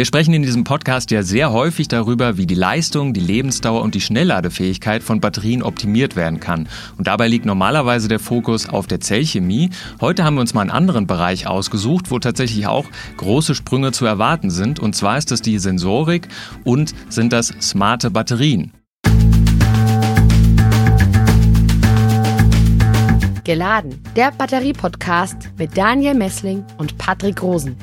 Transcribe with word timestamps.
Wir 0.00 0.06
sprechen 0.06 0.32
in 0.32 0.40
diesem 0.40 0.64
Podcast 0.64 1.10
ja 1.10 1.22
sehr 1.22 1.52
häufig 1.52 1.86
darüber, 1.86 2.38
wie 2.38 2.46
die 2.46 2.54
Leistung, 2.54 3.12
die 3.12 3.20
Lebensdauer 3.20 3.82
und 3.82 3.94
die 3.94 4.00
Schnellladefähigkeit 4.00 5.02
von 5.02 5.20
Batterien 5.20 5.62
optimiert 5.62 6.16
werden 6.16 6.40
kann. 6.40 6.70
Und 6.96 7.06
dabei 7.06 7.28
liegt 7.28 7.44
normalerweise 7.44 8.08
der 8.08 8.18
Fokus 8.18 8.66
auf 8.66 8.86
der 8.86 9.00
Zellchemie. 9.00 9.68
Heute 10.00 10.24
haben 10.24 10.36
wir 10.36 10.40
uns 10.40 10.54
mal 10.54 10.62
einen 10.62 10.70
anderen 10.70 11.06
Bereich 11.06 11.46
ausgesucht, 11.46 12.10
wo 12.10 12.18
tatsächlich 12.18 12.66
auch 12.66 12.86
große 13.18 13.54
Sprünge 13.54 13.92
zu 13.92 14.06
erwarten 14.06 14.48
sind. 14.48 14.80
Und 14.80 14.96
zwar 14.96 15.18
ist 15.18 15.32
das 15.32 15.42
die 15.42 15.58
Sensorik 15.58 16.28
und 16.64 16.94
sind 17.10 17.34
das 17.34 17.48
smarte 17.60 18.10
Batterien. 18.10 18.72
Geladen, 23.44 24.02
der 24.16 24.32
Batterie-Podcast 24.32 25.50
mit 25.58 25.76
Daniel 25.76 26.14
Messling 26.14 26.64
und 26.78 26.96
Patrick 26.96 27.42
Rosen. 27.42 27.76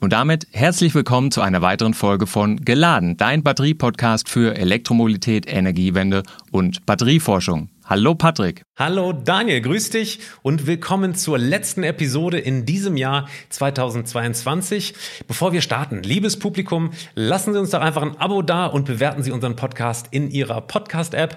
Und 0.00 0.12
damit 0.12 0.46
herzlich 0.52 0.94
willkommen 0.94 1.30
zu 1.30 1.40
einer 1.40 1.62
weiteren 1.62 1.94
Folge 1.94 2.26
von 2.26 2.56
Geladen, 2.56 3.16
dein 3.16 3.42
Batterie-Podcast 3.42 4.28
für 4.28 4.56
Elektromobilität, 4.56 5.46
Energiewende 5.46 6.22
und 6.50 6.84
Batterieforschung. 6.84 7.70
Hallo 7.92 8.14
Patrick. 8.14 8.62
Hallo 8.78 9.12
Daniel, 9.12 9.60
grüß 9.60 9.90
dich 9.90 10.20
und 10.40 10.66
willkommen 10.66 11.14
zur 11.14 11.36
letzten 11.36 11.82
Episode 11.82 12.38
in 12.38 12.64
diesem 12.64 12.96
Jahr 12.96 13.28
2022. 13.50 14.94
Bevor 15.28 15.52
wir 15.52 15.60
starten, 15.60 16.02
liebes 16.02 16.38
Publikum, 16.38 16.92
lassen 17.14 17.52
Sie 17.52 17.60
uns 17.60 17.68
doch 17.68 17.82
einfach 17.82 18.00
ein 18.00 18.16
Abo 18.16 18.40
da 18.40 18.64
und 18.64 18.86
bewerten 18.86 19.22
Sie 19.22 19.30
unseren 19.30 19.56
Podcast 19.56 20.06
in 20.10 20.30
Ihrer 20.30 20.62
Podcast-App. 20.62 21.36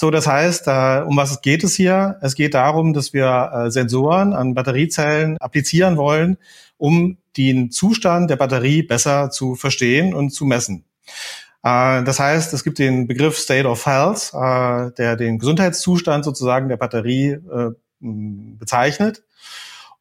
So, 0.00 0.12
das 0.12 0.28
heißt, 0.28 0.68
äh, 0.68 1.02
um 1.04 1.16
was 1.16 1.42
geht 1.42 1.64
es 1.64 1.74
hier? 1.74 2.18
Es 2.20 2.36
geht 2.36 2.54
darum, 2.54 2.94
dass 2.94 3.12
wir 3.12 3.50
äh, 3.52 3.70
Sensoren 3.72 4.32
an 4.32 4.54
Batteriezellen 4.54 5.36
applizieren 5.38 5.96
wollen, 5.96 6.38
um 6.76 7.18
den 7.36 7.72
Zustand 7.72 8.30
der 8.30 8.36
Batterie 8.36 8.84
besser 8.84 9.30
zu 9.30 9.56
verstehen 9.56 10.14
und 10.14 10.30
zu 10.30 10.44
messen. 10.44 10.84
Äh, 11.64 12.04
das 12.04 12.20
heißt, 12.20 12.54
es 12.54 12.62
gibt 12.62 12.78
den 12.78 13.08
Begriff 13.08 13.36
State 13.38 13.66
of 13.66 13.86
Health, 13.86 14.30
äh, 14.34 14.92
der 14.96 15.16
den 15.16 15.40
Gesundheitszustand 15.40 16.24
sozusagen 16.24 16.68
der 16.68 16.76
Batterie 16.76 17.30
äh, 17.30 17.72
bezeichnet. 17.98 19.24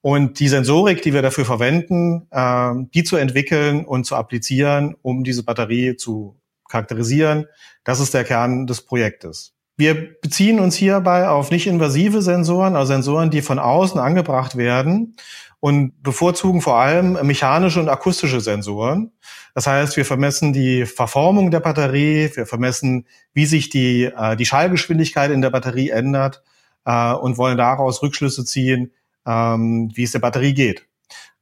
Und 0.02 0.40
die 0.40 0.48
Sensorik, 0.48 1.02
die 1.02 1.16
wir 1.16 1.24
dafür 1.24 1.46
verwenden, 1.46 2.28
äh, 2.30 2.72
die 2.94 3.04
zu 3.04 3.16
entwickeln 3.16 3.84
und 3.84 4.06
zu 4.06 4.16
applizieren, 4.16 4.96
um 5.02 5.24
diese 5.24 5.42
Batterie 5.42 5.96
zu 5.96 6.36
charakterisieren, 6.70 7.48
das 7.84 8.00
ist 8.00 8.14
der 8.14 8.26
Kern 8.26 8.68
des 8.68 8.82
Projektes. 8.84 9.57
Wir 9.78 10.20
beziehen 10.22 10.60
uns 10.60 10.76
hierbei 10.76 11.28
auf 11.30 11.52
nicht 11.52 11.68
invasive 11.68 12.24
Sensoren, 12.24 12.76
also 12.76 12.94
Sensoren, 12.94 13.30
die 13.30 13.44
von 13.44 13.60
außen 13.60 14.00
angebracht 14.00 14.58
werden 14.58 15.16
und 15.60 16.02
bevorzugen 16.02 16.62
vor 16.62 16.78
allem 16.78 17.14
mechanische 17.26 17.80
und 17.80 17.88
akustische 17.88 18.42
Sensoren. 18.42 19.12
Das 19.54 19.68
heißt, 19.68 19.96
wir 19.96 20.06
vermessen 20.06 20.52
die 20.52 20.86
Verformung 20.86 21.52
der 21.52 21.60
Batterie, 21.60 22.32
wir 22.34 22.48
vermessen, 22.48 23.06
wie 23.34 23.46
sich 23.46 23.70
die, 23.70 24.06
äh, 24.06 24.36
die 24.36 24.46
Schallgeschwindigkeit 24.46 25.30
in 25.30 25.42
der 25.42 25.52
Batterie 25.52 25.90
ändert 25.90 26.44
äh, 26.86 27.14
und 27.14 27.38
wollen 27.38 27.58
daraus 27.58 28.02
Rückschlüsse 28.02 28.46
ziehen, 28.46 28.92
ähm, 29.28 29.92
wie 29.94 30.04
es 30.04 30.12
der 30.12 30.20
Batterie 30.20 30.54
geht. 30.54 30.88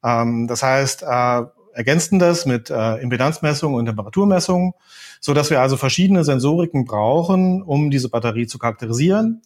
Ähm, 0.04 0.48
das 0.48 0.62
heißt, 0.62 1.04
äh, 1.04 1.44
ergänzen 1.76 2.20
das 2.20 2.46
mit 2.46 2.70
äh, 2.70 2.96
Impedanzmessungen 2.98 3.78
und 3.78 3.86
Temperaturmessungen 3.86 4.74
so 5.26 5.34
dass 5.34 5.50
wir 5.50 5.60
also 5.60 5.76
verschiedene 5.76 6.24
Sensoriken 6.24 6.86
brauchen, 6.86 7.64
um 7.64 7.90
diese 7.90 8.10
Batterie 8.10 8.46
zu 8.46 8.60
charakterisieren. 8.60 9.42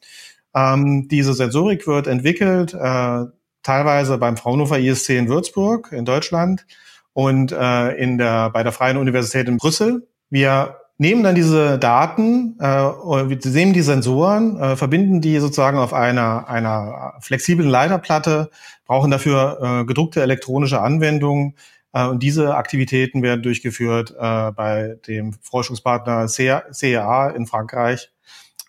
Ähm, 0.53 1.07
diese 1.07 1.33
Sensorik 1.33 1.87
wird 1.87 2.07
entwickelt 2.07 2.73
äh, 2.73 3.25
teilweise 3.63 4.17
beim 4.17 4.35
Fraunhofer 4.35 4.77
ISC 4.77 5.11
in 5.11 5.29
Würzburg 5.29 5.93
in 5.93 6.03
Deutschland 6.03 6.65
und 7.13 7.53
äh, 7.53 7.91
in 7.95 8.17
der, 8.17 8.49
bei 8.49 8.63
der 8.63 8.73
Freien 8.73 8.97
Universität 8.97 9.47
in 9.47 9.55
Brüssel. 9.55 10.05
Wir 10.29 10.75
nehmen 10.97 11.23
dann 11.23 11.35
diese 11.35 11.79
Daten, 11.79 12.57
äh, 12.59 12.65
wir 12.65 13.39
nehmen 13.53 13.71
die 13.71 13.81
Sensoren, 13.81 14.59
äh, 14.59 14.75
verbinden 14.75 15.21
die 15.21 15.39
sozusagen 15.39 15.77
auf 15.77 15.93
einer, 15.93 16.49
einer 16.49 17.13
flexiblen 17.21 17.69
Leiterplatte, 17.69 18.49
brauchen 18.85 19.11
dafür 19.11 19.59
äh, 19.61 19.85
gedruckte 19.85 20.21
elektronische 20.21 20.81
Anwendungen, 20.81 21.55
und 21.91 22.21
diese 22.21 22.55
Aktivitäten 22.55 23.23
werden 23.23 23.41
durchgeführt 23.41 24.11
äh, 24.11 24.51
bei 24.51 24.97
dem 25.07 25.33
Forschungspartner 25.41 26.27
CEA 26.27 27.29
in 27.29 27.47
Frankreich. 27.47 28.11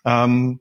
Ähm, 0.05 0.59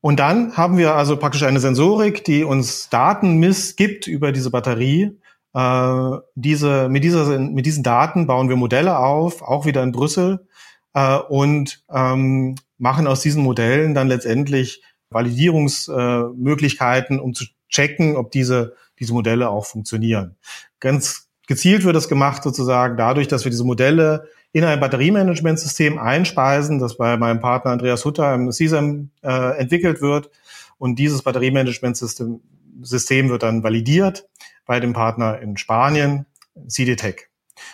und 0.00 0.18
dann 0.18 0.56
haben 0.56 0.78
wir 0.78 0.94
also 0.94 1.16
praktisch 1.16 1.44
eine 1.44 1.60
Sensorik, 1.60 2.24
die 2.24 2.44
uns 2.44 2.88
Daten 2.88 3.38
miss 3.38 3.76
gibt 3.76 4.06
über 4.06 4.32
diese 4.32 4.50
Batterie. 4.50 5.18
Äh, 5.54 6.10
diese, 6.34 6.88
mit, 6.88 7.04
dieser, 7.04 7.38
mit 7.38 7.66
diesen 7.66 7.82
Daten 7.82 8.26
bauen 8.26 8.48
wir 8.48 8.56
Modelle 8.56 8.98
auf, 8.98 9.42
auch 9.42 9.64
wieder 9.64 9.82
in 9.82 9.92
Brüssel, 9.92 10.46
äh, 10.94 11.16
und 11.16 11.84
ähm, 11.90 12.56
machen 12.78 13.06
aus 13.06 13.20
diesen 13.20 13.42
Modellen 13.42 13.94
dann 13.94 14.08
letztendlich 14.08 14.82
Validierungsmöglichkeiten, 15.10 17.20
um 17.20 17.34
zu 17.34 17.44
checken, 17.68 18.16
ob 18.16 18.32
diese, 18.32 18.74
diese 18.98 19.12
Modelle 19.12 19.50
auch 19.50 19.66
funktionieren. 19.66 20.36
Ganz 20.80 21.21
Gezielt 21.46 21.84
wird 21.84 21.96
es 21.96 22.08
gemacht 22.08 22.42
sozusagen 22.42 22.96
dadurch, 22.96 23.28
dass 23.28 23.44
wir 23.44 23.50
diese 23.50 23.64
Modelle 23.64 24.28
in 24.52 24.64
ein 24.64 24.80
Batteriemanagementsystem 24.80 25.98
einspeisen, 25.98 26.78
das 26.78 26.96
bei 26.96 27.16
meinem 27.16 27.40
Partner 27.40 27.72
Andreas 27.72 28.04
Hutter 28.04 28.34
im 28.34 28.52
CISEM 28.52 29.10
äh, 29.22 29.58
entwickelt 29.58 30.00
wird. 30.00 30.30
Und 30.78 30.98
dieses 30.98 31.22
Batteriemanagementsystem 31.22 32.40
System 32.80 33.28
wird 33.28 33.42
dann 33.42 33.62
validiert 33.62 34.28
bei 34.66 34.80
dem 34.80 34.92
Partner 34.92 35.38
in 35.40 35.56
Spanien, 35.56 36.26
CDTech. 36.66 37.28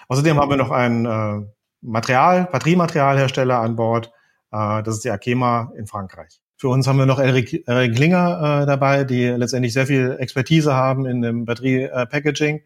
Außerdem 0.08 0.38
haben 0.38 0.50
wir 0.50 0.56
noch 0.56 0.70
einen 0.70 1.06
äh, 1.06 1.46
Material, 1.80 2.48
Batteriematerialhersteller 2.50 3.58
an 3.58 3.76
Bord. 3.76 4.12
Äh, 4.52 4.82
das 4.82 4.96
ist 4.96 5.04
die 5.04 5.10
Akema 5.10 5.72
in 5.76 5.86
Frankreich. 5.86 6.40
Für 6.56 6.68
uns 6.68 6.88
haben 6.88 6.98
wir 6.98 7.06
noch 7.06 7.20
Erik, 7.20 7.68
Erik 7.68 7.94
Klinger 7.94 8.62
äh, 8.62 8.66
dabei, 8.66 9.04
die 9.04 9.26
letztendlich 9.26 9.72
sehr 9.72 9.86
viel 9.86 10.16
Expertise 10.18 10.74
haben 10.74 11.06
in 11.06 11.22
dem 11.22 11.44
Batterie-Packaging. 11.44 12.56
Äh, 12.56 12.62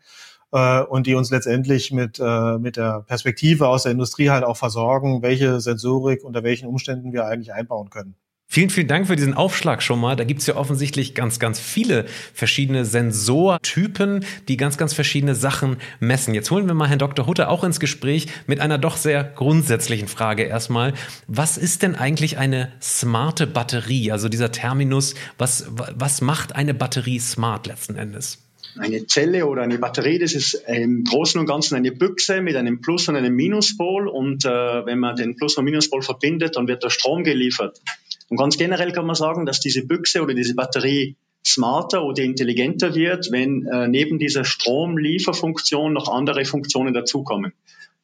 äh, 0.52 0.82
und 0.82 1.06
die 1.06 1.14
uns 1.14 1.30
letztendlich 1.30 1.90
mit, 1.92 2.20
äh, 2.20 2.58
mit 2.58 2.76
der 2.76 3.00
Perspektive 3.00 3.68
aus 3.68 3.84
der 3.84 3.92
Industrie 3.92 4.30
halt 4.30 4.44
auch 4.44 4.56
versorgen, 4.56 5.22
welche 5.22 5.60
Sensorik 5.60 6.24
unter 6.24 6.42
welchen 6.42 6.66
Umständen 6.68 7.12
wir 7.12 7.26
eigentlich 7.26 7.52
einbauen 7.52 7.90
können. 7.90 8.14
Vielen, 8.52 8.68
vielen 8.68 8.86
Dank 8.86 9.06
für 9.06 9.16
diesen 9.16 9.32
Aufschlag 9.32 9.82
schon 9.82 9.98
mal. 9.98 10.14
Da 10.14 10.24
gibt's 10.24 10.46
ja 10.46 10.56
offensichtlich 10.56 11.14
ganz, 11.14 11.38
ganz 11.38 11.58
viele 11.58 12.04
verschiedene 12.34 12.84
Sensortypen, 12.84 14.26
die 14.46 14.58
ganz, 14.58 14.76
ganz 14.76 14.92
verschiedene 14.92 15.34
Sachen 15.34 15.78
messen. 16.00 16.34
Jetzt 16.34 16.50
holen 16.50 16.66
wir 16.66 16.74
mal 16.74 16.86
Herrn 16.86 16.98
Dr. 16.98 17.26
Hutter 17.26 17.48
auch 17.48 17.64
ins 17.64 17.80
Gespräch 17.80 18.26
mit 18.46 18.60
einer 18.60 18.76
doch 18.76 18.98
sehr 18.98 19.24
grundsätzlichen 19.24 20.06
Frage 20.06 20.42
erstmal. 20.42 20.92
Was 21.28 21.56
ist 21.56 21.82
denn 21.82 21.94
eigentlich 21.94 22.36
eine 22.36 22.70
smarte 22.82 23.46
Batterie? 23.46 24.12
Also 24.12 24.28
dieser 24.28 24.52
Terminus, 24.52 25.14
was, 25.38 25.70
was 25.70 26.20
macht 26.20 26.54
eine 26.54 26.74
Batterie 26.74 27.20
smart 27.20 27.66
letzten 27.66 27.96
Endes? 27.96 28.41
Eine 28.78 29.06
Zelle 29.06 29.46
oder 29.46 29.62
eine 29.62 29.78
Batterie, 29.78 30.18
das 30.18 30.32
ist 30.34 30.54
im 30.66 31.04
Großen 31.04 31.38
und 31.38 31.46
Ganzen 31.46 31.76
eine 31.76 31.92
Büchse 31.92 32.40
mit 32.40 32.56
einem 32.56 32.80
Plus- 32.80 33.08
und 33.08 33.16
einem 33.16 33.34
Minuspol. 33.34 34.08
Und 34.08 34.44
äh, 34.44 34.48
wenn 34.48 34.98
man 34.98 35.16
den 35.16 35.36
Plus- 35.36 35.56
und 35.56 35.64
Minuspol 35.64 36.02
verbindet, 36.02 36.56
dann 36.56 36.68
wird 36.68 36.82
der 36.82 36.90
Strom 36.90 37.24
geliefert. 37.24 37.80
Und 38.28 38.38
ganz 38.38 38.56
generell 38.56 38.92
kann 38.92 39.06
man 39.06 39.14
sagen, 39.14 39.44
dass 39.44 39.60
diese 39.60 39.86
Büchse 39.86 40.22
oder 40.22 40.34
diese 40.34 40.54
Batterie 40.54 41.16
smarter 41.44 42.04
oder 42.04 42.22
intelligenter 42.22 42.94
wird, 42.94 43.30
wenn 43.30 43.66
äh, 43.66 43.88
neben 43.88 44.18
dieser 44.18 44.44
Stromlieferfunktion 44.44 45.92
noch 45.92 46.08
andere 46.08 46.44
Funktionen 46.44 46.94
dazukommen. 46.94 47.52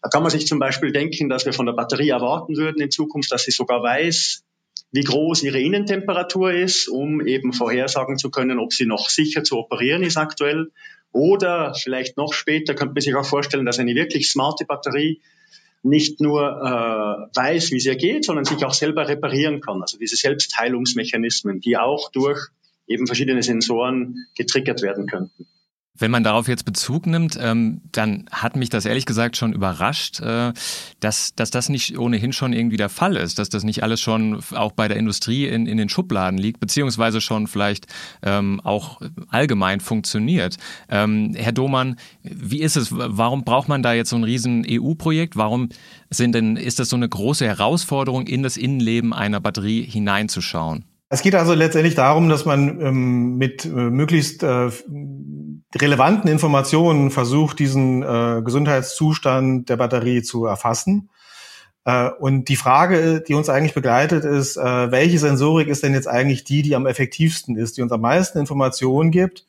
Da 0.03 0.09
kann 0.09 0.23
man 0.23 0.31
sich 0.31 0.47
zum 0.47 0.59
Beispiel 0.59 0.93
denken, 0.93 1.29
dass 1.29 1.47
wir 1.47 1.53
von 1.53 1.67
der 1.67 1.73
Batterie 1.73 2.11
erwarten 2.11 2.56
würden 2.56 2.81
in 2.81 2.91
Zukunft, 2.91 3.32
dass 3.32 3.44
sie 3.44 3.50
sogar 3.50 3.82
weiß, 3.82 4.44
wie 4.90 5.02
groß 5.02 5.43
ihre 5.43 5.61
Innentemperatur 5.61 6.52
ist, 6.52 6.88
um 6.88 7.26
eben 7.26 7.52
vorhersagen 7.52 8.17
zu 8.19 8.31
können, 8.31 8.58
ob 8.58 8.73
sie 8.73 8.87
noch 8.87 9.11
sicher 9.11 9.44
zu 9.44 9.58
operieren 9.58 10.02
ist 10.02 10.17
aktuell. 10.17 10.70
Oder 11.12 11.75
vielleicht 11.75 12.17
noch 12.17 12.32
später 12.32 12.75
könnte 12.75 12.94
man 12.94 13.02
sich 13.02 13.14
auch 13.14 13.26
vorstellen, 13.26 13.67
dass 13.67 13.79
eine 13.79 13.94
wirklich 13.94 14.31
smarte 14.31 14.64
Batterie 14.64 15.20
nicht 15.82 16.20
nur 16.20 16.43
äh, 16.43 17.37
weiß, 17.37 17.70
wie 17.70 17.76
es 17.76 17.87
ihr 17.87 17.96
geht, 17.96 18.25
sondern 18.25 18.44
sich 18.44 18.64
auch 18.64 18.75
selber 18.75 19.08
reparieren 19.08 19.61
kann. 19.61 19.81
Also 19.81 19.99
diese 19.99 20.17
Selbstheilungsmechanismen, 20.17 21.61
die 21.61 21.76
auch 21.76 22.11
durch 22.11 22.49
eben 22.87 23.06
verschiedene 23.06 23.43
Sensoren 23.43 24.26
getriggert 24.37 24.82
werden 24.82 25.06
könnten. 25.06 25.46
Wenn 25.99 26.11
man 26.11 26.23
darauf 26.23 26.49
jetzt 26.49 26.65
Bezug 26.65 27.06
nimmt, 27.06 27.39
ähm, 27.41 27.81
dann 27.93 28.27
hat 28.31 28.56
mich 28.56 28.71
das 28.71 28.85
ehrlich 28.85 29.06
gesagt 29.06 29.37
schon 29.37 29.53
überrascht, 29.53 30.21
äh, 30.21 30.53
dass, 31.00 31.35
dass 31.35 31.50
das 31.50 31.69
nicht 31.69 31.99
ohnehin 31.99 32.33
schon 32.33 32.53
irgendwie 32.53 32.77
der 32.77 32.89
Fall 32.89 33.17
ist, 33.17 33.39
dass 33.39 33.49
das 33.49 33.65
nicht 33.65 33.83
alles 33.83 34.00
schon 34.00 34.41
auch 34.55 34.73
bei 34.73 34.89
der 34.89 34.97
Industrie 34.97 35.47
in, 35.47 35.67
in 35.67 35.77
den 35.77 35.89
Schubladen 35.89 36.39
liegt, 36.39 36.61
beziehungsweise 36.61 37.21
schon 37.21 37.47
vielleicht 37.47 37.87
ähm, 38.23 38.61
auch 38.62 39.00
allgemein 39.29 39.81
funktioniert. 39.81 40.56
Ähm, 40.89 41.35
Herr 41.37 41.53
Domann, 41.53 41.97
wie 42.23 42.61
ist 42.61 42.77
es? 42.77 42.89
Warum 42.91 43.45
braucht 43.45 43.69
man 43.69 43.83
da 43.83 43.93
jetzt 43.93 44.11
so 44.11 44.17
ein 44.17 44.25
riesen 44.25 44.65
EU-Projekt? 44.69 45.37
Warum 45.37 45.69
sind 46.11 46.35
denn, 46.35 46.56
ist 46.56 46.79
das 46.79 46.89
so 46.89 46.97
eine 46.97 47.09
große 47.09 47.47
Herausforderung, 47.47 48.27
in 48.27 48.43
das 48.43 48.56
Innenleben 48.56 49.12
einer 49.12 49.41
Batterie 49.41 49.83
hineinzuschauen? 49.83 50.85
Es 51.11 51.23
geht 51.23 51.35
also 51.35 51.55
letztendlich 51.55 51.95
darum, 51.95 52.29
dass 52.29 52.45
man 52.45 52.81
ähm, 52.83 53.39
mit 53.39 53.65
äh, 53.65 53.69
möglichst 53.69 54.43
äh, 54.43 54.69
relevanten 55.75 56.31
Informationen 56.31 57.11
versucht, 57.11 57.59
diesen 57.59 58.03
äh, 58.03 58.43
Gesundheitszustand 58.43 59.69
der 59.69 59.76
Batterie 59.76 60.23
zu 60.23 60.47
erfassen. 60.47 61.11
Äh, 61.85 62.11
und 62.11 62.49
die 62.49 62.56
Frage, 62.56 63.23
die 63.26 63.35
uns 63.35 63.49
eigentlich 63.49 63.75
begleitet, 63.75 64.25
ist, 64.25 64.56
äh, 64.56 64.91
welche 64.91 65.19
Sensorik 65.19 65.69
ist 65.69 65.82
denn 65.82 65.94
jetzt 65.94 66.09
eigentlich 66.09 66.44
die, 66.44 66.62
die 66.62 66.75
am 66.75 66.87
effektivsten 66.87 67.56
ist, 67.56 67.76
die 67.76 67.82
uns 67.82 67.93
am 67.93 68.00
meisten 68.00 68.38
Informationen 68.38 69.11
gibt? 69.11 69.47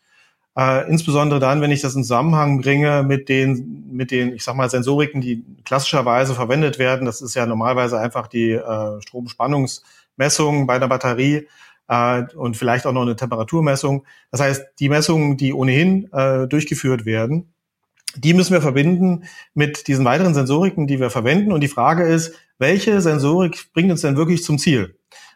Äh, 0.57 0.89
insbesondere 0.89 1.39
dann, 1.39 1.61
wenn 1.61 1.71
ich 1.71 1.81
das 1.81 1.95
in 1.95 2.03
Zusammenhang 2.03 2.61
bringe 2.61 3.03
mit 3.03 3.29
den, 3.29 3.85
mit 3.91 4.11
den, 4.11 4.33
ich 4.33 4.43
sag 4.43 4.55
mal, 4.55 4.69
Sensoriken, 4.69 5.21
die 5.21 5.45
klassischerweise 5.63 6.35
verwendet 6.35 6.79
werden. 6.79 7.05
Das 7.05 7.21
ist 7.21 7.35
ja 7.35 7.45
normalerweise 7.45 7.99
einfach 7.99 8.27
die 8.27 8.51
äh, 8.51 8.59
Stromspannungs- 8.59 9.81
Messungen 10.19 10.67
bei 10.67 10.77
der 10.77 10.87
Batterie 10.87 11.47
äh, 11.89 12.23
und 12.35 12.55
vielleicht 12.55 12.85
auch 12.85 12.93
noch 12.93 13.01
eine 13.01 13.15
Temperaturmessung. 13.15 14.05
Das 14.31 14.39
heißt, 14.39 14.63
die 14.79 14.87
Messungen, 14.87 15.35
die 15.35 15.53
ohnehin 15.53 16.11
äh, 16.13 16.47
durchgeführt 16.47 17.05
werden, 17.05 17.51
die 18.15 18.33
müssen 18.33 18.53
wir 18.53 18.61
verbinden 18.61 19.25
mit 19.53 19.87
diesen 19.87 20.05
weiteren 20.05 20.33
Sensoriken, 20.33 20.87
die 20.87 20.99
wir 20.99 21.09
verwenden. 21.09 21.51
Und 21.51 21.61
die 21.61 21.67
Frage 21.67 22.03
ist, 22.03 22.33
welche 22.57 23.01
Sensorik 23.01 23.71
bringt 23.73 23.91
uns 23.91 24.01
denn 24.01 24.17
wirklich 24.17 24.43
zum 24.43 24.57
Ziel? 24.57 24.95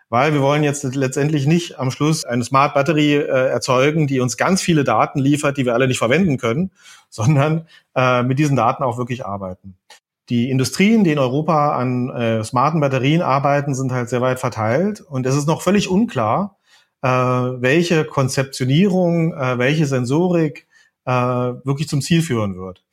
Weil 0.10 0.34
wir 0.34 0.42
wollen 0.42 0.64
jetzt 0.64 0.84
letztendlich 0.96 1.48
nicht 1.48 1.80
am 1.80 1.90
Schluss 1.90 2.24
eine 2.24 2.44
Smart 2.44 2.76
Batterie 2.76 3.16
äh, 3.16 3.50
erzeugen, 3.50 4.06
die 4.06 4.20
uns 4.20 4.38
ganz 4.38 4.62
viele 4.62 4.84
Daten 4.84 5.20
liefert, 5.20 5.58
die 5.58 5.66
wir 5.66 5.74
alle 5.74 5.88
nicht 5.88 5.98
verwenden 5.98 6.38
können, 6.38 6.72
sondern 7.10 7.68
äh, 7.96 8.22
mit 8.24 8.38
diesen 8.38 8.56
Daten 8.56 8.84
auch 8.84 8.98
wirklich 8.98 9.26
arbeiten. 9.26 9.76
Die 10.30 10.50
Industrien, 10.50 11.04
die 11.04 11.12
in 11.12 11.20
Europa 11.20 11.76
an 11.76 12.10
äh, 12.10 12.44
smarten 12.44 12.80
Batterien 12.80 13.22
arbeiten, 13.22 13.76
sind 13.76 13.92
halt 13.92 14.10
sehr 14.10 14.22
weit 14.22 14.40
verteilt. 14.40 15.02
Und 15.02 15.26
es 15.26 15.36
ist 15.36 15.48
noch 15.48 15.62
völlig 15.62 15.90
unklar, 15.90 16.58
äh, 17.02 17.08
welche 17.08 18.06
Konzeptionierung, 18.06 19.34
äh, 19.34 19.58
welche 19.58 19.86
Sensorik 19.86 20.68
äh, 21.06 21.12
wirklich 21.12 21.90
zum 21.90 22.02
Ziel 22.02 22.22
führen 22.22 22.56
wird. 22.56 22.84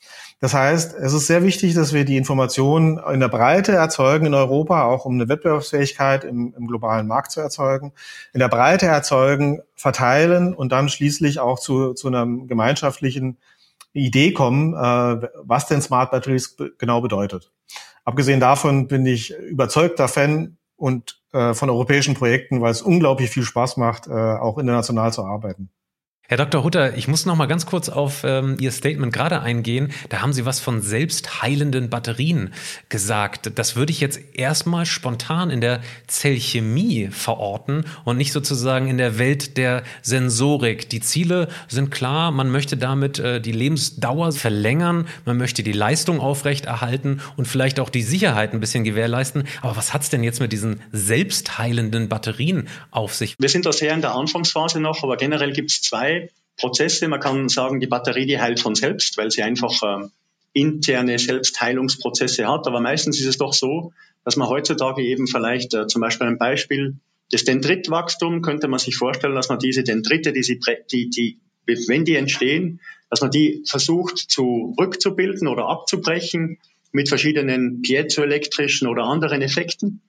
Das 0.41 0.55
heißt, 0.55 0.95
es 0.95 1.13
ist 1.13 1.27
sehr 1.27 1.43
wichtig, 1.43 1.75
dass 1.75 1.93
wir 1.93 2.07
die 2.07 2.17
Informationen 2.17 2.99
in 3.13 3.21
der 3.21 3.29
Breite 3.29 3.73
erzeugen 3.73 4.27
in 4.27 4.35
Europa, 4.35 4.85
auch 4.85 5.05
um 5.05 5.15
eine 5.15 5.29
Wettbewerbsfähigkeit 5.29 6.25
im, 6.25 6.55
im, 6.57 6.67
globalen 6.67 7.07
Markt 7.07 7.31
zu 7.31 7.41
erzeugen, 7.41 7.93
in 8.33 8.41
der 8.41 8.49
Breite 8.49 8.87
erzeugen, 8.87 9.61
verteilen 9.77 10.55
und 10.55 10.73
dann 10.73 10.89
schließlich 10.89 11.41
auch 11.41 11.61
zu, 11.61 11.93
zu 11.93 12.09
einem 12.09 12.49
gemeinschaftlichen 12.49 13.37
Idee 13.93 14.33
kommen, 14.33 14.75
äh, 14.75 15.29
was 15.43 15.67
denn 15.67 15.83
Smart 15.83 16.11
Batteries 16.11 16.57
genau 16.79 17.01
bedeutet. 17.01 17.53
Abgesehen 18.05 18.41
davon 18.41 18.89
bin 18.89 19.05
ich 19.07 19.35
überzeugter 19.37 20.09
Fan 20.09 20.57
und 20.77 21.21
äh, 21.33 21.55
von 21.55 21.71
europäischen 21.71 22.15
Projekten, 22.15 22.61
weil 22.61 22.71
es 22.71 22.83
unglaublich 22.83 23.31
viel 23.31 23.43
Spaß 23.43 23.77
macht, 23.77 24.07
äh, 24.07 24.11
auch 24.11 24.59
international 24.59 25.13
zu 25.13 25.25
arbeiten. 25.25 25.71
Herr 26.31 26.37
Dr. 26.37 26.63
Hutter, 26.63 26.97
ich 26.97 27.09
muss 27.09 27.27
noch 27.27 27.35
mal 27.35 27.47
ganz 27.47 27.67
kurz 27.67 27.89
auf 27.89 28.23
ähm, 28.23 28.57
Ihr 28.61 28.71
Statement 28.71 29.13
gerade 29.13 29.41
eingehen. 29.41 29.93
Da 30.11 30.23
haben 30.23 30.33
Sie 30.33 30.47
was 30.47 30.61
von 30.61 30.81
selbstheilenden 30.81 31.91
Batterien 31.91 32.55
gesagt. 32.89 33.51
Das 33.57 33.75
würde 33.75 33.91
ich 33.91 34.01
jetzt 34.01 34.21
erstmal 34.35 34.87
spontan 34.87 35.51
in 35.51 35.61
der 35.61 35.81
Zellchemie 36.07 37.09
verorten 37.11 37.85
und 38.05 38.17
nicht 38.17 38.31
sozusagen 38.31 38.87
in 38.87 38.97
der 38.97 39.19
Welt 39.19 39.57
der 39.57 39.83
Sensorik. 40.03 40.89
Die 40.89 41.01
Ziele 41.01 41.49
sind 41.67 41.91
klar. 41.91 42.31
Man 42.31 42.49
möchte 42.53 42.77
damit 42.77 43.19
äh, 43.19 43.41
die 43.41 43.51
Lebensdauer 43.51 44.31
verlängern. 44.31 45.09
Man 45.25 45.37
möchte 45.37 45.65
die 45.65 45.73
Leistung 45.73 46.21
aufrechterhalten 46.21 47.21
und 47.37 47.49
vielleicht 47.49 47.81
auch 47.81 47.91
die 47.91 48.03
Sicherheit 48.03 48.53
ein 48.53 48.61
bisschen 48.61 48.85
gewährleisten. 48.85 49.49
Aber 49.63 49.75
was 49.75 49.93
hat's 49.93 50.11
denn 50.11 50.23
jetzt 50.23 50.39
mit 50.39 50.53
diesen 50.53 50.81
selbstheilenden 50.93 52.09
Batterien 52.09 52.69
auf 52.93 53.17
sich? 53.17 53.35
Wir 53.41 53.49
sind 53.49 53.67
da 53.67 53.73
sehr 53.73 53.93
in 53.95 54.01
der 54.01 54.15
Anfangsphase 54.15 54.79
noch, 54.79 55.03
aber 55.03 55.17
generell 55.17 55.53
gibt 55.53 55.73
es 55.73 55.83
zwei 55.83 56.20
Prozesse. 56.61 57.09
Man 57.09 57.21
kann 57.21 57.49
sagen, 57.49 57.81
die 57.81 57.87
Batterie, 57.87 58.27
die 58.27 58.41
heilt 58.41 58.61
von 58.61 58.75
selbst, 58.75 59.17
weil 59.17 59.31
sie 59.31 59.43
einfach 59.43 59.83
äh, 59.83 60.09
interne 60.53 61.19
Selbstheilungsprozesse 61.19 62.47
hat. 62.47 62.67
Aber 62.67 62.81
meistens 62.81 63.19
ist 63.21 63.27
es 63.27 63.39
doch 63.39 63.53
so, 63.53 63.93
dass 64.25 64.37
man 64.37 64.49
heutzutage 64.49 65.03
eben 65.03 65.27
vielleicht 65.27 65.75
äh, 65.75 65.87
zum 65.87 66.01
Beispiel 66.01 66.27
ein 66.27 66.39
Beispiel 66.39 66.97
des 67.33 67.45
Dendritwachstum 67.45 68.43
könnte 68.43 68.69
man 68.69 68.81
sich 68.81 68.97
vorstellen, 68.97 69.35
dass 69.35 69.49
man 69.49 69.59
diese 69.59 69.85
Dendrite, 69.85 70.33
die, 70.33 70.43
sie, 70.43 70.61
die, 70.93 71.11
die, 71.11 71.39
wenn 71.87 72.05
die 72.05 72.17
entstehen, 72.17 72.81
dass 73.09 73.21
man 73.21 73.31
die 73.31 73.63
versucht 73.67 74.19
zurückzubilden 74.19 75.49
oder 75.49 75.67
abzubrechen 75.67 76.59
mit 76.93 77.09
verschiedenen 77.09 77.83
piezoelektrischen 77.83 78.89
oder 78.89 79.05
anderen 79.05 79.43
Effekten. 79.43 80.01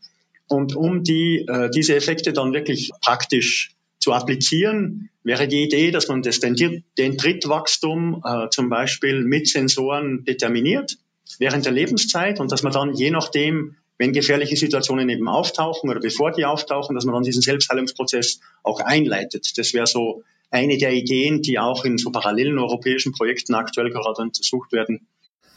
Und 0.47 0.75
um 0.75 1.03
die, 1.03 1.45
äh, 1.47 1.69
diese 1.69 1.95
Effekte 1.95 2.33
dann 2.33 2.53
wirklich 2.53 2.91
praktisch 3.01 3.71
zu 4.01 4.11
applizieren, 4.11 5.09
wäre 5.23 5.47
die 5.47 5.63
Idee, 5.63 5.91
dass 5.91 6.07
man 6.07 6.21
das 6.21 6.39
Dendritwachstum 6.39 8.23
äh, 8.25 8.49
zum 8.49 8.69
Beispiel 8.69 9.23
mit 9.23 9.47
Sensoren 9.47 10.25
determiniert 10.25 10.97
während 11.39 11.65
der 11.65 11.71
Lebenszeit 11.71 12.39
und 12.39 12.51
dass 12.51 12.63
man 12.63 12.73
dann 12.73 12.93
je 12.93 13.11
nachdem, 13.11 13.75
wenn 13.97 14.11
gefährliche 14.13 14.57
Situationen 14.57 15.07
eben 15.09 15.27
auftauchen 15.27 15.89
oder 15.89 15.99
bevor 15.99 16.31
die 16.31 16.45
auftauchen, 16.45 16.95
dass 16.95 17.05
man 17.05 17.13
dann 17.13 17.23
diesen 17.23 17.43
Selbstheilungsprozess 17.43 18.39
auch 18.63 18.79
einleitet. 18.79 19.53
Das 19.57 19.73
wäre 19.73 19.85
so 19.85 20.23
eine 20.49 20.77
der 20.77 20.91
Ideen, 20.91 21.41
die 21.43 21.59
auch 21.59 21.85
in 21.85 21.97
so 21.97 22.11
parallelen 22.11 22.57
europäischen 22.57 23.13
Projekten 23.13 23.53
aktuell 23.53 23.91
gerade 23.91 24.21
untersucht 24.21 24.71
werden, 24.71 25.07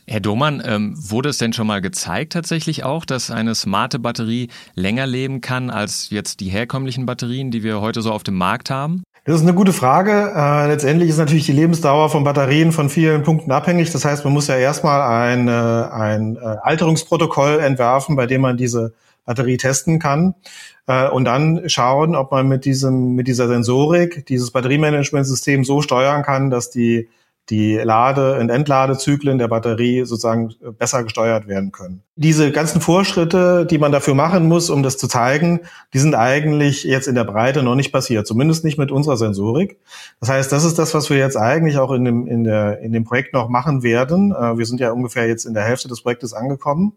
Herr 0.06 0.20
Domann, 0.20 0.62
ähm, 0.64 0.94
wurde 0.96 1.30
es 1.30 1.38
denn 1.38 1.52
schon 1.52 1.66
mal 1.66 1.80
gezeigt 1.80 2.34
tatsächlich 2.34 2.84
auch, 2.84 3.04
dass 3.04 3.30
eine 3.30 3.54
smarte 3.54 3.98
Batterie 3.98 4.48
länger 4.74 5.06
leben 5.06 5.40
kann 5.40 5.70
als 5.70 6.10
jetzt 6.10 6.40
die 6.40 6.48
herkömmlichen 6.48 7.06
Batterien, 7.06 7.50
die 7.50 7.62
wir 7.62 7.80
heute 7.80 8.02
so 8.02 8.12
auf 8.12 8.22
dem 8.22 8.34
Markt 8.34 8.70
haben? 8.70 9.02
Das 9.24 9.36
ist 9.36 9.42
eine 9.42 9.54
gute 9.54 9.72
Frage. 9.72 10.32
Äh, 10.36 10.66
letztendlich 10.66 11.08
ist 11.08 11.16
natürlich 11.16 11.46
die 11.46 11.52
Lebensdauer 11.52 12.10
von 12.10 12.24
Batterien 12.24 12.72
von 12.72 12.90
vielen 12.90 13.22
Punkten 13.22 13.50
abhängig. 13.50 13.90
Das 13.90 14.04
heißt, 14.04 14.24
man 14.24 14.34
muss 14.34 14.48
ja 14.48 14.56
erstmal 14.56 15.00
ein, 15.00 15.48
äh, 15.48 15.50
ein 15.50 16.36
äh, 16.36 16.40
Alterungsprotokoll 16.40 17.60
entwerfen, 17.60 18.16
bei 18.16 18.26
dem 18.26 18.42
man 18.42 18.58
diese 18.58 18.92
Batterie 19.24 19.56
testen 19.56 19.98
kann 19.98 20.34
äh, 20.86 21.08
und 21.08 21.24
dann 21.24 21.62
schauen, 21.68 22.14
ob 22.14 22.30
man 22.30 22.46
mit 22.46 22.66
diesem 22.66 23.14
mit 23.14 23.26
dieser 23.26 23.48
Sensorik 23.48 24.26
dieses 24.26 24.50
Batteriemanagementsystem 24.50 25.64
so 25.64 25.80
steuern 25.80 26.22
kann, 26.22 26.50
dass 26.50 26.70
die 26.70 27.08
die 27.50 27.76
Lade- 27.76 28.38
und 28.38 28.48
Entladezyklen 28.48 29.36
der 29.36 29.48
Batterie 29.48 30.04
sozusagen 30.06 30.54
besser 30.78 31.04
gesteuert 31.04 31.46
werden 31.46 31.72
können. 31.72 32.02
Diese 32.16 32.52
ganzen 32.52 32.80
Vorschritte, 32.80 33.66
die 33.66 33.76
man 33.76 33.92
dafür 33.92 34.14
machen 34.14 34.46
muss, 34.48 34.70
um 34.70 34.82
das 34.82 34.96
zu 34.96 35.08
zeigen, 35.08 35.60
die 35.92 35.98
sind 35.98 36.14
eigentlich 36.14 36.84
jetzt 36.84 37.06
in 37.06 37.14
der 37.14 37.24
Breite 37.24 37.62
noch 37.62 37.74
nicht 37.74 37.92
passiert, 37.92 38.26
zumindest 38.26 38.64
nicht 38.64 38.78
mit 38.78 38.90
unserer 38.90 39.18
Sensorik. 39.18 39.78
Das 40.20 40.30
heißt, 40.30 40.52
das 40.52 40.64
ist 40.64 40.78
das, 40.78 40.94
was 40.94 41.10
wir 41.10 41.18
jetzt 41.18 41.36
eigentlich 41.36 41.76
auch 41.76 41.92
in 41.92 42.04
dem, 42.04 42.26
in 42.26 42.44
der, 42.44 42.80
in 42.80 42.92
dem 42.92 43.04
Projekt 43.04 43.34
noch 43.34 43.50
machen 43.50 43.82
werden. 43.82 44.32
Äh, 44.32 44.56
wir 44.56 44.64
sind 44.64 44.80
ja 44.80 44.92
ungefähr 44.92 45.28
jetzt 45.28 45.44
in 45.44 45.52
der 45.52 45.64
Hälfte 45.64 45.88
des 45.88 46.00
Projektes 46.00 46.32
angekommen. 46.32 46.94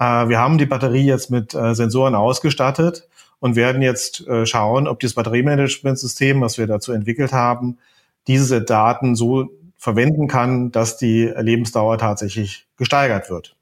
Äh, 0.00 0.28
wir 0.28 0.40
haben 0.40 0.58
die 0.58 0.66
Batterie 0.66 1.04
jetzt 1.04 1.30
mit 1.30 1.54
äh, 1.54 1.74
Sensoren 1.76 2.16
ausgestattet 2.16 3.08
und 3.38 3.54
werden 3.54 3.82
jetzt 3.82 4.24
schauen, 4.42 4.88
ob 4.88 4.98
das 4.98 5.14
Batteriemanagementsystem, 5.14 6.40
was 6.40 6.58
wir 6.58 6.66
dazu 6.66 6.90
entwickelt 6.90 7.32
haben, 7.32 7.78
diese 8.28 8.62
Daten 8.62 9.14
so 9.14 9.48
verwenden 9.78 10.28
kann, 10.28 10.72
dass 10.72 10.96
die 10.98 11.32
Lebensdauer 11.36 11.98
tatsächlich 11.98 12.68
gesteigert 12.76 13.30
wird. 13.30 13.57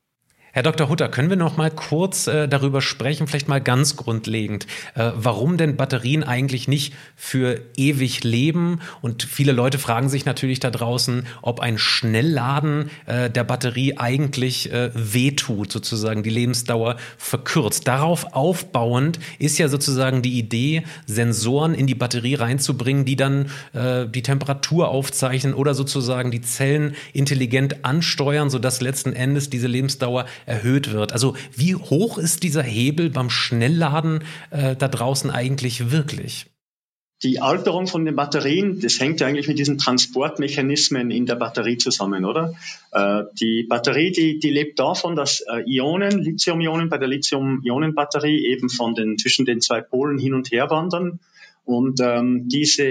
Herr 0.57 0.63
Dr. 0.63 0.89
Hutter, 0.89 1.11
können 1.11 1.29
wir 1.29 1.37
noch 1.37 1.59
mal 1.59 1.71
kurz 1.71 2.29
äh, 2.29 2.49
darüber 2.49 2.81
sprechen, 2.81 3.27
vielleicht 3.27 3.47
mal 3.47 3.61
ganz 3.61 3.95
grundlegend, 3.95 4.67
äh, 4.95 5.11
warum 5.15 5.59
denn 5.59 5.77
Batterien 5.77 6.25
eigentlich 6.25 6.67
nicht 6.67 6.95
für 7.15 7.61
ewig 7.77 8.25
leben? 8.25 8.81
Und 9.03 9.23
viele 9.23 9.53
Leute 9.53 9.79
fragen 9.79 10.09
sich 10.09 10.25
natürlich 10.25 10.59
da 10.59 10.71
draußen, 10.71 11.27
ob 11.43 11.61
ein 11.61 11.77
Schnellladen 11.77 12.91
äh, 13.05 13.29
der 13.29 13.45
Batterie 13.45 13.99
eigentlich 13.99 14.73
äh, 14.73 14.93
wehtut, 14.95 15.71
sozusagen 15.71 16.23
die 16.23 16.31
Lebensdauer 16.31 16.97
verkürzt. 17.19 17.87
Darauf 17.87 18.33
aufbauend 18.33 19.19
ist 19.39 19.59
ja 19.59 19.69
sozusagen 19.69 20.23
die 20.23 20.39
Idee, 20.39 20.85
Sensoren 21.05 21.75
in 21.75 21.87
die 21.87 21.95
Batterie 21.95 22.37
reinzubringen, 22.37 23.05
die 23.05 23.17
dann 23.17 23.51
äh, 23.75 24.07
die 24.07 24.23
Temperatur 24.23 24.89
aufzeichnen 24.89 25.53
oder 25.53 25.75
sozusagen 25.75 26.31
die 26.31 26.41
Zellen 26.41 26.95
intelligent 27.13 27.85
ansteuern, 27.85 28.49
sodass 28.49 28.81
letzten 28.81 29.13
Endes 29.13 29.51
diese 29.51 29.67
Lebensdauer 29.67 30.25
erhöht 30.47 30.93
wird. 30.93 31.13
Also 31.13 31.37
wie 31.55 31.75
hoch 31.75 32.19
ist 32.19 32.43
dieser 32.43 32.63
Hebel 32.63 33.11
beim 33.11 33.29
Schnellladen 33.31 34.25
äh, 34.51 34.77
da 34.77 34.89
draußen 34.89 35.31
eigentlich 35.31 35.91
wirklich? 35.91 36.47
Die 37.23 37.41
Alterung 37.41 37.87
von 37.87 38.05
den 38.05 38.15
Batterien, 38.15 38.79
das 38.81 39.01
hängt 39.01 39.21
ja 39.21 39.27
eigentlich 39.27 39.49
mit 39.49 39.59
diesen 39.59 39.79
Transportmechanismen 39.79 41.11
in 41.11 41.25
der 41.25 41.37
Batterie 41.37 41.79
zusammen, 41.79 42.27
oder? 42.27 42.55
Äh, 42.93 43.23
die 43.41 43.65
Batterie, 43.67 44.13
die, 44.13 44.39
die 44.39 44.51
lebt 44.51 44.79
davon, 44.79 45.17
dass 45.17 45.41
äh, 45.41 45.63
Ionen, 45.67 46.23
Lithium-Ionen 46.23 46.91
bei 46.91 46.99
der 46.99 47.09
Lithium-Ionen-Batterie 47.09 48.47
eben 48.47 48.69
von 48.69 48.95
den, 48.95 49.17
zwischen 49.17 49.47
den 49.47 49.63
zwei 49.63 49.81
Polen 49.81 50.19
hin 50.19 50.35
und 50.35 50.51
her 50.51 50.69
wandern. 50.69 51.19
Und 51.67 51.99
ähm, 52.01 52.49
diese 52.49 52.85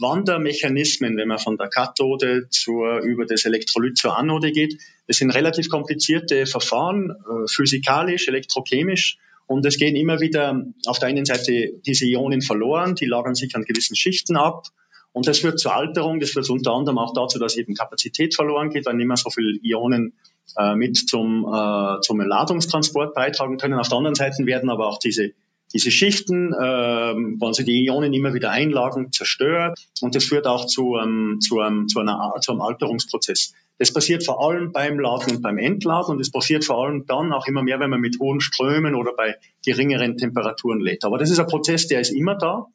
Wandermechanismen, 0.00 1.16
wenn 1.16 1.28
man 1.28 1.38
von 1.38 1.56
der 1.56 1.68
Kathode 1.68 2.48
zur, 2.50 2.98
über 2.98 3.24
das 3.24 3.46
Elektrolyt 3.46 3.96
zur 3.96 4.18
Anode 4.18 4.52
geht, 4.52 4.78
das 5.06 5.16
sind 5.16 5.30
relativ 5.30 5.70
komplizierte 5.70 6.44
Verfahren, 6.44 7.10
äh, 7.10 7.48
physikalisch, 7.48 8.28
elektrochemisch. 8.28 9.16
Und 9.46 9.64
es 9.64 9.78
gehen 9.78 9.96
immer 9.96 10.20
wieder 10.20 10.62
auf 10.84 10.98
der 10.98 11.08
einen 11.08 11.24
Seite 11.24 11.72
diese 11.86 12.04
Ionen 12.04 12.42
verloren, 12.42 12.94
die 12.96 13.06
lagern 13.06 13.34
sich 13.34 13.56
an 13.56 13.62
gewissen 13.62 13.96
Schichten 13.96 14.36
ab. 14.36 14.66
Und 15.12 15.26
das 15.26 15.38
führt 15.38 15.58
zur 15.58 15.74
Alterung, 15.74 16.20
das 16.20 16.32
führt 16.32 16.50
unter 16.50 16.72
anderem 16.72 16.98
auch 16.98 17.14
dazu, 17.14 17.38
dass 17.38 17.56
eben 17.56 17.72
Kapazität 17.74 18.34
verloren 18.34 18.68
geht, 18.68 18.84
weil 18.84 18.94
nicht 18.96 19.06
mehr 19.06 19.16
so 19.16 19.30
viele 19.30 19.58
Ionen 19.62 20.12
äh, 20.58 20.74
mit 20.74 20.98
zum, 20.98 21.46
äh, 21.50 22.00
zum 22.02 22.20
Ladungstransport 22.20 23.14
beitragen 23.14 23.56
können. 23.56 23.78
Auf 23.78 23.88
der 23.88 23.96
anderen 23.96 24.16
Seite 24.16 24.44
werden 24.44 24.68
aber 24.68 24.86
auch 24.86 24.98
diese 24.98 25.32
diese 25.72 25.90
Schichten, 25.90 26.54
ähm, 26.54 27.36
wenn 27.40 27.52
sie 27.52 27.64
die 27.64 27.84
Ionen 27.84 28.12
immer 28.14 28.32
wieder 28.34 28.50
einlagen, 28.50 29.12
zerstört 29.12 29.78
und 30.00 30.14
das 30.14 30.24
führt 30.24 30.46
auch 30.46 30.66
zu, 30.66 30.96
ähm, 30.96 31.38
zu, 31.40 31.60
einem, 31.60 31.88
zu, 31.88 32.00
einer, 32.00 32.34
zu 32.40 32.52
einem 32.52 32.62
Alterungsprozess. 32.62 33.52
Das 33.78 33.92
passiert 33.92 34.24
vor 34.24 34.42
allem 34.42 34.72
beim 34.72 34.98
Laden 34.98 35.36
und 35.36 35.42
beim 35.42 35.58
Entladen 35.58 36.14
und 36.14 36.20
es 36.20 36.32
passiert 36.32 36.64
vor 36.64 36.84
allem 36.84 37.06
dann 37.06 37.32
auch 37.32 37.46
immer 37.46 37.62
mehr, 37.62 37.78
wenn 37.80 37.90
man 37.90 38.00
mit 38.00 38.18
hohen 38.18 38.40
Strömen 38.40 38.94
oder 38.94 39.12
bei 39.14 39.36
geringeren 39.64 40.16
Temperaturen 40.16 40.80
lädt. 40.80 41.04
Aber 41.04 41.18
das 41.18 41.30
ist 41.30 41.38
ein 41.38 41.46
Prozess, 41.46 41.86
der 41.86 42.00
ist 42.00 42.10
immer 42.10 42.34
da. 42.36 42.66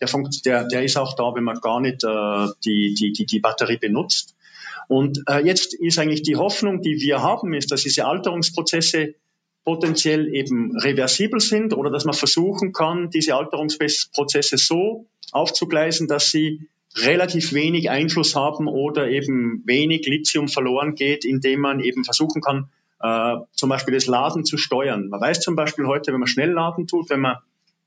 Der, 0.00 0.08
funkt, 0.08 0.46
der, 0.46 0.64
der 0.64 0.84
ist 0.84 0.96
auch 0.96 1.14
da, 1.16 1.34
wenn 1.34 1.44
man 1.44 1.60
gar 1.60 1.80
nicht 1.80 2.04
äh, 2.04 2.46
die, 2.64 2.94
die, 2.94 3.12
die, 3.12 3.26
die 3.26 3.40
Batterie 3.40 3.78
benutzt. 3.78 4.36
Und 4.88 5.22
äh, 5.28 5.44
jetzt 5.44 5.74
ist 5.74 5.98
eigentlich 5.98 6.22
die 6.22 6.36
Hoffnung, 6.36 6.82
die 6.82 7.00
wir 7.00 7.22
haben, 7.22 7.52
ist, 7.52 7.70
dass 7.70 7.82
diese 7.82 8.06
Alterungsprozesse 8.06 9.14
potenziell 9.68 10.34
eben 10.34 10.74
reversibel 10.78 11.40
sind 11.40 11.74
oder 11.74 11.90
dass 11.90 12.06
man 12.06 12.14
versuchen 12.14 12.72
kann, 12.72 13.10
diese 13.10 13.34
Alterungsprozesse 13.34 14.56
so 14.56 15.04
aufzugleisen, 15.30 16.08
dass 16.08 16.30
sie 16.30 16.70
relativ 16.96 17.52
wenig 17.52 17.90
Einfluss 17.90 18.34
haben 18.34 18.66
oder 18.66 19.10
eben 19.10 19.62
wenig 19.66 20.06
Lithium 20.06 20.48
verloren 20.48 20.94
geht, 20.94 21.26
indem 21.26 21.60
man 21.60 21.80
eben 21.80 22.02
versuchen 22.02 22.40
kann, 22.40 22.70
äh, 23.02 23.44
zum 23.52 23.68
Beispiel 23.68 23.92
das 23.92 24.06
Laden 24.06 24.46
zu 24.46 24.56
steuern. 24.56 25.10
Man 25.10 25.20
weiß 25.20 25.40
zum 25.40 25.54
Beispiel 25.54 25.86
heute, 25.86 26.14
wenn 26.14 26.20
man 26.20 26.28
schnell 26.28 26.52
laden 26.52 26.86
tut, 26.86 27.10
wenn 27.10 27.20
man 27.20 27.36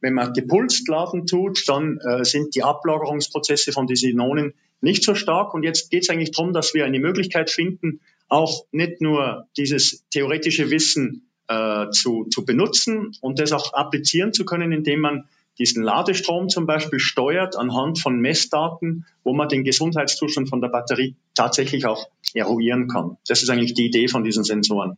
wenn 0.01 0.13
man 0.13 0.33
gepulst 0.33 0.87
laden 0.87 1.25
tut, 1.25 1.67
dann 1.67 1.97
äh, 1.97 2.23
sind 2.23 2.53
die 2.53 2.61
Ablagerungsprozesse 2.61 3.71
von 3.71 3.87
diesen 3.87 4.19
Ionen 4.19 4.53
nicht 4.81 5.03
so 5.03 5.15
stark. 5.15 5.55
Und 5.55 5.63
jetzt 5.63 5.89
geht 5.89 6.03
es 6.03 6.09
eigentlich 6.09 6.31
darum, 6.31 6.53
dass 6.53 6.75
wir 6.75 6.85
eine 6.85 6.99
Möglichkeit 6.99 7.49
finden, 7.49 8.01
auch 8.27 8.65
nicht 8.71 9.01
nur 9.01 9.47
dieses 9.57 10.07
theoretische 10.09 10.69
Wissen 10.69 11.27
äh, 11.51 11.89
zu, 11.91 12.25
zu 12.31 12.45
benutzen 12.45 13.11
und 13.21 13.39
das 13.39 13.51
auch 13.51 13.73
applizieren 13.73 14.33
zu 14.33 14.45
können, 14.45 14.71
indem 14.71 15.01
man 15.01 15.25
diesen 15.59 15.83
Ladestrom 15.83 16.49
zum 16.49 16.65
Beispiel 16.65 16.99
steuert 16.99 17.55
anhand 17.55 17.99
von 17.99 18.19
Messdaten, 18.19 19.05
wo 19.23 19.33
man 19.33 19.49
den 19.49 19.63
Gesundheitszustand 19.63 20.49
von 20.49 20.61
der 20.61 20.69
Batterie 20.69 21.15
tatsächlich 21.35 21.85
auch 21.85 22.07
eruieren 22.33 22.87
kann. 22.87 23.17
Das 23.27 23.43
ist 23.43 23.49
eigentlich 23.49 23.73
die 23.73 23.85
Idee 23.85 24.07
von 24.07 24.23
diesen 24.23 24.43
Sensoren. 24.43 24.97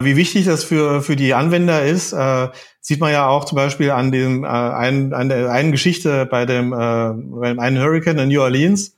Wie 0.00 0.16
wichtig 0.16 0.44
das 0.44 0.64
für, 0.64 1.02
für 1.02 1.16
die 1.16 1.34
Anwender 1.34 1.84
ist, 1.84 2.12
äh, 2.12 2.48
sieht 2.80 3.00
man 3.00 3.12
ja 3.12 3.28
auch 3.28 3.44
zum 3.44 3.56
Beispiel 3.56 3.90
an 3.90 4.12
dem 4.12 4.44
äh, 4.44 4.48
einen, 4.48 5.14
an 5.14 5.28
der 5.28 5.50
einen 5.50 5.72
Geschichte 5.72 6.26
bei 6.26 6.44
dem, 6.44 6.72
äh, 6.72 6.76
bei 6.76 7.48
dem 7.48 7.60
einen 7.60 7.78
Hurricane 7.80 8.18
in 8.18 8.28
New 8.28 8.42
Orleans, 8.42 8.96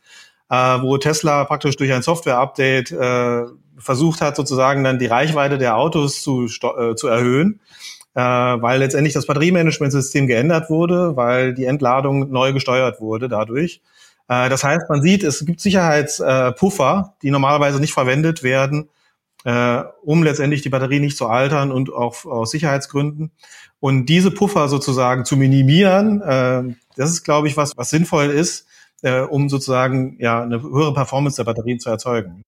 äh, 0.50 0.56
wo 0.56 0.96
Tesla 0.96 1.44
praktisch 1.44 1.76
durch 1.76 1.92
ein 1.92 2.02
Software-Update 2.02 2.92
äh, 2.92 3.44
versucht 3.78 4.20
hat, 4.20 4.36
sozusagen 4.36 4.84
dann 4.84 4.98
die 4.98 5.06
Reichweite 5.06 5.58
der 5.58 5.76
Autos 5.76 6.22
zu, 6.22 6.46
äh, 6.46 6.94
zu 6.94 7.08
erhöhen, 7.08 7.60
äh, 8.14 8.20
weil 8.20 8.78
letztendlich 8.78 9.14
das 9.14 9.26
Batteriemanagementsystem 9.26 10.26
geändert 10.26 10.70
wurde, 10.70 11.16
weil 11.16 11.54
die 11.54 11.66
Entladung 11.66 12.30
neu 12.30 12.52
gesteuert 12.52 13.00
wurde 13.00 13.28
dadurch. 13.28 13.82
Äh, 14.28 14.48
das 14.48 14.64
heißt, 14.64 14.88
man 14.88 15.02
sieht, 15.02 15.22
es 15.22 15.44
gibt 15.44 15.60
Sicherheitspuffer, 15.60 17.14
die 17.22 17.30
normalerweise 17.30 17.80
nicht 17.80 17.92
verwendet 17.92 18.42
werden, 18.42 18.88
äh, 19.44 19.82
um 20.02 20.22
letztendlich 20.22 20.62
die 20.62 20.68
Batterie 20.70 21.00
nicht 21.00 21.16
zu 21.16 21.26
altern 21.26 21.70
und 21.70 21.92
auch 21.92 22.24
aus 22.24 22.50
Sicherheitsgründen. 22.50 23.30
Und 23.78 24.06
diese 24.06 24.30
Puffer 24.30 24.68
sozusagen 24.68 25.24
zu 25.24 25.36
minimieren, 25.36 26.20
äh, 26.22 26.74
das 26.96 27.10
ist, 27.10 27.24
glaube 27.24 27.46
ich, 27.48 27.56
was, 27.56 27.76
was 27.76 27.90
sinnvoll 27.90 28.26
ist, 28.26 28.66
äh, 29.02 29.20
um 29.20 29.48
sozusagen 29.48 30.16
ja 30.18 30.42
eine 30.42 30.62
höhere 30.62 30.94
Performance 30.94 31.36
der 31.36 31.44
Batterien 31.44 31.78
zu 31.78 31.90
erzeugen. 31.90 32.42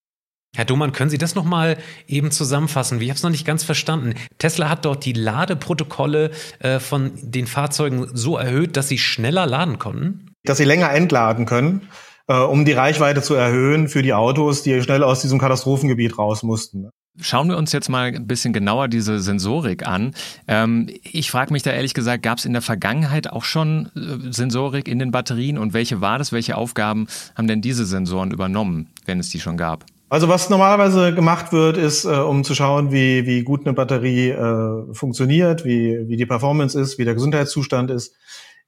Herr 0.57 0.65
Dumann, 0.65 0.93
können 0.93 1.11
Sie 1.11 1.19
das 1.19 1.35
nochmal 1.35 1.77
eben 2.07 2.31
zusammenfassen? 2.31 3.01
Ich 3.01 3.11
habe 3.11 3.17
es 3.17 3.23
noch 3.23 3.31
nicht 3.31 3.47
ganz 3.47 3.65
verstanden. 3.65 4.15
Tesla 4.39 4.69
hat 4.69 4.85
dort 4.85 5.05
die 5.05 5.13
Ladeprotokolle 5.13 6.31
äh, 6.59 6.81
von 6.81 7.13
den 7.23 7.47
Fahrzeugen 7.47 8.09
so 8.13 8.37
erhöht, 8.37 8.77
dass 8.77 8.89
sie 8.89 8.99
schneller 8.99 9.47
laden 9.47 9.79
konnten? 9.79 10.31
Dass 10.45 10.59
sie 10.59 10.65
länger 10.65 10.91
entladen 10.91 11.45
können, 11.45 11.83
äh, 12.29 12.39
um 12.39 12.65
die 12.65 12.73
Reichweite 12.73 13.23
zu 13.23 13.35
erhöhen 13.35 13.89
für 13.89 14.03
die 14.03 14.15
Autos, 14.15 14.63
die 14.63 14.81
schnell 14.83 15.05
aus 15.05 15.21
diesem 15.21 15.39
Katastrophengebiet 15.39 16.19
raus 16.19 16.43
mussten. 16.43 16.89
Schauen 17.21 17.49
wir 17.49 17.57
uns 17.57 17.73
jetzt 17.73 17.89
mal 17.89 18.15
ein 18.15 18.27
bisschen 18.29 18.53
genauer 18.53 18.87
diese 18.89 19.21
Sensorik 19.21 19.87
an. 19.87 20.15
Ähm, 20.47 20.89
ich 21.03 21.31
frage 21.31 21.53
mich 21.53 21.63
da 21.63 21.73
ehrlich 21.73 21.93
gesagt, 21.93 22.23
gab 22.23 22.39
es 22.39 22.45
in 22.45 22.53
der 22.53 22.63
Vergangenheit 22.63 23.31
auch 23.31 23.45
schon 23.45 23.91
äh, 23.97 24.33
Sensorik 24.33 24.89
in 24.89 24.99
den 24.99 25.11
Batterien 25.11 25.59
und 25.59 25.73
welche 25.73 26.01
war 26.01 26.19
das? 26.19 26.33
Welche 26.33 26.57
Aufgaben 26.57 27.07
haben 27.37 27.49
denn 27.49 27.61
diese 27.61 27.85
Sensoren 27.87 28.31
übernommen, 28.31 28.89
wenn 29.05 29.19
es 29.21 29.29
die 29.31 29.41
schon 29.41 29.57
gab? 29.57 29.85
Also 30.11 30.29
was 30.29 30.49
normalerweise 30.49 31.15
gemacht 31.15 31.53
wird, 31.53 31.77
ist, 31.77 32.05
äh, 32.05 32.09
um 32.09 32.43
zu 32.43 32.55
schauen, 32.55 32.93
wie, 32.93 33.27
wie 33.27 33.43
gut 33.43 33.67
eine 33.67 33.75
Batterie 33.75 34.31
äh, 34.31 34.95
funktioniert, 34.95 35.67
wie, 35.67 36.09
wie 36.09 36.17
die 36.17 36.25
Performance 36.25 36.81
ist, 36.81 36.99
wie 36.99 37.05
der 37.05 37.15
Gesundheitszustand 37.15 37.91
ist, 37.91 38.17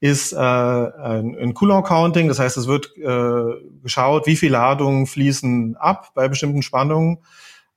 ist 0.01 0.33
äh, 0.33 0.37
ein, 0.37 1.37
ein 1.39 1.55
Coulomb-Counting. 1.55 2.29
Das 2.29 2.39
heißt, 2.39 2.59
es 2.59 2.67
wird 2.67 2.93
äh, 2.99 3.55
geschaut, 3.83 4.27
wie 4.27 4.37
viel 4.37 4.53
Ladungen 4.53 5.07
fließen 5.07 5.77
ab 5.77 6.11
bei 6.15 6.29
bestimmten 6.29 6.61
Spannungen, 6.61 7.19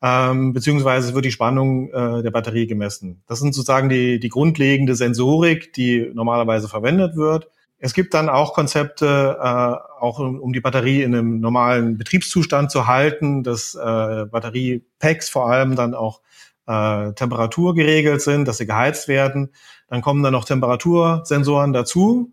ähm, 0.02 0.52
beziehungsweise 0.52 1.14
wird 1.14 1.24
die 1.24 1.32
Spannung 1.32 1.90
äh, 1.94 2.22
der 2.22 2.32
Batterie 2.32 2.68
gemessen. 2.68 3.24
Das 3.28 3.40
sind 3.40 3.56
sozusagen 3.56 3.88
die, 3.88 4.20
die 4.20 4.30
grundlegende 4.30 4.96
Sensorik, 4.96 5.72
die 5.72 6.12
normalerweise 6.14 6.68
verwendet 6.68 7.16
wird. 7.16 7.48
Es 7.84 7.94
gibt 7.94 8.14
dann 8.14 8.30
auch 8.30 8.54
Konzepte, 8.54 9.38
äh, 9.42 10.02
auch 10.02 10.18
um, 10.18 10.40
um, 10.40 10.54
die 10.54 10.62
Batterie 10.62 11.04
in 11.04 11.14
einem 11.14 11.42
normalen 11.42 11.98
Betriebszustand 11.98 12.72
zu 12.72 12.88
halten, 12.88 13.44
dass 13.44 13.76
äh, 13.76 14.26
Batteriepacks 14.26 15.30
vor 15.30 15.50
allem 15.52 15.76
dann 15.76 15.94
auch 15.94 16.22
äh, 16.66 17.12
Temperatur 17.12 17.76
geregelt 17.76 18.22
sind, 18.22 18.48
dass 18.48 18.60
sie 18.60 18.68
geheizt 18.68 19.10
werden. 19.10 19.50
Dann 19.90 20.02
kommen 20.02 20.24
dann 20.24 20.32
noch 20.32 20.46
Temperatursensoren 20.46 21.74
dazu. 21.74 22.32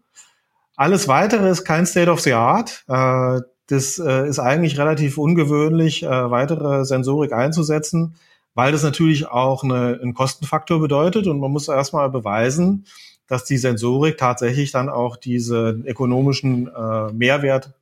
Alles 0.77 1.09
weitere 1.09 1.51
ist 1.51 1.65
kein 1.65 1.85
State 1.85 2.13
of 2.13 2.21
the 2.21 2.35
Art. 2.35 2.85
Äh, 2.87 3.41
das 3.67 3.99
äh, 3.99 4.29
ist 4.29 4.39
eigentlich 4.39 4.79
relativ 4.79 5.19
ungewöhnlich, 5.19 6.05
äh, 6.05 6.31
weitere 6.31 6.85
Sensorik 6.85 7.33
einzusetzen, 7.33 8.15
weil 8.55 8.71
das 8.71 8.85
natürlich 8.85 9.27
auch 9.27 9.65
eine, 9.65 9.99
einen 10.01 10.15
Kostenfaktor 10.15 10.79
bedeutet 10.79 11.27
und 11.27 11.41
man 11.41 11.51
muss 11.51 11.67
erstmal 11.67 12.09
beweisen, 12.09 12.87
dass 13.31 13.45
die 13.45 13.59
Sensorik 13.59 14.19
tatsächlich 14.19 14.73
dann 14.73 14.89
auch 14.89 15.17
diesen 15.17 15.87
ökonomischen 15.87 16.67
äh, 16.67 17.13
Mehrwert 17.13 17.73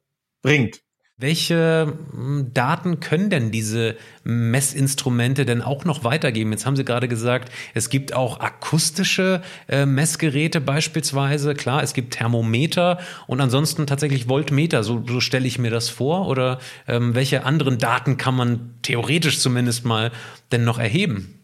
bringt. 0.42 0.82
Welche 1.20 1.94
hm, 2.12 2.52
Daten 2.54 3.00
können 3.00 3.30
denn 3.30 3.50
diese 3.50 3.96
Messinstrumente 4.24 5.46
denn 5.46 5.62
auch 5.62 5.86
noch 5.86 6.04
weitergeben? 6.04 6.52
Jetzt 6.52 6.66
haben 6.66 6.76
Sie 6.76 6.84
gerade 6.84 7.08
gesagt, 7.08 7.50
es 7.74 7.88
gibt 7.88 8.12
auch 8.12 8.40
akustische 8.40 9.42
äh, 9.68 9.86
Messgeräte 9.86 10.60
beispielsweise. 10.60 11.54
Klar, 11.54 11.82
es 11.82 11.94
gibt 11.94 12.14
Thermometer 12.14 12.98
und 13.26 13.40
ansonsten 13.40 13.86
tatsächlich 13.86 14.28
Voltmeter. 14.28 14.84
So, 14.84 15.02
so 15.08 15.18
stelle 15.18 15.48
ich 15.48 15.58
mir 15.58 15.70
das 15.70 15.88
vor. 15.88 16.28
Oder 16.28 16.58
ähm, 16.86 17.14
welche 17.14 17.44
anderen 17.44 17.78
Daten 17.78 18.18
kann 18.18 18.36
man 18.36 18.74
theoretisch 18.82 19.40
zumindest 19.40 19.86
mal 19.86 20.12
denn 20.52 20.62
noch 20.62 20.78
erheben? 20.78 21.37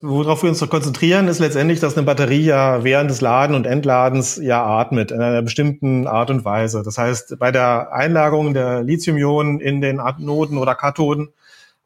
Worauf 0.00 0.42
wir 0.42 0.50
uns 0.50 0.60
noch 0.60 0.68
konzentrieren, 0.68 1.28
ist 1.28 1.38
letztendlich, 1.38 1.80
dass 1.80 1.96
eine 1.96 2.04
Batterie 2.04 2.44
ja 2.44 2.84
während 2.84 3.10
des 3.10 3.20
Laden 3.20 3.56
und 3.56 3.66
Entladens 3.66 4.36
ja 4.36 4.62
atmet 4.62 5.10
in 5.10 5.22
einer 5.22 5.40
bestimmten 5.40 6.06
Art 6.06 6.28
und 6.30 6.44
Weise. 6.44 6.82
Das 6.82 6.98
heißt, 6.98 7.38
bei 7.38 7.50
der 7.50 7.92
Einlagerung 7.92 8.52
der 8.52 8.82
Lithium-Ionen 8.82 9.60
in 9.60 9.80
den 9.80 10.00
Anoden 10.00 10.58
oder 10.58 10.74
Kathoden, 10.74 11.32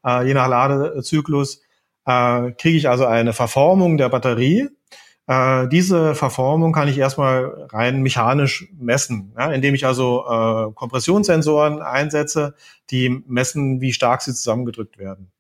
äh, 0.05 0.27
je 0.27 0.35
nach 0.35 0.49
Ladezyklus, 0.49 1.63
äh, 2.07 2.53
kriege 2.53 2.77
ich 2.77 2.89
also 2.89 3.07
eine 3.07 3.33
Verformung 3.33 3.99
der 3.99 4.09
Batterie. 4.09 4.69
Äh, 5.29 5.69
diese 5.69 6.15
Verformung 6.15 6.73
kann 6.73 6.89
ich 6.89 6.99
erstmal 6.99 7.69
rein 7.71 8.03
mechanisch 8.03 8.67
messen, 8.79 9.35
ja, 9.39 9.53
indem 9.53 9.75
ich 9.75 9.87
also 9.87 10.25
äh, 10.27 10.73
Kompressionssensoren 10.73 11.83
einsetze, 11.83 12.55
die 12.91 13.23
messen, 13.29 13.81
wie 13.83 13.93
stark 13.93 14.23
sie 14.23 14.35
zusammengedrückt 14.35 14.99
werden. 14.99 15.31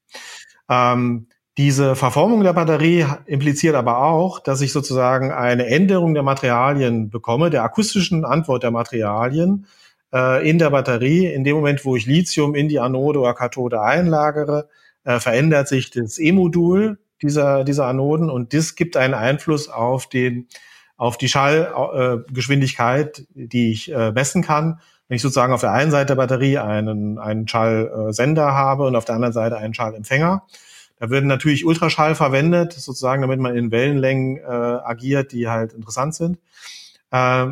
Ähm, 0.68 1.28
diese 1.58 1.96
Verformung 1.96 2.44
der 2.44 2.52
Batterie 2.52 3.04
impliziert 3.26 3.74
aber 3.74 3.98
auch, 4.04 4.38
dass 4.38 4.60
ich 4.60 4.72
sozusagen 4.72 5.32
eine 5.32 5.66
Änderung 5.66 6.14
der 6.14 6.22
Materialien 6.22 7.10
bekomme, 7.10 7.50
der 7.50 7.64
akustischen 7.64 8.24
Antwort 8.24 8.62
der 8.62 8.70
Materialien 8.70 9.66
äh, 10.14 10.48
in 10.48 10.60
der 10.60 10.70
Batterie. 10.70 11.26
In 11.26 11.42
dem 11.42 11.56
Moment, 11.56 11.84
wo 11.84 11.96
ich 11.96 12.06
Lithium 12.06 12.54
in 12.54 12.68
die 12.68 12.78
Anode 12.78 13.18
oder 13.18 13.34
Kathode 13.34 13.82
einlagere, 13.82 14.68
äh, 15.02 15.18
verändert 15.18 15.66
sich 15.66 15.90
das 15.90 16.20
E-Modul 16.20 17.00
dieser, 17.22 17.64
dieser 17.64 17.86
Anoden 17.86 18.30
und 18.30 18.54
das 18.54 18.76
gibt 18.76 18.96
einen 18.96 19.14
Einfluss 19.14 19.68
auf 19.68 20.08
den 20.08 20.46
auf 20.96 21.16
die 21.18 21.28
Schallgeschwindigkeit, 21.28 23.18
äh, 23.18 23.24
die 23.34 23.72
ich 23.72 23.92
äh, 23.92 24.12
messen 24.12 24.42
kann. 24.42 24.78
Wenn 25.08 25.16
ich 25.16 25.22
sozusagen 25.22 25.52
auf 25.52 25.62
der 25.62 25.72
einen 25.72 25.90
Seite 25.90 26.06
der 26.06 26.16
Batterie 26.16 26.58
einen, 26.58 27.18
einen 27.18 27.48
Schallsender 27.48 28.52
habe 28.52 28.84
und 28.84 28.94
auf 28.94 29.04
der 29.04 29.16
anderen 29.16 29.32
Seite 29.32 29.56
einen 29.56 29.74
Schallempfänger, 29.74 30.44
da 30.98 31.10
werden 31.10 31.26
natürlich 31.26 31.64
Ultraschall 31.64 32.14
verwendet, 32.14 32.72
sozusagen, 32.72 33.22
damit 33.22 33.40
man 33.40 33.56
in 33.56 33.70
Wellenlängen 33.70 34.38
äh, 34.38 34.42
agiert, 34.42 35.32
die 35.32 35.48
halt 35.48 35.72
interessant 35.72 36.14
sind. 36.14 36.38
Äh, 37.10 37.46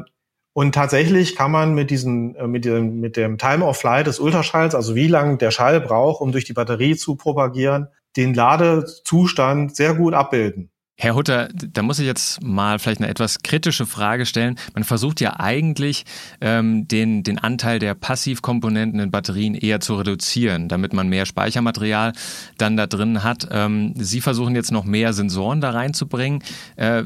und 0.52 0.74
tatsächlich 0.74 1.36
kann 1.36 1.50
man 1.50 1.74
mit 1.74 1.92
äh, 1.92 2.46
mit 2.46 2.64
dem, 2.64 3.00
mit 3.00 3.16
dem 3.16 3.38
Time 3.38 3.64
of 3.64 3.76
Flight 3.76 4.06
des 4.06 4.18
Ultraschalls, 4.18 4.74
also 4.74 4.94
wie 4.94 5.06
lang 5.06 5.38
der 5.38 5.50
Schall 5.50 5.80
braucht, 5.80 6.20
um 6.20 6.32
durch 6.32 6.44
die 6.44 6.54
Batterie 6.54 6.96
zu 6.96 7.16
propagieren, 7.16 7.88
den 8.16 8.32
Ladezustand 8.32 9.76
sehr 9.76 9.94
gut 9.94 10.14
abbilden. 10.14 10.70
Herr 10.98 11.14
Hutter, 11.14 11.48
da 11.52 11.82
muss 11.82 11.98
ich 11.98 12.06
jetzt 12.06 12.42
mal 12.42 12.78
vielleicht 12.78 13.02
eine 13.02 13.10
etwas 13.10 13.40
kritische 13.42 13.84
Frage 13.84 14.24
stellen. 14.24 14.58
Man 14.74 14.82
versucht 14.82 15.20
ja 15.20 15.38
eigentlich, 15.38 16.04
ähm, 16.40 16.88
den, 16.88 17.22
den 17.22 17.38
Anteil 17.38 17.78
der 17.78 17.94
Passivkomponenten 17.94 18.98
in 19.00 19.10
Batterien 19.10 19.54
eher 19.54 19.80
zu 19.80 19.96
reduzieren, 19.96 20.68
damit 20.68 20.94
man 20.94 21.10
mehr 21.10 21.26
Speichermaterial 21.26 22.12
dann 22.56 22.78
da 22.78 22.86
drin 22.86 23.22
hat. 23.22 23.46
Ähm, 23.50 23.92
Sie 23.96 24.22
versuchen 24.22 24.54
jetzt 24.54 24.72
noch 24.72 24.84
mehr 24.84 25.12
Sensoren 25.12 25.60
da 25.60 25.70
reinzubringen. 25.70 26.42
Äh, 26.76 27.04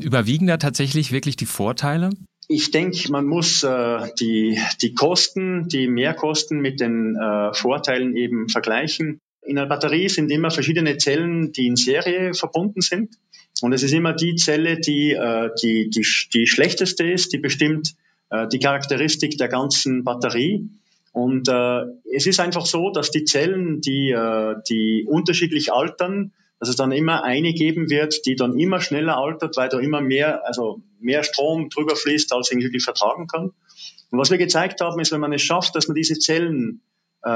überwiegen 0.00 0.46
da 0.46 0.56
tatsächlich 0.56 1.12
wirklich 1.12 1.36
die 1.36 1.44
Vorteile? 1.44 2.10
Ich 2.48 2.70
denke, 2.70 3.12
man 3.12 3.26
muss 3.26 3.62
äh, 3.64 4.08
die, 4.18 4.58
die 4.80 4.94
Kosten, 4.94 5.68
die 5.68 5.88
Mehrkosten 5.88 6.60
mit 6.60 6.80
den 6.80 7.16
äh, 7.16 7.52
Vorteilen 7.52 8.16
eben 8.16 8.48
vergleichen. 8.48 9.20
In 9.46 9.58
einer 9.58 9.68
Batterie 9.68 10.08
sind 10.08 10.30
immer 10.30 10.50
verschiedene 10.50 10.96
Zellen, 10.96 11.52
die 11.52 11.66
in 11.66 11.76
Serie 11.76 12.34
verbunden 12.34 12.80
sind. 12.80 13.16
Und 13.62 13.72
es 13.72 13.82
ist 13.82 13.92
immer 13.92 14.12
die 14.12 14.34
Zelle, 14.36 14.78
die, 14.78 15.12
äh, 15.12 15.50
die, 15.62 15.90
die, 15.90 16.06
die 16.32 16.46
schlechteste 16.46 17.04
ist, 17.04 17.32
die 17.32 17.38
bestimmt 17.38 17.94
äh, 18.30 18.46
die 18.48 18.58
Charakteristik 18.58 19.38
der 19.38 19.48
ganzen 19.48 20.04
Batterie. 20.04 20.68
Und 21.12 21.48
äh, 21.48 21.82
es 22.14 22.26
ist 22.26 22.40
einfach 22.40 22.66
so, 22.66 22.90
dass 22.90 23.10
die 23.10 23.24
Zellen, 23.24 23.80
die, 23.80 24.10
äh, 24.10 24.56
die 24.68 25.06
unterschiedlich 25.08 25.72
altern, 25.72 26.32
dass 26.60 26.68
es 26.68 26.76
dann 26.76 26.92
immer 26.92 27.24
eine 27.24 27.52
geben 27.52 27.88
wird, 27.90 28.26
die 28.26 28.36
dann 28.36 28.58
immer 28.58 28.80
schneller 28.80 29.16
altert, 29.16 29.56
weil 29.56 29.68
da 29.68 29.78
immer 29.78 30.00
mehr, 30.00 30.46
also 30.46 30.82
mehr 31.00 31.22
Strom 31.22 31.68
drüber 31.70 31.96
fließt, 31.96 32.32
als 32.32 32.48
sie 32.48 32.58
wirklich 32.58 32.84
vertragen 32.84 33.26
kann. 33.26 33.52
Und 34.10 34.18
was 34.18 34.30
wir 34.30 34.38
gezeigt 34.38 34.80
haben, 34.80 35.00
ist, 35.00 35.12
wenn 35.12 35.20
man 35.20 35.32
es 35.32 35.42
schafft, 35.42 35.74
dass 35.74 35.88
man 35.88 35.94
diese 35.94 36.18
Zellen 36.18 36.80
äh, 37.22 37.28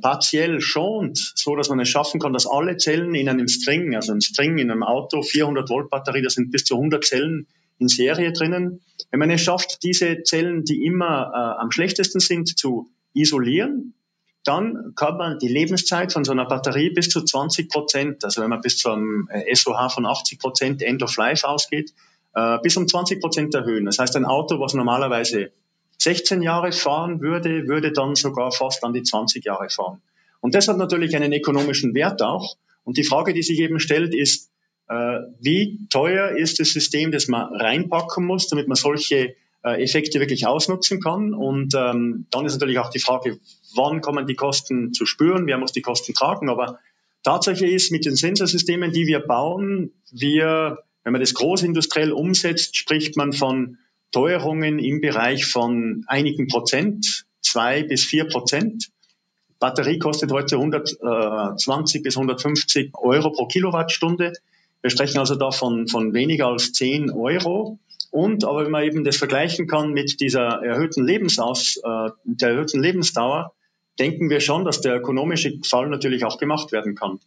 partiell 0.00 0.60
schont, 0.60 1.18
so 1.34 1.56
dass 1.56 1.68
man 1.68 1.80
es 1.80 1.88
schaffen 1.88 2.20
kann, 2.20 2.32
dass 2.32 2.46
alle 2.46 2.76
Zellen 2.76 3.14
in 3.14 3.28
einem 3.28 3.48
String, 3.48 3.94
also 3.94 4.12
ein 4.12 4.20
String 4.20 4.58
in 4.58 4.70
einem 4.70 4.82
Auto, 4.82 5.22
400 5.22 5.68
Volt 5.68 5.90
Batterie, 5.90 6.22
da 6.22 6.30
sind 6.30 6.50
bis 6.50 6.64
zu 6.64 6.76
100 6.76 7.04
Zellen 7.04 7.46
in 7.78 7.88
Serie 7.88 8.32
drinnen. 8.32 8.80
Wenn 9.10 9.20
man 9.20 9.30
es 9.30 9.42
schafft, 9.42 9.82
diese 9.82 10.22
Zellen, 10.22 10.64
die 10.64 10.84
immer 10.84 11.30
äh, 11.32 11.60
am 11.60 11.70
schlechtesten 11.70 12.20
sind, 12.20 12.58
zu 12.58 12.90
isolieren, 13.14 13.94
dann 14.44 14.94
kann 14.96 15.18
man 15.18 15.38
die 15.38 15.48
Lebenszeit 15.48 16.12
von 16.12 16.24
so 16.24 16.32
einer 16.32 16.46
Batterie 16.46 16.90
bis 16.90 17.10
zu 17.10 17.22
20 17.22 17.68
Prozent, 17.68 18.24
also 18.24 18.40
wenn 18.40 18.50
man 18.50 18.60
bis 18.60 18.78
zu 18.78 18.90
einem 18.90 19.28
SOH 19.52 19.90
von 19.90 20.06
80 20.06 20.38
Prozent 20.38 20.82
End 20.82 21.02
of 21.02 21.16
Life 21.16 21.46
ausgeht, 21.46 21.92
äh, 22.34 22.58
bis 22.62 22.76
um 22.76 22.88
20 22.88 23.20
Prozent 23.20 23.54
erhöhen. 23.54 23.84
Das 23.84 23.98
heißt, 23.98 24.16
ein 24.16 24.24
Auto, 24.24 24.58
was 24.60 24.74
normalerweise 24.74 25.50
16 25.98 26.42
Jahre 26.42 26.72
fahren 26.72 27.20
würde, 27.20 27.66
würde 27.66 27.92
dann 27.92 28.14
sogar 28.14 28.52
fast 28.52 28.84
an 28.84 28.92
die 28.92 29.02
20 29.02 29.44
Jahre 29.44 29.68
fahren. 29.68 30.00
Und 30.40 30.54
das 30.54 30.68
hat 30.68 30.78
natürlich 30.78 31.16
einen 31.16 31.32
ökonomischen 31.32 31.94
Wert 31.94 32.22
auch. 32.22 32.56
Und 32.84 32.96
die 32.96 33.04
Frage, 33.04 33.34
die 33.34 33.42
sich 33.42 33.58
eben 33.58 33.80
stellt, 33.80 34.14
ist, 34.14 34.50
äh, 34.88 35.18
wie 35.40 35.86
teuer 35.90 36.36
ist 36.36 36.60
das 36.60 36.70
System, 36.70 37.12
das 37.12 37.28
man 37.28 37.54
reinpacken 37.54 38.24
muss, 38.24 38.48
damit 38.48 38.68
man 38.68 38.76
solche 38.76 39.34
äh, 39.64 39.82
Effekte 39.82 40.20
wirklich 40.20 40.46
ausnutzen 40.46 41.00
kann. 41.00 41.34
Und 41.34 41.74
ähm, 41.74 42.26
dann 42.30 42.46
ist 42.46 42.54
natürlich 42.54 42.78
auch 42.78 42.90
die 42.90 43.00
Frage, 43.00 43.38
wann 43.74 44.00
kommen 44.00 44.26
die 44.26 44.36
Kosten 44.36 44.92
zu 44.92 45.04
spüren, 45.04 45.46
wer 45.46 45.58
muss 45.58 45.72
die 45.72 45.82
Kosten 45.82 46.14
tragen. 46.14 46.48
Aber 46.48 46.78
Tatsache 47.24 47.66
ist, 47.66 47.90
mit 47.90 48.06
den 48.06 48.16
Sensorsystemen, 48.16 48.92
die 48.92 49.06
wir 49.06 49.20
bauen, 49.20 49.92
wir, 50.12 50.78
wenn 51.02 51.12
man 51.12 51.20
das 51.20 51.34
großindustriell 51.34 52.12
umsetzt, 52.12 52.76
spricht 52.76 53.16
man 53.16 53.32
von 53.32 53.78
Teuerungen 54.12 54.78
im 54.78 55.00
Bereich 55.00 55.46
von 55.46 56.04
einigen 56.06 56.46
Prozent, 56.48 57.26
zwei 57.40 57.82
bis 57.82 58.04
vier 58.04 58.26
Prozent. 58.26 58.90
Batterie 59.58 59.98
kostet 59.98 60.30
heute 60.30 60.56
120 60.56 62.02
bis 62.02 62.16
150 62.16 62.92
Euro 62.94 63.30
pro 63.30 63.46
Kilowattstunde. 63.46 64.32
Wir 64.80 64.90
sprechen 64.90 65.18
also 65.18 65.34
da 65.34 65.50
von, 65.50 65.88
von 65.88 66.14
weniger 66.14 66.46
als 66.46 66.72
10 66.72 67.10
Euro. 67.10 67.78
Und 68.10 68.44
aber 68.44 68.64
wenn 68.64 68.70
man 68.70 68.84
eben 68.84 69.04
das 69.04 69.16
vergleichen 69.16 69.66
kann 69.66 69.92
mit 69.92 70.20
dieser 70.20 70.62
erhöhten 70.62 71.04
Lebensaus, 71.04 71.76
äh, 71.84 72.10
der 72.24 72.50
erhöhten 72.50 72.82
Lebensdauer, 72.82 73.52
denken 73.98 74.30
wir 74.30 74.40
schon, 74.40 74.64
dass 74.64 74.80
der 74.80 74.96
ökonomische 74.96 75.58
Fall 75.64 75.88
natürlich 75.88 76.24
auch 76.24 76.38
gemacht 76.38 76.72
werden 76.72 76.94
kann. 76.94 77.18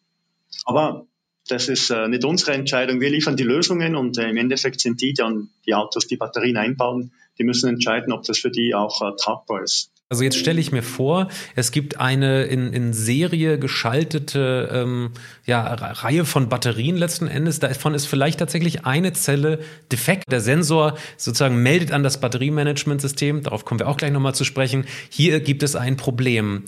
Aber 0.66 1.06
das 1.48 1.68
ist 1.68 1.90
äh, 1.90 2.08
nicht 2.08 2.24
unsere 2.24 2.54
Entscheidung. 2.54 3.02
Wir 3.02 3.10
liefern 3.10 3.36
die 3.36 3.44
Lösungen 3.44 3.96
und 3.96 4.18
äh, 4.18 4.30
im 4.30 4.38
Endeffekt 4.38 4.80
sind 4.82 5.02
die 5.02 5.14
dann 5.14 5.50
die 5.66 5.74
Autos, 5.74 6.08
die 6.08 6.18
Batterien 6.18 6.58
einbauen, 6.58 7.12
die 7.38 7.44
müssen 7.44 7.70
entscheiden, 7.70 8.14
ob 8.14 8.24
das 8.24 8.38
für 8.40 8.52
die 8.52 8.76
auch 8.76 9.02
äh, 9.02 9.16
tragbar 9.18 9.64
ist. 9.64 9.92
Also 10.12 10.26
jetzt 10.26 10.38
stelle 10.38 10.60
ich 10.60 10.74
mir 10.74 10.84
vor, 10.84 11.30
es 11.56 11.72
gibt 11.72 12.02
eine 12.02 12.44
in, 12.44 12.74
in 12.74 12.92
Serie 12.92 13.58
geschaltete 13.58 14.70
ähm, 14.70 15.12
ja, 15.46 15.62
Reihe 15.64 16.26
von 16.26 16.50
Batterien 16.50 16.98
letzten 16.98 17.28
Endes. 17.28 17.60
Davon 17.60 17.94
ist 17.94 18.08
vielleicht 18.08 18.40
tatsächlich 18.40 18.86
eine 18.86 19.14
Zelle 19.14 19.60
defekt. 19.90 20.30
Der 20.30 20.42
Sensor 20.42 20.98
sozusagen 21.16 21.64
meldet 21.64 21.94
an 21.94 22.04
das 22.04 22.20
Batteriemanagementsystem. 22.20 23.44
Darauf 23.44 23.64
kommen 23.64 23.80
wir 23.80 23.88
auch 23.88 23.96
gleich 23.96 24.12
nochmal 24.12 24.36
zu 24.36 24.44
sprechen. 24.44 24.86
Hier 25.10 25.40
gibt 25.40 25.64
es 25.64 25.78
ein 25.78 25.96
Problem 25.96 26.66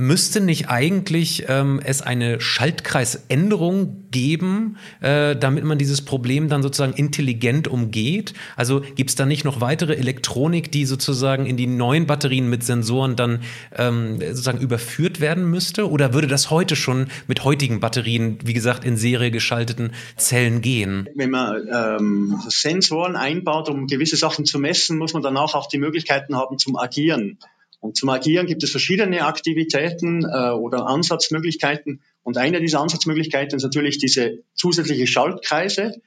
müsste 0.00 0.40
nicht 0.40 0.70
eigentlich 0.70 1.44
ähm, 1.48 1.78
es 1.84 2.00
eine 2.00 2.40
Schaltkreisänderung 2.40 4.06
geben, 4.10 4.78
äh, 5.02 5.36
damit 5.36 5.64
man 5.64 5.76
dieses 5.76 6.02
Problem 6.02 6.48
dann 6.48 6.62
sozusagen 6.62 6.94
intelligent 6.94 7.68
umgeht? 7.68 8.32
Also 8.56 8.80
gibt 8.80 9.10
es 9.10 9.16
da 9.16 9.26
nicht 9.26 9.44
noch 9.44 9.60
weitere 9.60 9.94
Elektronik, 9.94 10.72
die 10.72 10.86
sozusagen 10.86 11.44
in 11.44 11.58
die 11.58 11.66
neuen 11.66 12.06
Batterien 12.06 12.48
mit 12.48 12.64
Sensoren 12.64 13.14
dann 13.14 13.40
ähm, 13.76 14.18
sozusagen 14.20 14.60
überführt 14.60 15.20
werden 15.20 15.44
müsste? 15.50 15.88
Oder 15.90 16.14
würde 16.14 16.28
das 16.28 16.50
heute 16.50 16.76
schon 16.76 17.08
mit 17.26 17.44
heutigen 17.44 17.80
Batterien, 17.80 18.38
wie 18.42 18.54
gesagt, 18.54 18.86
in 18.86 18.96
Serie 18.96 19.30
geschalteten 19.30 19.92
Zellen 20.16 20.62
gehen? 20.62 21.10
Wenn 21.14 21.30
man 21.30 21.68
ähm, 21.70 22.40
Sensoren 22.48 23.16
einbaut, 23.16 23.68
um 23.68 23.86
gewisse 23.86 24.16
Sachen 24.16 24.46
zu 24.46 24.58
messen, 24.58 24.96
muss 24.96 25.12
man 25.12 25.22
danach 25.22 25.54
auch 25.54 25.68
die 25.68 25.78
Möglichkeiten 25.78 26.36
haben 26.36 26.56
zum 26.56 26.76
Agieren. 26.76 27.38
Und 27.80 27.96
zum 27.96 28.10
Agieren 28.10 28.46
gibt 28.46 28.62
es 28.62 28.70
verschiedene 28.70 29.24
Aktivitäten 29.24 30.24
äh, 30.24 30.50
oder 30.50 30.86
Ansatzmöglichkeiten. 30.86 32.02
Und 32.22 32.36
eine 32.36 32.60
dieser 32.60 32.80
Ansatzmöglichkeiten 32.80 33.56
ist 33.56 33.62
natürlich 33.62 33.98
diese 33.98 34.42
zusätzliche 34.54 35.06
Schaltkreise. 35.06 36.00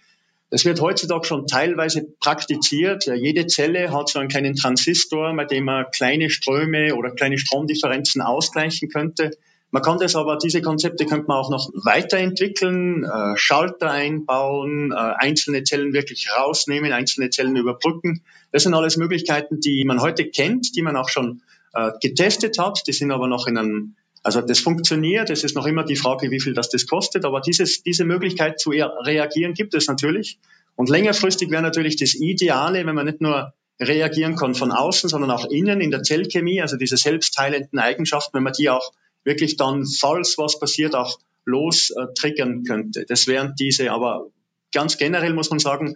Das 0.52 0.66
wird 0.66 0.80
heutzutage 0.82 1.26
schon 1.26 1.48
teilweise 1.48 2.06
praktiziert. 2.20 3.06
Jede 3.08 3.48
Zelle 3.48 3.92
hat 3.92 4.10
so 4.10 4.20
einen 4.20 4.30
kleinen 4.30 4.56
Transistor, 4.56 5.34
mit 5.34 5.50
dem 5.50 5.66
man 5.66 5.88
kleine 5.92 6.30
Ströme 6.30 6.96
oder 6.96 7.10
kleine 7.10 7.40
Stromdifferenzen 7.40 8.22
ausgleichen 8.22 8.88
könnte. 8.90 9.32
Man 9.72 9.82
kann 9.82 9.98
das 9.98 10.16
aber, 10.16 10.38
diese 10.38 10.62
Konzepte 10.62 11.08
könnte 11.08 11.26
man 11.28 11.38
auch 11.38 11.50
noch 11.50 11.72
weiterentwickeln, 11.74 13.04
äh, 13.04 13.36
Schalter 13.36 13.90
einbauen, 13.90 14.92
äh, 14.92 14.96
einzelne 14.96 15.64
Zellen 15.64 15.94
wirklich 15.94 16.30
rausnehmen, 16.30 16.94
einzelne 16.94 17.32
Zellen 17.32 17.56
überbrücken. 17.56 18.22
Das 18.52 18.62
sind 18.62 18.76
alles 18.76 18.98
Möglichkeiten, 18.98 19.60
die 19.62 19.84
man 19.84 20.00
heute 20.00 20.30
kennt, 20.30 20.76
die 20.76 20.84
man 20.84 20.96
auch 20.96 21.10
schon 21.10 21.42
äh, 21.74 21.92
getestet 22.02 22.58
hat. 22.60 22.84
Die 22.88 22.94
sind 22.94 23.12
aber 23.12 23.28
noch 23.28 23.48
in 23.48 23.58
einem, 23.58 23.96
also 24.24 24.42
das 24.42 24.60
funktioniert. 24.60 25.30
Es 25.30 25.44
ist 25.44 25.56
noch 25.56 25.66
immer 25.66 25.84
die 25.84 25.96
Frage, 25.96 26.32
wie 26.32 26.40
viel 26.40 26.54
das 26.54 26.70
das 26.70 26.88
kostet. 26.88 27.26
Aber 27.26 27.42
dieses, 27.42 27.84
diese 27.84 28.06
Möglichkeit 28.06 28.60
zu 28.60 28.72
reagieren 28.72 29.54
gibt 29.54 29.74
es 29.74 29.88
natürlich. 29.88 30.40
Und 30.76 30.90
längerfristig 30.90 31.52
wäre 31.52 31.62
natürlich 31.62 31.98
das 31.98 32.16
Ideale, 32.16 32.86
wenn 32.86 32.96
man 32.96 33.06
nicht 33.06 33.22
nur 33.22 33.54
reagieren 33.80 34.36
kann 34.36 34.56
von 34.56 34.72
außen, 34.72 35.10
sondern 35.10 35.32
auch 35.32 35.46
innen 35.50 35.82
in 35.82 35.92
der 35.92 36.04
Zellchemie, 36.04 36.62
also 36.62 36.78
diese 36.78 36.98
selbstheilenden 36.98 37.80
Eigenschaften, 37.80 38.36
wenn 38.36 38.44
man 38.44 38.54
die 38.54 38.70
auch 38.70 38.94
wirklich 39.24 39.58
dann, 39.58 39.86
falls 39.86 40.38
was 40.38 40.60
passiert, 40.60 40.96
auch 40.96 41.20
los 41.46 41.92
äh, 41.92 42.14
triggern 42.14 42.64
könnte. 42.64 43.06
Das 43.08 43.28
wären 43.28 43.56
diese, 43.60 43.92
aber 43.92 44.28
ganz 44.74 44.98
generell 44.98 45.34
muss 45.34 45.50
man 45.50 45.60
sagen, 45.60 45.96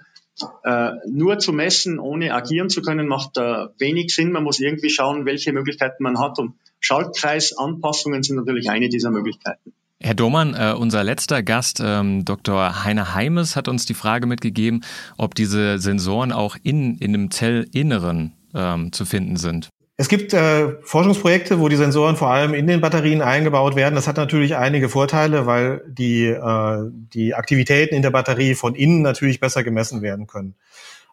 äh, 0.63 0.91
nur 1.09 1.39
zu 1.39 1.53
messen, 1.53 1.99
ohne 1.99 2.33
agieren 2.33 2.69
zu 2.69 2.81
können, 2.81 3.07
macht 3.07 3.37
äh, 3.37 3.67
wenig 3.77 4.13
Sinn. 4.13 4.31
Man 4.31 4.43
muss 4.43 4.59
irgendwie 4.59 4.89
schauen, 4.89 5.25
welche 5.25 5.53
Möglichkeiten 5.53 6.03
man 6.03 6.19
hat. 6.19 6.39
Und 6.39 6.53
Schaltkreisanpassungen 6.79 8.23
sind 8.23 8.35
natürlich 8.35 8.69
eine 8.69 8.89
dieser 8.89 9.11
Möglichkeiten. 9.11 9.73
Herr 9.99 10.13
Domann, 10.13 10.53
äh, 10.53 10.75
unser 10.77 11.03
letzter 11.03 11.41
Gast, 11.41 11.81
ähm, 11.83 12.23
Dr. 12.23 12.83
Heiner 12.83 13.15
Heimes, 13.15 13.55
hat 13.55 13.67
uns 13.67 13.85
die 13.85 13.95
Frage 13.95 14.27
mitgegeben, 14.27 14.83
ob 15.17 15.33
diese 15.33 15.79
Sensoren 15.79 16.31
auch 16.31 16.55
in, 16.61 16.97
in 16.99 17.13
dem 17.13 17.31
Zellinneren 17.31 18.33
ähm, 18.53 18.91
zu 18.91 19.05
finden 19.05 19.37
sind. 19.37 19.69
Es 19.99 20.09
gibt 20.09 20.31
äh, 20.31 20.75
Forschungsprojekte, 20.83 21.59
wo 21.59 21.69
die 21.69 21.75
Sensoren 21.75 22.17
vor 22.17 22.29
allem 22.29 22.53
in 22.53 22.67
den 22.67 22.81
Batterien 22.81 23.23
eingebaut 23.23 23.75
werden. 23.75 23.95
Das 23.95 24.07
hat 24.07 24.17
natürlich 24.17 24.55
einige 24.55 24.89
Vorteile, 24.89 25.47
weil 25.47 25.81
die, 25.87 26.27
äh, 26.27 26.77
die 26.91 27.33
Aktivitäten 27.33 27.95
in 27.95 28.03
der 28.03 28.11
Batterie 28.11 28.53
von 28.53 28.75
innen 28.75 29.01
natürlich 29.01 29.39
besser 29.39 29.63
gemessen 29.63 30.03
werden 30.03 30.27
können. 30.27 30.53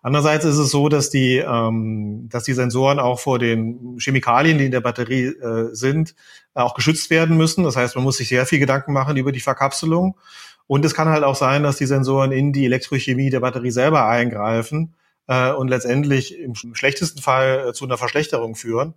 Andererseits 0.03 0.45
ist 0.45 0.59
es 0.59 0.71
so, 0.71 0.91
dass 0.91 1.09
die, 1.09 1.39
ähm, 1.39 2.29
dass 2.31 2.45
die 2.45 2.53
Sensoren 2.53 2.99
auch 2.99 3.21
vor 3.21 3.39
den 3.39 3.97
Chemikalien, 3.99 4.59
die 4.59 4.67
in 4.67 4.71
der 4.71 4.83
Batterie 4.83 5.29
äh, 5.29 5.71
sind, 5.75 6.15
auch 6.53 6.75
geschützt 6.75 7.09
werden 7.09 7.39
müssen. 7.39 7.65
Das 7.65 7.77
heißt, 7.77 7.95
man 7.95 8.05
muss 8.05 8.19
sich 8.19 8.29
sehr 8.29 8.45
viel 8.45 8.59
Gedanken 8.59 8.93
machen 8.93 9.17
über 9.17 9.33
die 9.33 9.41
Verkapselung. 9.41 10.19
Und 10.67 10.85
es 10.85 10.93
kann 10.93 11.09
halt 11.09 11.25
auch 11.25 11.37
sein, 11.37 11.63
dass 11.63 11.77
die 11.77 11.87
Sensoren 11.87 12.33
in 12.33 12.53
die 12.53 12.67
Elektrochemie 12.67 13.31
der 13.31 13.41
Batterie 13.41 13.71
selber 13.71 14.07
eingreifen 14.07 14.93
äh, 15.27 15.53
und 15.53 15.69
letztendlich 15.69 16.39
im 16.39 16.55
schlechtesten 16.55 17.21
Fall 17.21 17.69
äh, 17.69 17.73
zu 17.73 17.85
einer 17.85 17.99
Verschlechterung 17.99 18.55
führen 18.55 18.95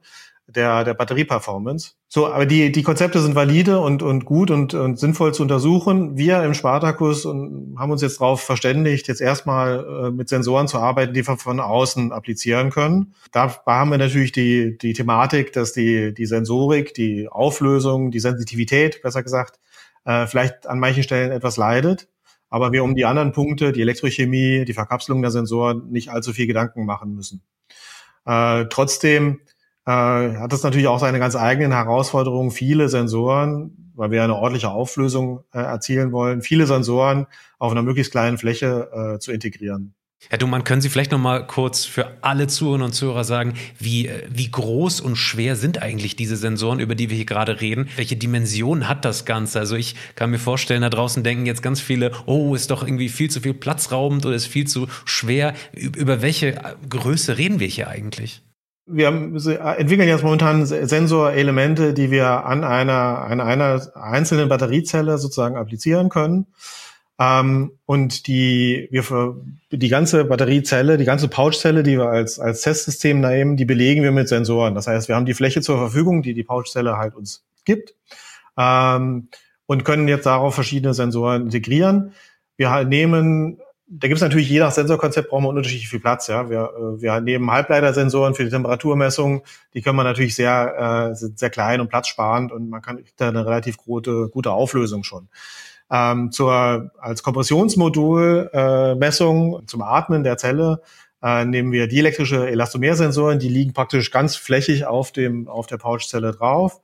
der, 0.48 0.86
der 0.86 0.94
Batterieperformance. 0.94 1.96
So, 2.08 2.28
aber 2.28 2.46
die, 2.46 2.72
die 2.72 2.84
Konzepte 2.84 3.20
sind 3.20 3.36
valide 3.36 3.80
und, 3.80 4.02
und 4.02 4.24
gut 4.24 4.50
und, 4.50 4.74
und 4.74 4.98
sinnvoll 4.98 5.34
zu 5.34 5.44
untersuchen. 5.44 6.18
Wir 6.18 6.42
im 6.44 6.54
Spartakus 6.54 7.26
und 7.26 7.76
haben 7.78 7.92
uns 7.92 8.02
jetzt 8.02 8.22
darauf 8.22 8.42
verständigt, 8.42 9.10
jetzt 9.10 9.20
erstmal 9.20 9.86
äh, 10.08 10.12
mit 10.12 10.30
Sensoren 10.30 10.70
zu 10.70 10.80
arbeiten, 10.80 11.14
die 11.14 11.28
wir 11.28 11.38
von 11.38 11.60
außen 11.60 12.14
applizieren 12.14 12.70
können. 12.70 13.14
Da 13.34 13.62
haben 13.66 13.92
wir 13.92 13.98
natürlich 13.98 14.32
die, 14.32 14.78
die 14.78 14.94
Thematik, 14.94 15.52
dass 15.52 15.74
die, 15.74 16.14
die 16.14 16.26
Sensorik, 16.26 16.94
die 16.94 17.28
Auflösung, 17.28 18.12
die 18.12 18.22
Sensitivität, 18.22 19.02
besser 19.02 19.24
gesagt, 19.24 19.60
äh, 20.06 20.28
vielleicht 20.28 20.66
an 20.66 20.80
manchen 20.80 21.04
Stellen 21.04 21.32
etwas 21.32 21.58
leidet 21.58 22.08
aber 22.50 22.72
wir 22.72 22.84
um 22.84 22.96
die 22.96 23.06
anderen 23.06 23.32
Punkte, 23.32 23.72
die 23.72 23.82
Elektrochemie, 23.82 24.66
die 24.66 24.74
Verkapselung 24.74 25.22
der 25.22 25.32
Sensoren, 25.32 25.90
nicht 25.90 26.10
allzu 26.10 26.34
viel 26.34 26.48
Gedanken 26.48 26.86
machen 26.86 27.14
müssen. 27.14 27.42
Äh, 28.26 28.66
trotzdem 28.70 29.40
äh, 29.86 29.92
hat 29.92 30.54
es 30.54 30.64
natürlich 30.64 30.88
auch 30.88 31.00
seine 31.00 31.20
ganz 31.20 31.36
eigenen 31.36 31.72
Herausforderungen, 31.72 32.52
viele 32.52 32.90
Sensoren, 32.90 33.92
weil 33.96 34.12
wir 34.12 34.24
eine 34.24 34.36
ordentliche 34.36 34.70
Auflösung 34.70 35.44
äh, 35.54 35.60
erzielen 35.60 36.12
wollen, 36.12 36.42
viele 36.42 36.68
Sensoren 36.68 37.28
auf 37.58 37.72
einer 37.72 37.82
möglichst 37.82 38.12
kleinen 38.12 38.38
Fläche 38.38 39.16
äh, 39.16 39.20
zu 39.20 39.32
integrieren. 39.32 39.96
Herr 40.30 40.40
Dumann, 40.40 40.64
können 40.64 40.82
Sie 40.82 40.90
vielleicht 40.90 41.12
noch 41.12 41.20
mal 41.20 41.46
kurz 41.46 41.86
für 41.86 42.18
alle 42.22 42.48
Zuhörerinnen 42.48 42.88
und 42.88 42.94
Zuhörer 42.94 43.24
sagen, 43.24 43.54
wie, 43.80 44.10
wie 44.30 44.50
groß 44.50 45.00
und 45.00 45.16
schwer 45.16 45.56
sind 45.56 45.82
eigentlich 45.82 46.16
diese 46.16 46.36
Sensoren, 46.36 46.80
über 46.80 46.96
die 46.96 47.10
wir 47.10 47.16
hier 47.16 47.26
gerade 47.26 47.62
reden? 47.62 47.88
Welche 47.96 48.18
Dimension 48.18 48.90
hat 48.90 49.06
das 49.06 49.26
Ganze? 49.26 49.60
Also 49.60 49.76
ich 49.76 49.96
kann 50.16 50.32
mir 50.32 50.40
vorstellen, 50.40 50.82
da 50.82 50.90
draußen 50.90 51.24
denken 51.24 51.46
jetzt 51.46 51.62
ganz 51.62 51.80
viele, 51.80 52.12
oh, 52.26 52.56
ist 52.56 52.72
doch 52.72 52.84
irgendwie 52.84 53.10
viel 53.10 53.30
zu 53.30 53.42
viel 53.42 53.54
platzraubend 53.54 54.26
oder 54.26 54.36
ist 54.36 54.48
viel 54.48 54.68
zu 54.68 54.88
schwer. 55.06 55.54
Über 55.74 56.22
welche 56.22 56.76
Größe 56.90 57.38
reden 57.38 57.60
wir 57.60 57.68
hier 57.68 57.88
eigentlich? 57.88 58.42
Wir 58.90 59.10
entwickeln 59.10 60.08
jetzt 60.08 60.24
momentan 60.24 60.66
Sensorelemente, 60.66 61.94
die 61.94 62.10
wir 62.10 62.46
an 62.46 62.64
einer, 62.64 63.20
an 63.22 63.40
einer 63.40 63.86
einzelnen 63.96 64.50
Batteriezelle 64.50 65.18
sozusagen 65.18 65.58
applizieren 65.58 66.10
können. 66.10 66.48
Ähm, 67.20 67.72
und 67.86 68.28
die, 68.28 68.88
wir 68.92 69.36
die 69.72 69.90
ganze 69.90 70.26
Batteriezelle, 70.26 70.98
die 70.98 71.06
ganze 71.06 71.28
Pouchzelle, 71.28 71.84
die 71.84 71.98
wir 71.98 72.10
als, 72.10 72.40
als 72.40 72.62
Testsystem 72.62 73.20
nehmen, 73.22 73.58
die 73.58 73.66
belegen 73.66 74.04
wir 74.04 74.12
mit 74.12 74.28
Sensoren. 74.28 74.76
Das 74.76 74.88
heißt, 74.88 75.08
wir 75.08 75.16
haben 75.16 75.26
die 75.26 75.34
Fläche 75.34 75.62
zur 75.62 75.78
Verfügung, 75.78 76.22
die 76.22 76.34
die 76.34 76.44
Pouchzelle 76.44 76.98
halt 76.98 77.16
uns 77.16 77.44
gibt, 77.66 77.96
ähm, 78.58 79.30
und 79.66 79.84
können 79.84 80.08
jetzt 80.08 80.26
darauf 80.26 80.54
verschiedene 80.56 80.94
Sensoren 80.94 81.44
integrieren. 81.44 82.14
Wir 82.56 82.72
halt 82.72 82.88
nehmen, 82.88 83.60
da 83.88 84.08
gibt 84.08 84.18
es 84.18 84.22
natürlich 84.22 84.50
je 84.50 84.60
nach 84.60 84.72
Sensorkonzept 84.72 85.30
brauchen 85.30 85.44
wir 85.44 85.50
unterschiedlich 85.50 85.90
viel 85.90 86.00
Platz. 86.00 86.28
Ja, 86.28 86.50
wir, 86.50 86.72
äh, 86.78 87.02
wir 87.02 87.20
nehmen 87.20 87.50
Halbleitersensoren 87.52 88.36
für 88.36 88.44
die 88.44 88.52
Temperaturmessung. 88.52 89.44
Die 89.74 89.82
können 89.82 89.98
wir 89.98 90.04
natürlich 90.04 90.36
sehr, 90.36 91.10
äh, 91.12 91.16
sehr 91.16 91.50
klein 91.50 91.82
und 91.82 91.90
platzsparend 91.90 92.52
und 92.52 92.70
man 92.70 92.82
kann 92.82 93.04
da 93.18 93.30
eine 93.30 93.46
relativ 93.46 93.78
gute, 93.78 94.30
gute 94.30 94.52
Auflösung 94.52 95.04
schon 95.04 95.30
ähm, 95.92 96.32
zur, 96.32 96.92
als 97.00 97.24
Kompressionsmodul 97.24 98.50
äh, 98.54 98.96
Messung 98.96 99.68
zum 99.68 99.82
Atmen 99.82 100.24
der 100.24 100.38
Zelle 100.38 100.82
äh, 101.22 101.46
nehmen 101.46 101.72
wir 101.72 101.88
dielektrische 101.88 102.48
Elastomersensoren, 102.48 103.40
die 103.40 103.50
liegen 103.50 103.74
praktisch 103.74 104.12
ganz 104.12 104.36
flächig 104.36 104.86
auf 104.86 105.12
dem 105.12 105.48
auf 105.48 105.68
der 105.68 105.78
Pouchzelle 105.78 106.32
drauf. 106.32 106.82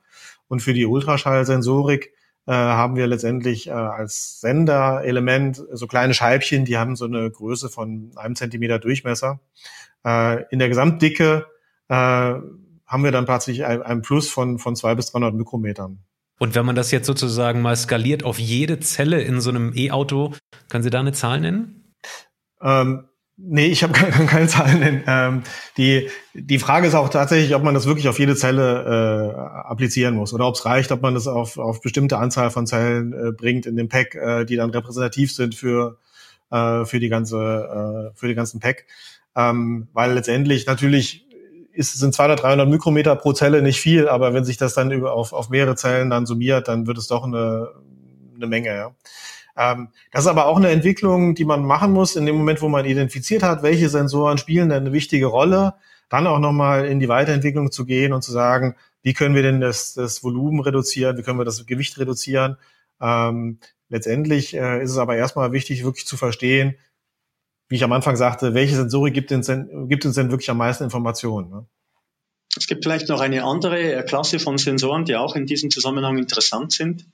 Und 0.48 0.62
für 0.62 0.74
die 0.74 0.86
Ultraschallsensorik 0.86 2.14
äh, 2.46 2.52
haben 2.52 2.96
wir 2.96 3.08
letztendlich 3.08 3.68
äh, 3.68 3.72
als 3.72 4.42
Senderelement 4.42 5.64
so 5.72 5.88
kleine 5.88 6.14
Scheibchen, 6.14 6.66
die 6.66 6.78
haben 6.78 6.96
so 6.96 7.06
eine 7.06 7.30
Größe 7.30 7.70
von 7.70 8.12
einem 8.16 8.36
Zentimeter 8.36 8.80
Durchmesser. 8.80 9.40
Äh, 10.06 10.44
in 10.52 10.60
der 10.60 10.70
Gesamtdicke 10.70 11.46
äh, 11.88 11.94
haben 11.94 13.04
wir 13.04 13.12
dann 13.12 13.26
plötzlich 13.26 13.66
ein, 13.66 14.02
Plus 14.02 14.30
von, 14.30 14.60
von 14.60 14.76
zwei 14.76 14.94
bis 14.94 15.12
300 15.12 15.34
Mikrometern. 15.34 16.00
Und 16.44 16.56
wenn 16.56 16.66
man 16.66 16.76
das 16.76 16.92
jetzt 16.92 17.08
sozusagen 17.08 17.62
mal 17.62 17.78
skaliert 17.78 18.26
auf 18.26 18.38
jede 18.38 18.78
Zelle 18.82 19.22
in 19.22 19.40
so 19.40 19.50
einem 19.50 19.72
E-Auto, 19.74 20.34
können 20.70 20.84
Sie 20.84 20.90
da 20.90 21.00
eine 21.00 21.14
Zahl 21.14 21.40
nennen? 21.40 21.94
Ähm, 22.62 23.06
nee, 23.38 23.68
ich 23.68 23.82
habe 23.82 23.94
keine, 23.98 24.26
keine 24.26 24.48
Zahlen 24.50 24.80
nennen. 24.82 25.04
Ähm, 25.08 25.44
die, 25.78 26.10
die 26.34 26.60
Frage 26.60 26.86
ist 26.86 26.96
auch 26.96 27.08
tatsächlich, 27.08 27.56
ob 27.56 27.64
man 27.64 27.74
das 27.74 27.86
wirklich 27.86 28.10
auf 28.10 28.20
jede 28.20 28.36
Zelle 28.36 28.84
äh, 28.84 29.70
applizieren 29.70 30.16
muss 30.16 30.34
oder 30.34 30.46
ob 30.46 30.56
es 30.56 30.66
reicht, 30.66 30.92
ob 30.92 31.02
man 31.02 31.14
das 31.14 31.28
auf, 31.28 31.58
auf 31.58 31.80
bestimmte 31.80 32.18
Anzahl 32.18 32.50
von 32.50 32.68
Zellen 32.68 33.14
äh, 33.14 33.32
bringt 33.32 33.66
in 33.66 33.78
dem 33.78 33.88
Pack, 33.88 34.14
äh, 34.16 34.44
die 34.44 34.58
dann 34.58 34.70
repräsentativ 34.70 35.34
sind 35.34 35.56
für, 35.56 35.98
äh, 36.52 36.84
für, 36.84 37.00
die 37.00 37.08
ganze, 37.08 37.38
äh, 38.12 38.20
für 38.20 38.28
die 38.28 38.36
ganzen 38.36 38.60
Pack. 38.60 38.86
Ähm, 39.34 39.88
weil 39.94 40.12
letztendlich 40.12 40.68
natürlich 40.68 41.26
ist, 41.74 41.94
sind 41.94 42.14
200, 42.14 42.42
300 42.42 42.70
Mikrometer 42.70 43.16
pro 43.16 43.34
Zelle 43.34 43.62
nicht 43.62 43.82
viel, 43.82 44.08
aber 44.08 44.34
wenn 44.34 44.46
sich 44.46 44.58
das 44.58 44.74
dann 44.74 44.92
über, 44.92 45.14
auf, 45.14 45.34
auf 45.34 45.50
mehrere 45.50 45.76
Zellen 45.76 46.10
dann 46.10 46.26
summiert, 46.26 46.68
dann 46.68 46.88
wird 46.88 46.98
es 46.98 47.08
doch 47.08 47.24
eine, 47.24 47.70
eine 48.36 48.48
Menge. 48.48 48.70
Ja. 48.70 48.96
Ähm, 49.58 49.90
das 50.12 50.24
ist 50.24 50.30
aber 50.30 50.46
auch 50.46 50.58
eine 50.58 50.70
Entwicklung, 50.70 51.36
die 51.36 51.46
man 51.46 51.66
machen 51.66 51.92
muss 51.92 52.16
in 52.16 52.26
dem 52.26 52.36
Moment, 52.36 52.62
wo 52.62 52.70
man 52.70 52.86
identifiziert 52.86 53.44
hat, 53.44 53.64
welche 53.64 53.90
Sensoren 53.90 54.38
spielen 54.38 54.70
denn 54.70 54.84
eine 54.84 54.94
wichtige 54.94 55.26
Rolle, 55.26 55.76
dann 56.10 56.28
auch 56.28 56.40
nochmal 56.40 56.86
in 56.86 57.00
die 57.00 57.10
Weiterentwicklung 57.10 57.72
zu 57.72 57.86
gehen 57.86 58.14
und 58.14 58.24
zu 58.24 58.32
sagen, 58.32 58.76
wie 59.02 59.14
können 59.14 59.36
wir 59.36 59.44
denn 59.44 59.60
das, 59.60 59.94
das 59.94 60.24
Volumen 60.24 60.60
reduzieren, 60.60 61.18
wie 61.18 61.24
können 61.24 61.40
wir 61.40 61.46
das 61.46 61.66
Gewicht 61.66 61.98
reduzieren. 61.98 62.58
Ähm, 63.02 63.60
letztendlich 63.90 64.56
äh, 64.56 64.82
ist 64.84 64.92
es 64.92 64.98
aber 64.98 65.16
erstmal 65.16 65.52
wichtig, 65.52 65.84
wirklich 65.84 66.06
zu 66.06 66.18
verstehen, 66.18 66.76
wie 67.70 67.76
ich 67.76 67.84
am 67.84 67.92
Anfang 67.92 68.16
sagte, 68.16 68.54
welche 68.54 68.76
Sensorik 68.76 69.14
gibt 69.14 69.32
uns 69.32 69.48
denn, 69.48 69.88
gibt 69.90 70.06
uns 70.06 70.16
denn 70.16 70.32
wirklich 70.32 70.50
am 70.50 70.58
meisten 70.58 70.84
Informationen? 70.84 71.50
Ne? 71.50 71.66
Es 72.56 72.68
gibt 72.68 72.84
vielleicht 72.84 73.10
noch 73.10 73.20
eine 73.20 73.44
andere 73.44 73.80
äh, 73.80 74.04
Klasse 74.04 74.40
von 74.40 74.58
Sensoren, 74.58 75.06
die 75.06 75.16
auch 75.16 75.36
in 75.36 75.46
diesem 75.46 75.72
Zusammenhang 75.72 76.18
interessant 76.18 76.72
sind. 76.72 77.06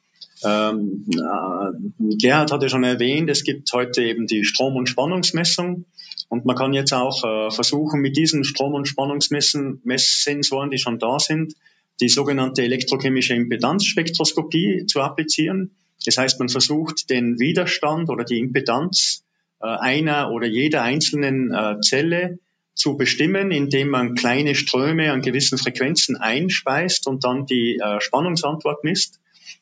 Ähm, 0.44 1.06
äh, 1.10 2.16
Gerhard 2.18 2.52
hatte 2.52 2.70
schon 2.70 2.84
erwähnt, 2.84 3.30
es 3.30 3.44
gibt 3.44 3.72
heute 3.74 4.04
eben 4.04 4.28
die 4.28 4.44
Strom- 4.44 4.76
und 4.76 4.88
Spannungsmessung. 4.88 5.86
Und 6.28 6.46
man 6.46 6.56
kann 6.56 6.74
jetzt 6.74 6.94
auch 6.94 7.24
äh, 7.24 7.52
versuchen, 7.52 8.02
mit 8.02 8.16
diesen 8.16 8.44
Strom- 8.44 8.74
und 8.74 8.88
Spannungsmesssensoren, 8.88 10.70
die 10.70 10.78
schon 10.78 11.00
da 11.00 11.20
sind, 11.20 11.56
die 12.02 12.10
sogenannte 12.10 12.62
elektrochemische 12.64 13.34
Impedanzspektroskopie 13.34 14.86
zu 14.86 15.02
applizieren. 15.02 15.76
Das 16.06 16.18
heißt, 16.18 16.40
man 16.40 16.50
versucht, 16.50 17.10
den 17.10 17.40
Widerstand 17.40 18.10
oder 18.10 18.24
die 18.24 18.40
Impedanz 18.40 19.26
einer 19.66 20.32
oder 20.32 20.48
jeder 20.48 20.84
einzelnen 20.84 21.54
äh, 21.54 21.80
Zelle 21.82 22.40
zu 22.76 22.96
bestimmen, 22.96 23.52
indem 23.52 23.90
man 23.90 24.16
kleine 24.16 24.56
Ströme 24.56 25.12
an 25.12 25.22
gewissen 25.22 25.58
Frequenzen 25.58 26.16
einspeist 26.16 27.08
und 27.08 27.26
dann 27.26 27.46
die 27.46 27.78
äh, 27.78 28.00
Spannungsantwort 28.00 28.84
misst. 28.84 29.20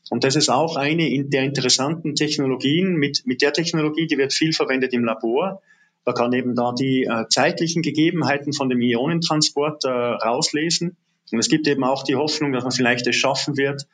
Und 0.10 0.24
das 0.24 0.36
ist 0.36 0.50
auch 0.50 0.76
eine 0.76 1.26
der 1.26 1.44
interessanten 1.44 2.16
Technologien. 2.16 2.96
Mit, 2.96 3.24
mit 3.26 3.42
der 3.42 3.54
Technologie, 3.54 4.08
die 4.08 4.18
wird 4.18 4.34
viel 4.34 4.54
verwendet 4.54 4.94
im 4.94 5.04
Labor. 5.04 5.62
Man 6.06 6.16
kann 6.16 6.32
eben 6.34 6.56
da 6.56 6.74
die 6.74 7.04
äh, 7.04 7.26
zeitlichen 7.28 7.82
Gegebenheiten 7.82 8.54
von 8.54 8.70
dem 8.70 8.82
Ionentransport 8.82 9.84
äh, 9.84 9.90
rauslesen. 9.90 10.96
Und 11.32 11.40
es 11.40 11.50
gibt 11.50 11.68
eben 11.68 11.84
auch 11.84 12.04
die 12.04 12.16
Hoffnung, 12.16 12.54
dass 12.54 12.64
man 12.64 12.72
vielleicht 12.72 13.08
es 13.08 13.16
schaffen 13.16 13.58
wird, 13.58 13.88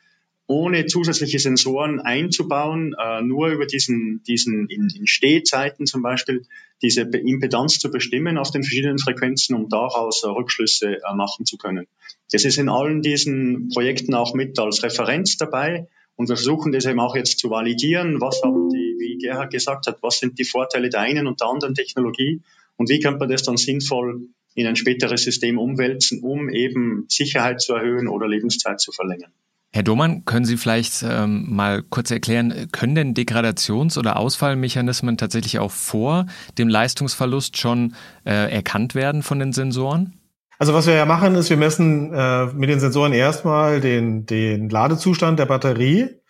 ohne 0.46 0.86
zusätzliche 0.86 1.38
Sensoren 1.38 2.00
einzubauen, 2.00 2.94
äh, 3.02 3.22
nur 3.22 3.48
über 3.48 3.66
diesen, 3.66 4.22
diesen 4.24 4.68
in, 4.68 4.90
in 4.94 5.06
Stehzeiten 5.06 5.86
zum 5.86 6.02
Beispiel, 6.02 6.44
diese 6.82 7.02
Impedanz 7.02 7.78
zu 7.78 7.90
bestimmen 7.90 8.36
auf 8.36 8.50
den 8.50 8.62
verschiedenen 8.62 8.98
Frequenzen, 8.98 9.54
um 9.54 9.68
daraus 9.68 10.22
äh, 10.22 10.28
Rückschlüsse 10.28 10.96
äh, 10.96 11.14
machen 11.14 11.46
zu 11.46 11.56
können. 11.56 11.86
Das 12.30 12.44
ist 12.44 12.58
in 12.58 12.68
allen 12.68 13.00
diesen 13.00 13.70
Projekten 13.70 14.14
auch 14.14 14.34
mit 14.34 14.58
als 14.58 14.82
Referenz 14.82 15.38
dabei 15.38 15.88
und 16.16 16.28
wir 16.28 16.36
versuchen 16.36 16.72
das 16.72 16.84
eben 16.84 17.00
auch 17.00 17.16
jetzt 17.16 17.38
zu 17.38 17.48
validieren. 17.48 18.20
Was 18.20 18.42
haben 18.42 18.68
die, 18.68 18.96
wie 18.98 19.18
Gerhard 19.18 19.50
gesagt 19.50 19.86
hat, 19.86 19.98
was 20.02 20.18
sind 20.18 20.38
die 20.38 20.44
Vorteile 20.44 20.90
der 20.90 21.00
einen 21.00 21.26
und 21.26 21.40
der 21.40 21.48
anderen 21.48 21.74
Technologie 21.74 22.42
und 22.76 22.90
wie 22.90 23.00
könnte 23.00 23.20
man 23.20 23.30
das 23.30 23.44
dann 23.44 23.56
sinnvoll 23.56 24.28
in 24.54 24.66
ein 24.66 24.76
späteres 24.76 25.24
System 25.24 25.58
umwälzen, 25.58 26.20
um 26.22 26.48
eben 26.48 27.06
Sicherheit 27.08 27.60
zu 27.60 27.74
erhöhen 27.74 28.08
oder 28.08 28.28
Lebenszeit 28.28 28.80
zu 28.80 28.92
verlängern. 28.92 29.32
Herr 29.74 29.82
Domann, 29.82 30.24
können 30.24 30.44
Sie 30.44 30.56
vielleicht 30.56 31.02
ähm, 31.02 31.46
mal 31.48 31.82
kurz 31.82 32.12
erklären, 32.12 32.68
können 32.70 32.94
denn 32.94 33.12
Degradations- 33.12 33.98
oder 33.98 34.20
Ausfallmechanismen 34.20 35.16
tatsächlich 35.16 35.58
auch 35.58 35.72
vor 35.72 36.26
dem 36.58 36.68
Leistungsverlust 36.68 37.58
schon 37.58 37.96
äh, 38.24 38.54
erkannt 38.54 38.94
werden 38.94 39.24
von 39.24 39.40
den 39.40 39.52
Sensoren? 39.52 40.20
Also 40.60 40.74
was 40.74 40.86
wir 40.86 40.94
ja 40.94 41.06
machen, 41.06 41.34
ist, 41.34 41.50
wir 41.50 41.56
messen 41.56 42.14
äh, 42.14 42.46
mit 42.54 42.70
den 42.70 42.78
Sensoren 42.78 43.12
erstmal 43.12 43.80
den, 43.80 44.26
den 44.26 44.70
Ladezustand 44.70 45.40
der 45.40 45.46
Batterie. 45.46 46.20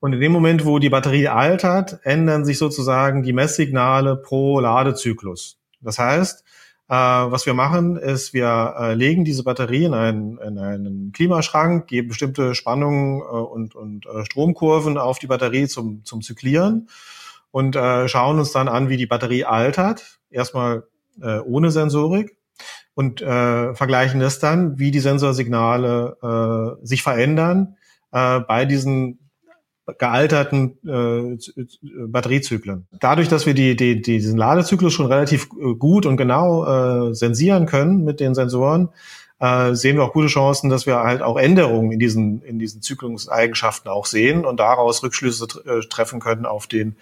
Und 0.00 0.14
in 0.14 0.20
dem 0.20 0.32
Moment, 0.32 0.64
wo 0.64 0.78
die 0.78 0.88
Batterie 0.88 1.28
altert, 1.28 2.00
ändern 2.04 2.46
sich 2.46 2.56
sozusagen 2.56 3.22
die 3.22 3.34
Messsignale 3.34 4.16
pro 4.16 4.60
Ladezyklus. 4.60 5.58
Das 5.82 5.98
heißt, 5.98 6.42
äh, 6.92 6.94
was 6.94 7.46
wir 7.46 7.54
machen, 7.54 7.96
ist, 7.96 8.34
wir 8.34 8.74
äh, 8.78 8.92
legen 8.92 9.24
diese 9.24 9.44
Batterie 9.44 9.84
in 9.84 9.94
einen, 9.94 10.36
in 10.36 10.58
einen 10.58 11.12
Klimaschrank, 11.12 11.86
geben 11.86 12.08
bestimmte 12.08 12.54
Spannungen 12.54 13.20
äh, 13.20 13.22
und, 13.22 13.74
und 13.74 14.04
äh, 14.04 14.26
Stromkurven 14.26 14.98
auf 14.98 15.18
die 15.18 15.26
Batterie 15.26 15.66
zum, 15.68 16.04
zum 16.04 16.20
Zyklieren 16.20 16.90
und 17.50 17.76
äh, 17.76 18.08
schauen 18.08 18.38
uns 18.38 18.52
dann 18.52 18.68
an, 18.68 18.90
wie 18.90 18.98
die 18.98 19.06
Batterie 19.06 19.46
altert. 19.46 20.20
Erstmal 20.30 20.82
äh, 21.22 21.38
ohne 21.38 21.70
Sensorik 21.70 22.36
und 22.94 23.20
vergleichen 23.20 24.20
das 24.20 24.38
dann, 24.38 24.78
wie 24.78 24.90
die 24.90 25.00
Sensorsignale 25.00 26.78
sich 26.82 27.02
verändern 27.02 27.78
bei 28.10 28.66
diesen 28.66 29.21
gealterten 29.98 30.78
äh, 30.86 31.38
Batteriezyklen. 32.06 32.86
Dadurch, 33.00 33.28
dass 33.28 33.46
wir 33.46 33.54
die, 33.54 33.76
die, 33.76 34.00
diesen 34.00 34.38
Ladezyklus 34.38 34.92
schon 34.92 35.06
relativ 35.06 35.48
äh, 35.60 35.74
gut 35.74 36.06
und 36.06 36.16
genau 36.16 37.10
äh, 37.10 37.14
sensieren 37.14 37.66
können 37.66 38.04
mit 38.04 38.20
den 38.20 38.34
Sensoren, 38.34 38.90
äh, 39.40 39.74
sehen 39.74 39.96
wir 39.96 40.04
auch 40.04 40.12
gute 40.12 40.28
Chancen, 40.28 40.70
dass 40.70 40.86
wir 40.86 41.00
halt 41.00 41.20
auch 41.20 41.36
Änderungen 41.36 41.90
in 41.90 41.98
diesen, 41.98 42.42
in 42.42 42.60
diesen 42.60 42.80
Zyklungseigenschaften 42.80 43.90
auch 43.90 44.06
sehen 44.06 44.44
und 44.44 44.60
daraus 44.60 45.02
Rückschlüsse 45.02 45.46
äh, 45.66 45.80
treffen 45.88 46.20
können 46.20 46.46
auf 46.46 46.68
den, 46.68 46.94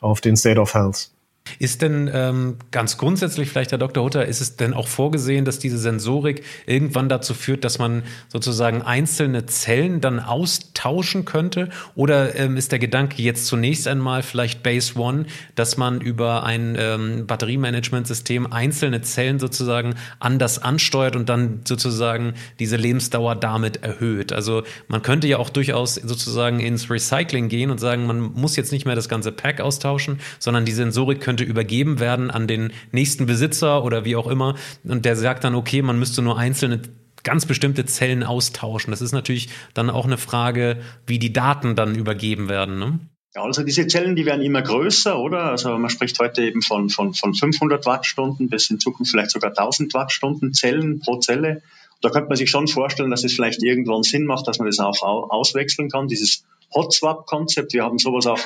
auf 0.00 0.20
den 0.20 0.36
State 0.36 0.60
of 0.60 0.74
Health. 0.74 1.10
Ist 1.58 1.82
denn 1.82 2.10
ähm, 2.12 2.56
ganz 2.70 2.96
grundsätzlich, 2.96 3.48
vielleicht 3.48 3.72
Herr 3.72 3.78
Dr. 3.78 4.04
Hutter, 4.04 4.24
ist 4.24 4.40
es 4.40 4.56
denn 4.56 4.72
auch 4.72 4.88
vorgesehen, 4.88 5.44
dass 5.44 5.58
diese 5.58 5.78
Sensorik 5.78 6.44
irgendwann 6.66 7.08
dazu 7.08 7.34
führt, 7.34 7.64
dass 7.64 7.78
man 7.78 8.02
sozusagen 8.28 8.82
einzelne 8.82 9.46
Zellen 9.46 10.00
dann 10.00 10.20
austauschen 10.20 11.24
könnte? 11.24 11.68
Oder 11.94 12.36
ähm, 12.36 12.56
ist 12.56 12.72
der 12.72 12.78
Gedanke 12.78 13.22
jetzt 13.22 13.46
zunächst 13.46 13.88
einmal 13.88 14.22
vielleicht 14.22 14.62
Base 14.62 14.98
One, 14.98 15.26
dass 15.54 15.76
man 15.76 16.00
über 16.00 16.44
ein 16.44 16.76
ähm, 16.78 17.26
Batteriemanagementsystem 17.26 18.52
einzelne 18.52 19.02
Zellen 19.02 19.38
sozusagen 19.38 19.94
anders 20.18 20.60
ansteuert 20.60 21.16
und 21.16 21.28
dann 21.28 21.60
sozusagen 21.64 22.34
diese 22.58 22.76
Lebensdauer 22.76 23.34
damit 23.34 23.82
erhöht? 23.82 24.32
Also 24.32 24.62
man 24.88 25.02
könnte 25.02 25.26
ja 25.26 25.38
auch 25.38 25.50
durchaus 25.50 25.96
sozusagen 25.96 26.60
ins 26.60 26.90
Recycling 26.90 27.48
gehen 27.48 27.70
und 27.70 27.78
sagen, 27.78 28.06
man 28.06 28.20
muss 28.20 28.56
jetzt 28.56 28.72
nicht 28.72 28.86
mehr 28.86 28.94
das 28.94 29.08
ganze 29.08 29.32
Pack 29.32 29.60
austauschen, 29.60 30.20
sondern 30.38 30.64
die 30.64 30.72
Sensorik 30.72 31.20
könnte 31.20 31.29
übergeben 31.38 32.00
werden 32.00 32.30
an 32.30 32.46
den 32.46 32.72
nächsten 32.92 33.26
Besitzer 33.26 33.84
oder 33.84 34.04
wie 34.04 34.16
auch 34.16 34.26
immer. 34.26 34.56
Und 34.84 35.04
der 35.04 35.16
sagt 35.16 35.44
dann, 35.44 35.54
okay, 35.54 35.82
man 35.82 35.98
müsste 35.98 36.22
nur 36.22 36.38
einzelne 36.38 36.82
ganz 37.22 37.46
bestimmte 37.46 37.84
Zellen 37.84 38.22
austauschen. 38.22 38.90
Das 38.90 39.02
ist 39.02 39.12
natürlich 39.12 39.48
dann 39.74 39.90
auch 39.90 40.06
eine 40.06 40.18
Frage, 40.18 40.80
wie 41.06 41.18
die 41.18 41.32
Daten 41.32 41.76
dann 41.76 41.94
übergeben 41.94 42.48
werden. 42.48 42.78
Ne? 42.78 43.00
Also 43.34 43.62
diese 43.62 43.86
Zellen, 43.86 44.16
die 44.16 44.26
werden 44.26 44.42
immer 44.42 44.62
größer, 44.62 45.18
oder? 45.18 45.44
Also 45.44 45.76
man 45.78 45.90
spricht 45.90 46.18
heute 46.18 46.42
eben 46.42 46.62
von, 46.62 46.88
von, 46.88 47.14
von 47.14 47.34
500 47.34 47.86
Wattstunden 47.86 48.48
bis 48.48 48.70
in 48.70 48.80
Zukunft 48.80 49.12
vielleicht 49.12 49.30
sogar 49.30 49.50
1000 49.50 49.94
Wattstunden 49.94 50.52
Zellen 50.52 51.00
pro 51.00 51.18
Zelle. 51.18 51.62
Da 52.02 52.08
könnte 52.10 52.28
man 52.28 52.36
sich 52.36 52.50
schon 52.50 52.66
vorstellen, 52.66 53.10
dass 53.10 53.24
es 53.24 53.34
vielleicht 53.34 53.62
irgendwann 53.62 54.02
Sinn 54.02 54.24
macht, 54.24 54.48
dass 54.48 54.58
man 54.58 54.66
das 54.66 54.80
auch 54.80 55.02
auswechseln 55.02 55.90
kann. 55.90 56.08
Dieses 56.08 56.44
Hot-Swap-Konzept, 56.74 57.72
wir 57.72 57.84
haben 57.84 57.98
sowas 57.98 58.26
auch 58.26 58.40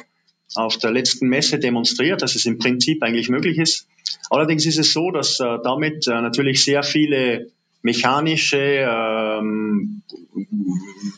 auf 0.55 0.79
der 0.79 0.91
letzten 0.91 1.29
Messe 1.29 1.59
demonstriert, 1.59 2.23
dass 2.23 2.35
es 2.35 2.45
im 2.47 2.59
Prinzip 2.59 3.03
eigentlich 3.03 3.29
möglich 3.29 3.59
ist. 3.59 3.87
Allerdings 4.31 4.67
ist 4.67 4.79
es 4.79 4.93
so, 4.93 5.11
dass 5.11 5.41
äh, 5.41 5.59
damit 5.63 6.07
äh, 6.07 6.21
natürlich 6.21 6.65
sehr 6.65 6.83
viele 6.83 7.51
mechanische 7.83 8.57
ähm, 8.59 10.03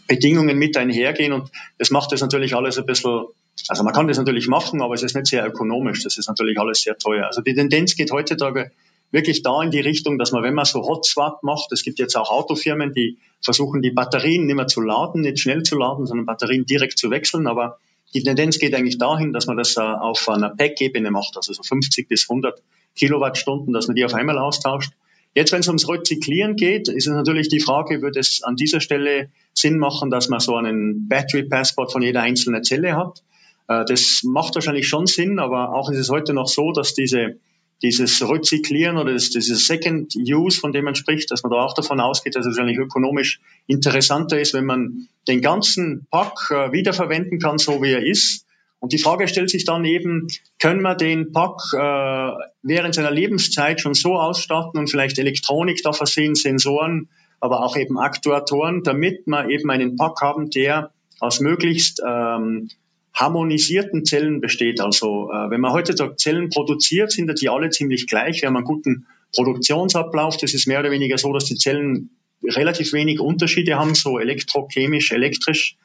Bedingungen 0.09 0.59
mit 0.59 0.77
einhergehen 0.77 1.33
und 1.33 1.51
das 1.79 1.91
macht 1.91 2.11
das 2.11 2.21
natürlich 2.21 2.57
alles 2.57 2.77
ein 2.77 2.87
bisschen, 2.87 3.27
also 3.69 3.85
man 3.85 3.95
kann 3.95 4.09
das 4.09 4.19
natürlich 4.19 4.49
machen, 4.49 4.83
aber 4.83 4.95
es 4.95 5.05
ist 5.05 5.15
nicht 5.15 5.29
sehr 5.29 5.47
ökonomisch, 5.47 6.03
das 6.03 6.19
ist 6.19 6.29
natürlich 6.29 6.59
alles 6.59 6.81
sehr 6.81 6.99
teuer. 6.99 7.27
Also 7.27 7.41
die 7.41 7.55
Tendenz 7.55 7.95
geht 7.95 8.11
heutzutage 8.11 8.73
wirklich 9.13 9.43
da 9.43 9.63
in 9.63 9.71
die 9.71 9.81
Richtung, 9.81 10.19
dass 10.19 10.33
man, 10.33 10.43
wenn 10.43 10.55
man 10.55 10.65
so 10.65 10.83
Hot 10.83 11.07
macht, 11.43 11.71
es 11.71 11.85
gibt 11.85 12.01
jetzt 12.01 12.17
auch 12.17 12.31
Autofirmen, 12.31 12.93
die 12.93 13.19
versuchen, 13.41 13.81
die 13.81 13.93
Batterien 13.93 14.47
nicht 14.47 14.57
mehr 14.57 14.67
zu 14.67 14.81
laden, 14.81 15.21
nicht 15.21 15.39
schnell 15.39 15.63
zu 15.63 15.77
laden, 15.77 16.07
sondern 16.07 16.27
Batterien 16.27 16.67
direkt 16.67 16.99
zu 16.99 17.11
wechseln, 17.11 17.47
aber 17.47 17.79
die 18.15 18.23
Tendenz 18.23 18.59
geht 18.59 18.75
eigentlich 18.75 18.99
dahin, 18.99 19.33
dass 19.33 19.47
man 19.47 19.57
das 19.57 19.77
äh, 19.77 19.81
auf 19.81 20.29
einer 20.29 20.51
Pack-Ebene 20.51 21.11
macht, 21.11 21.37
also 21.37 21.53
so 21.53 21.63
50 21.63 22.09
bis 22.09 22.29
100 22.29 22.63
Kilowattstunden, 22.95 23.73
dass 23.73 23.89
man 23.89 23.97
die 23.97 24.05
auf 24.05 24.15
einmal 24.15 24.39
austauscht. 24.39 24.93
Jetzt, 25.35 25.53
wenn 25.53 25.61
es 25.61 25.69
ums 25.69 25.87
Rezyklieren 25.87 26.57
geht, 26.57 26.89
ist 26.89 27.07
es 27.07 27.13
natürlich 27.13 27.49
die 27.49 27.61
Frage, 27.61 28.01
würde 28.01 28.21
es 28.21 28.43
an 28.43 28.57
dieser 28.57 28.81
Stelle 28.81 29.29
Sinn 29.53 29.79
machen, 29.79 30.11
dass 30.11 30.29
man 30.29 30.41
so 30.41 30.57
einen 30.57 31.09
Battery 31.09 31.43
Passport 31.43 31.93
von 31.93 32.01
jeder 32.01 32.23
einzelnen 32.23 32.65
Zelle 32.65 32.97
hat. 32.97 33.23
Äh, 33.69 33.85
das 33.85 34.23
macht 34.25 34.55
wahrscheinlich 34.55 34.89
schon 34.89 35.07
Sinn, 35.07 35.39
aber 35.39 35.75
auch 35.75 35.91
ist 35.91 35.99
es 35.99 36.09
heute 36.09 36.33
noch 36.33 36.49
so, 36.49 36.73
dass 36.73 36.95
diese 36.95 37.37
dieses 37.83 38.27
Rezyklieren 38.27 38.97
oder 38.97 39.13
das, 39.13 39.31
dieses 39.31 39.67
Second 39.67 40.15
Use, 40.17 40.59
von 40.59 40.73
dem 40.73 40.85
man 40.85 40.95
spricht, 40.95 41.31
dass 41.31 41.43
man 41.43 41.51
da 41.51 41.59
auch 41.59 41.75
davon 41.75 42.01
ausgeht, 42.01 42.35
dass 42.35 42.47
es 42.47 42.59
eigentlich 42.59 42.79
ökonomisch 42.79 43.41
interessanter 43.67 44.41
ist, 44.41 44.55
wenn 44.55 44.65
man 44.65 45.09
den 45.29 45.43
ganzen 45.43 46.07
Pack 46.11 46.51
äh, 46.51 46.73
wiederverwenden 46.73 47.39
kann, 47.39 47.59
so 47.59 47.83
wie 47.83 47.93
er 47.93 48.05
ist. 48.05 48.47
Und 48.79 48.93
die 48.93 48.99
Frage 48.99 49.27
stellt 49.29 49.51
sich 49.51 49.65
dann 49.65 49.85
eben, 49.85 50.29
können 50.59 50.83
wir 50.83 50.95
den 50.95 51.33
Pack 51.33 51.61
äh, 51.73 52.33
während 52.63 52.95
seiner 52.95 53.11
Lebenszeit 53.11 53.81
schon 53.81 53.95
so 53.95 54.15
ausstatten 54.15 54.79
und 54.79 54.91
vielleicht 54.91 55.19
Elektronik 55.19 55.83
da 55.83 55.93
versehen, 55.93 56.35
Sensoren, 56.35 57.09
aber 57.41 57.63
auch 57.63 57.77
eben 57.77 57.99
Aktuatoren, 57.99 58.83
damit 58.83 59.27
wir 59.27 59.49
eben 59.49 59.71
einen 59.71 59.97
Pack 59.97 60.21
haben, 60.21 60.51
der 60.51 60.93
aus 61.21 61.41
möglichst 61.41 62.03
ähm, 62.07 62.69
harmonisierten 63.17 64.05
Zellen 64.05 64.41
besteht. 64.41 64.81
Also 64.81 65.31
äh, 65.33 65.51
wenn 65.51 65.61
man 65.61 65.73
heutzutage 65.73 66.17
Zellen 66.17 66.51
produziert, 66.51 67.11
sind 67.11 67.33
die 67.41 67.49
alle 67.49 67.71
ziemlich 67.71 68.07
gleich. 68.07 68.43
Wir 68.43 68.49
haben 68.49 68.57
einen 68.57 68.67
guten 68.67 69.07
Produktionsablauf. 69.35 70.37
Das 70.37 70.55
ist 70.55 70.67
mehr 70.67 70.81
oder 70.81 70.91
weniger 70.91 71.17
so, 71.17 71.33
dass 71.33 71.47
die 71.47 71.57
Zellen 71.57 72.11
relativ 72.45 72.93
wenig 72.93 73.19
Unterschiede 73.19 73.77
haben, 73.77 73.95
so 73.95 74.19
elektrochemisch, 74.19 75.13
elektrisch. 75.13 75.77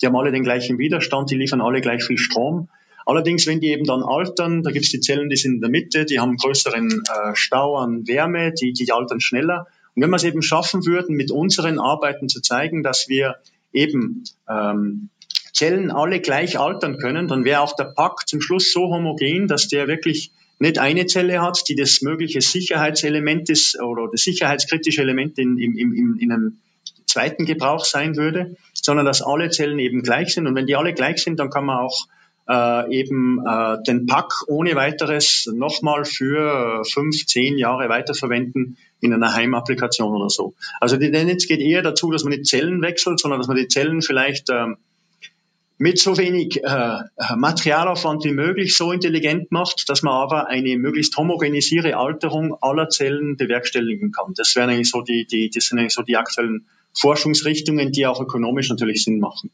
Die 0.00 0.06
haben 0.06 0.16
alle 0.16 0.30
den 0.30 0.44
gleichen 0.44 0.78
Widerstand, 0.78 1.30
die 1.30 1.36
liefern 1.36 1.60
alle 1.60 1.80
gleich 1.80 2.04
viel 2.04 2.18
Strom. 2.18 2.68
Allerdings, 3.04 3.46
wenn 3.46 3.60
die 3.60 3.68
eben 3.68 3.84
dann 3.84 4.02
altern, 4.02 4.62
da 4.62 4.70
gibt 4.70 4.84
es 4.84 4.90
die 4.90 5.00
Zellen, 5.00 5.28
die 5.28 5.36
sind 5.36 5.56
in 5.56 5.60
der 5.60 5.70
Mitte, 5.70 6.04
die 6.04 6.20
haben 6.20 6.36
größeren 6.36 6.88
äh, 6.88 7.34
Stau 7.34 7.76
an 7.76 8.06
Wärme, 8.06 8.52
die, 8.52 8.72
die 8.72 8.92
altern 8.92 9.20
schneller. 9.20 9.66
Und 9.94 10.02
wenn 10.02 10.10
wir 10.10 10.16
es 10.16 10.24
eben 10.24 10.42
schaffen 10.42 10.86
würden, 10.86 11.16
mit 11.16 11.30
unseren 11.30 11.78
Arbeiten 11.78 12.28
zu 12.28 12.40
zeigen, 12.40 12.82
dass 12.82 13.08
wir 13.08 13.36
eben 13.72 14.24
ähm, 14.48 15.08
Zellen 15.56 15.90
alle 15.90 16.20
gleich 16.20 16.58
altern 16.58 16.98
können, 16.98 17.28
dann 17.28 17.44
wäre 17.44 17.60
auch 17.60 17.74
der 17.74 17.84
Pack 17.84 18.28
zum 18.28 18.42
Schluss 18.42 18.72
so 18.72 18.90
homogen, 18.90 19.48
dass 19.48 19.68
der 19.68 19.88
wirklich 19.88 20.30
nicht 20.58 20.78
eine 20.78 21.06
Zelle 21.06 21.40
hat, 21.40 21.62
die 21.68 21.74
das 21.74 22.02
mögliche 22.02 22.42
Sicherheitselement 22.42 23.48
ist 23.48 23.80
oder 23.80 24.08
das 24.10 24.22
sicherheitskritische 24.22 25.00
Element 25.00 25.38
in, 25.38 25.56
in, 25.58 25.76
in, 25.76 26.18
in 26.18 26.32
einem 26.32 26.58
zweiten 27.06 27.46
Gebrauch 27.46 27.86
sein 27.86 28.16
würde, 28.16 28.56
sondern 28.74 29.06
dass 29.06 29.22
alle 29.22 29.48
Zellen 29.48 29.78
eben 29.78 30.02
gleich 30.02 30.34
sind. 30.34 30.46
Und 30.46 30.54
wenn 30.56 30.66
die 30.66 30.76
alle 30.76 30.92
gleich 30.92 31.22
sind, 31.22 31.38
dann 31.38 31.48
kann 31.48 31.64
man 31.64 31.78
auch 31.78 32.06
äh, 32.48 32.94
eben 32.94 33.42
äh, 33.46 33.82
den 33.86 34.06
Pack 34.06 34.32
ohne 34.48 34.74
weiteres 34.74 35.50
nochmal 35.54 36.04
für 36.04 36.84
fünf, 36.84 37.26
zehn 37.26 37.56
Jahre 37.56 37.88
weiterverwenden 37.88 38.76
in 39.00 39.14
einer 39.14 39.34
Heimapplikation 39.34 40.14
oder 40.14 40.28
so. 40.28 40.54
Also 40.80 40.98
die 40.98 41.10
Tendenz 41.10 41.46
geht 41.46 41.60
eher 41.60 41.82
dazu, 41.82 42.10
dass 42.10 42.24
man 42.24 42.32
die 42.32 42.42
Zellen 42.42 42.82
wechselt, 42.82 43.20
sondern 43.20 43.40
dass 43.40 43.48
man 43.48 43.56
die 43.56 43.68
Zellen 43.68 44.02
vielleicht 44.02 44.50
ähm, 44.50 44.76
mit 45.78 45.98
so 45.98 46.16
wenig 46.16 46.62
äh, 46.64 46.98
Materialaufwand 47.36 48.24
wie 48.24 48.32
möglich 48.32 48.76
so 48.76 48.92
intelligent 48.92 49.52
macht, 49.52 49.88
dass 49.88 50.02
man 50.02 50.14
aber 50.14 50.48
eine 50.48 50.76
möglichst 50.78 51.16
homogenisierte 51.16 51.96
Alterung 51.96 52.56
aller 52.60 52.88
Zellen 52.88 53.36
bewerkstelligen 53.36 54.12
kann. 54.12 54.32
Das 54.34 54.56
wären 54.56 54.70
eigentlich 54.70 54.90
so 54.90 55.02
die, 55.02 55.26
die, 55.26 55.50
das 55.50 55.66
sind 55.66 55.78
eigentlich 55.78 55.92
so 55.92 56.02
die 56.02 56.16
aktuellen 56.16 56.66
Forschungsrichtungen, 56.94 57.92
die 57.92 58.06
auch 58.06 58.20
ökonomisch 58.20 58.70
natürlich 58.70 59.04
Sinn 59.04 59.20
machen. 59.20 59.50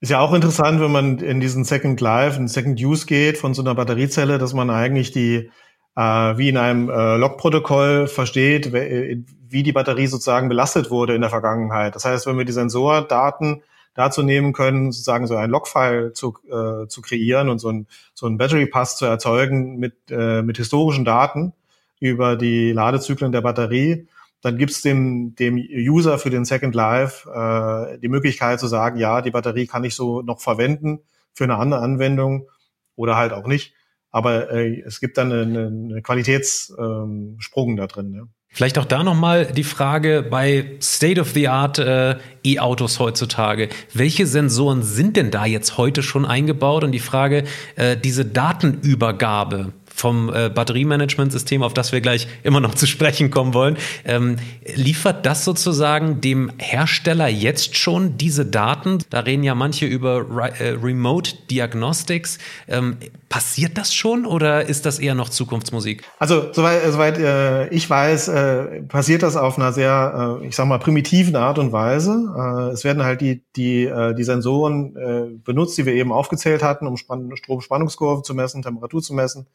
Ist 0.00 0.10
ja 0.10 0.20
auch 0.20 0.32
interessant, 0.32 0.80
wenn 0.80 0.92
man 0.92 1.18
in 1.18 1.40
diesen 1.40 1.64
Second 1.64 2.00
Life, 2.00 2.38
in 2.38 2.48
Second 2.48 2.80
Use 2.80 3.06
geht 3.06 3.38
von 3.38 3.54
so 3.54 3.62
einer 3.62 3.74
Batteriezelle, 3.74 4.38
dass 4.38 4.54
man 4.54 4.70
eigentlich 4.70 5.10
die, 5.10 5.50
äh, 5.96 6.00
wie 6.00 6.48
in 6.48 6.56
einem 6.56 6.88
äh, 6.88 7.16
Logprotokoll 7.16 8.06
versteht, 8.06 8.72
wie 8.72 9.62
die 9.62 9.72
Batterie 9.72 10.06
sozusagen 10.06 10.48
belastet 10.48 10.90
wurde 10.90 11.14
in 11.14 11.20
der 11.20 11.30
Vergangenheit. 11.30 11.94
Das 11.94 12.04
heißt, 12.04 12.26
wenn 12.26 12.38
wir 12.38 12.44
die 12.44 12.52
Sensordaten 12.52 13.62
dazu 13.96 14.22
nehmen 14.22 14.52
können, 14.52 14.92
sozusagen 14.92 15.26
so 15.26 15.36
ein 15.36 15.50
Logfile 15.50 16.12
zu, 16.12 16.34
äh, 16.48 16.86
zu 16.86 17.02
kreieren 17.02 17.48
und 17.48 17.58
so 17.58 17.70
ein, 17.70 17.86
so 18.14 18.26
ein 18.26 18.38
Battery 18.38 18.66
Pass 18.66 18.96
zu 18.96 19.06
erzeugen 19.06 19.78
mit, 19.78 19.94
äh, 20.10 20.42
mit 20.42 20.58
historischen 20.58 21.04
Daten 21.04 21.54
über 21.98 22.36
die 22.36 22.72
Ladezyklen 22.72 23.32
der 23.32 23.40
Batterie, 23.40 24.06
dann 24.42 24.58
gibt 24.58 24.70
es 24.70 24.82
dem, 24.82 25.34
dem 25.34 25.56
User 25.56 26.18
für 26.18 26.30
den 26.30 26.44
Second 26.44 26.74
Life 26.74 27.28
äh, 27.28 27.98
die 27.98 28.08
Möglichkeit 28.08 28.60
zu 28.60 28.66
sagen, 28.66 28.98
ja, 28.98 29.22
die 29.22 29.30
Batterie 29.30 29.66
kann 29.66 29.82
ich 29.82 29.94
so 29.94 30.22
noch 30.22 30.40
verwenden 30.40 31.00
für 31.32 31.44
eine 31.44 31.56
andere 31.56 31.80
Anwendung 31.80 32.48
oder 32.94 33.16
halt 33.16 33.32
auch 33.32 33.46
nicht. 33.46 33.74
Aber 34.10 34.50
äh, 34.52 34.80
es 34.82 35.00
gibt 35.00 35.18
dann 35.18 35.32
einen 35.32 35.90
eine 35.90 36.02
Qualitätssprung 36.02 37.70
ähm, 37.70 37.76
da 37.76 37.86
drin. 37.86 38.12
Ja. 38.14 38.22
Vielleicht 38.56 38.78
auch 38.78 38.86
da 38.86 39.04
nochmal 39.04 39.44
die 39.44 39.64
Frage 39.64 40.24
bei 40.30 40.78
State-of-the-Art 40.80 41.78
äh, 41.78 42.16
E-Autos 42.42 42.98
heutzutage. 42.98 43.68
Welche 43.92 44.26
Sensoren 44.26 44.82
sind 44.82 45.18
denn 45.18 45.30
da 45.30 45.44
jetzt 45.44 45.76
heute 45.76 46.02
schon 46.02 46.24
eingebaut? 46.24 46.82
Und 46.82 46.92
die 46.92 46.98
Frage, 46.98 47.44
äh, 47.74 47.98
diese 47.98 48.24
Datenübergabe, 48.24 49.74
vom 49.96 50.32
äh, 50.32 50.50
Batteriemanagementsystem, 50.50 51.62
auf 51.62 51.72
das 51.72 51.90
wir 51.90 52.02
gleich 52.02 52.28
immer 52.42 52.60
noch 52.60 52.74
zu 52.74 52.86
sprechen 52.86 53.30
kommen 53.30 53.54
wollen. 53.54 53.78
Ähm, 54.04 54.36
liefert 54.74 55.24
das 55.24 55.44
sozusagen 55.44 56.20
dem 56.20 56.52
Hersteller 56.58 57.28
jetzt 57.28 57.76
schon 57.78 58.18
diese 58.18 58.44
Daten? 58.44 58.98
Da 59.08 59.20
reden 59.20 59.42
ja 59.42 59.54
manche 59.54 59.86
über 59.86 60.50
äh, 60.58 60.76
Remote 60.82 61.32
Diagnostics. 61.50 62.38
Ähm, 62.68 62.98
passiert 63.30 63.78
das 63.78 63.94
schon 63.94 64.26
oder 64.26 64.66
ist 64.66 64.84
das 64.84 64.98
eher 64.98 65.14
noch 65.14 65.30
Zukunftsmusik? 65.30 66.04
Also 66.18 66.52
soweit, 66.52 66.82
soweit 66.92 67.18
äh, 67.18 67.68
ich 67.68 67.88
weiß, 67.88 68.28
äh, 68.28 68.82
passiert 68.82 69.22
das 69.22 69.36
auf 69.36 69.58
einer 69.58 69.72
sehr, 69.72 70.38
äh, 70.42 70.46
ich 70.46 70.54
sag 70.54 70.66
mal, 70.66 70.78
primitiven 70.78 71.36
Art 71.36 71.58
und 71.58 71.72
Weise. 71.72 72.34
Äh, 72.36 72.72
es 72.72 72.84
werden 72.84 73.02
halt 73.02 73.22
die, 73.22 73.42
die, 73.56 73.84
äh, 73.84 74.14
die 74.14 74.24
Sensoren 74.24 74.94
äh, 74.96 75.38
benutzt, 75.42 75.78
die 75.78 75.86
wir 75.86 75.94
eben 75.94 76.12
aufgezählt 76.12 76.62
hatten, 76.62 76.86
um 76.86 76.98
Spann 76.98 77.34
Stromspannungskurve 77.34 78.22
zu 78.22 78.34
messen, 78.34 78.62
Temperatur 78.62 79.02
zu 79.02 79.14
messen. 79.14 79.46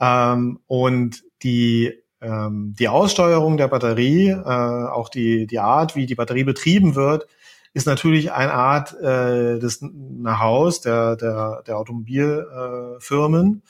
Ähm, 0.00 0.60
und 0.66 1.22
die, 1.42 1.92
ähm, 2.20 2.74
die 2.78 2.88
Aussteuerung 2.88 3.56
der 3.56 3.68
Batterie, 3.68 4.28
äh, 4.28 4.42
auch 4.42 5.08
die, 5.08 5.46
die 5.46 5.58
Art, 5.58 5.96
wie 5.96 6.06
die 6.06 6.14
Batterie 6.14 6.44
betrieben 6.44 6.94
wird, 6.94 7.26
ist 7.74 7.86
natürlich 7.86 8.32
eine 8.32 8.52
Art 8.52 8.94
äh, 9.00 9.58
des 9.58 9.78
Know-hows 9.80 10.80
der, 10.80 11.16
der, 11.16 11.62
der 11.66 11.76
Automobilfirmen, 11.76 13.62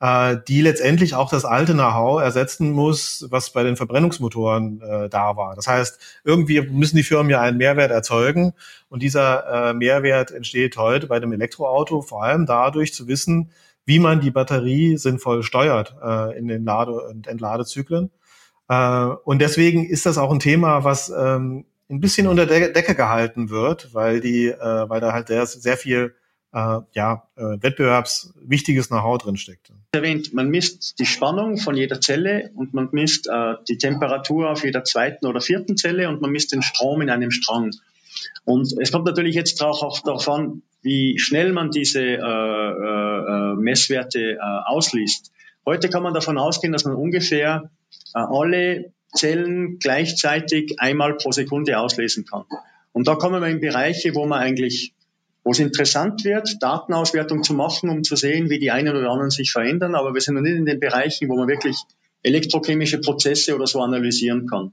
äh, 0.00 0.36
die 0.48 0.62
letztendlich 0.62 1.14
auch 1.14 1.30
das 1.30 1.44
alte 1.44 1.74
Know-how 1.74 2.20
ersetzen 2.20 2.70
muss, 2.72 3.26
was 3.30 3.52
bei 3.52 3.62
den 3.62 3.76
Verbrennungsmotoren 3.76 4.80
äh, 4.80 5.08
da 5.08 5.36
war. 5.36 5.54
Das 5.54 5.66
heißt, 5.66 5.98
irgendwie 6.24 6.62
müssen 6.62 6.96
die 6.96 7.02
Firmen 7.02 7.30
ja 7.30 7.40
einen 7.40 7.58
Mehrwert 7.58 7.90
erzeugen 7.90 8.54
und 8.88 9.02
dieser 9.02 9.70
äh, 9.70 9.74
Mehrwert 9.74 10.30
entsteht 10.30 10.76
heute 10.76 11.06
bei 11.06 11.20
dem 11.20 11.32
Elektroauto 11.32 12.02
vor 12.02 12.24
allem 12.24 12.46
dadurch 12.46 12.94
zu 12.94 13.06
wissen, 13.08 13.50
wie 13.86 13.98
man 13.98 14.20
die 14.20 14.30
Batterie 14.30 14.96
sinnvoll 14.96 15.42
steuert 15.42 15.94
äh, 16.02 16.38
in 16.38 16.48
den 16.48 16.64
Lade- 16.64 16.92
und 16.92 17.26
Entladezyklen. 17.26 18.10
Äh, 18.68 19.06
und 19.24 19.40
deswegen 19.40 19.84
ist 19.84 20.06
das 20.06 20.18
auch 20.18 20.30
ein 20.30 20.40
Thema, 20.40 20.84
was 20.84 21.10
ähm, 21.10 21.66
ein 21.90 22.00
bisschen 22.00 22.26
unter 22.26 22.46
der 22.46 22.70
Decke 22.70 22.94
gehalten 22.94 23.50
wird, 23.50 23.92
weil 23.92 24.20
die, 24.20 24.46
äh, 24.46 24.88
weil 24.88 25.00
da 25.00 25.12
halt 25.12 25.28
sehr, 25.28 25.46
sehr 25.46 25.76
viel 25.76 26.14
äh, 26.54 26.80
ja, 26.92 27.28
äh, 27.36 27.42
wettbewerbswichtiges 27.60 28.88
Know-how 28.88 29.18
drin 29.18 29.36
steckt. 29.36 29.72
Erwähnt, 29.92 30.32
man 30.32 30.48
misst 30.48 30.98
die 30.98 31.06
Spannung 31.06 31.58
von 31.58 31.76
jeder 31.76 32.00
Zelle 32.00 32.50
und 32.54 32.72
man 32.74 32.88
misst 32.92 33.26
äh, 33.26 33.54
die 33.68 33.76
Temperatur 33.76 34.50
auf 34.50 34.64
jeder 34.64 34.84
zweiten 34.84 35.26
oder 35.26 35.40
vierten 35.40 35.76
Zelle 35.76 36.08
und 36.08 36.22
man 36.22 36.30
misst 36.30 36.52
den 36.52 36.62
Strom 36.62 37.02
in 37.02 37.10
einem 37.10 37.30
Strang. 37.32 37.72
Und 38.44 38.72
es 38.80 38.92
kommt 38.92 39.06
natürlich 39.06 39.34
jetzt 39.34 39.60
auch 39.62 40.00
darauf 40.02 40.28
an, 40.28 40.62
wie 40.82 41.18
schnell 41.18 41.52
man 41.52 41.70
diese 41.70 42.02
äh, 42.02 42.18
äh, 43.26 43.54
Messwerte 43.54 44.32
äh, 44.32 44.38
ausliest. 44.38 45.32
Heute 45.66 45.88
kann 45.88 46.02
man 46.02 46.14
davon 46.14 46.38
ausgehen, 46.38 46.72
dass 46.72 46.84
man 46.84 46.94
ungefähr 46.94 47.70
äh, 48.14 48.18
alle 48.18 48.92
Zellen 49.14 49.78
gleichzeitig 49.78 50.76
einmal 50.78 51.14
pro 51.16 51.32
Sekunde 51.32 51.78
auslesen 51.78 52.24
kann. 52.26 52.44
Und 52.92 53.08
da 53.08 53.14
kommen 53.14 53.42
wir 53.42 53.48
in 53.48 53.60
Bereiche, 53.60 54.14
wo 54.14 54.26
man 54.26 54.40
eigentlich, 54.40 54.92
wo 55.42 55.52
es 55.52 55.58
interessant 55.58 56.24
wird, 56.24 56.62
Datenauswertung 56.62 57.42
zu 57.42 57.54
machen, 57.54 57.90
um 57.90 58.04
zu 58.04 58.16
sehen, 58.16 58.50
wie 58.50 58.58
die 58.58 58.70
einen 58.70 58.96
oder 58.96 59.10
anderen 59.10 59.30
sich 59.30 59.50
verändern. 59.50 59.94
Aber 59.94 60.14
wir 60.14 60.20
sind 60.20 60.34
noch 60.34 60.42
nicht 60.42 60.56
in 60.56 60.66
den 60.66 60.80
Bereichen, 60.80 61.28
wo 61.28 61.36
man 61.36 61.48
wirklich 61.48 61.76
elektrochemische 62.22 63.00
Prozesse 63.00 63.54
oder 63.54 63.66
so 63.66 63.80
analysieren 63.80 64.46
kann. 64.46 64.72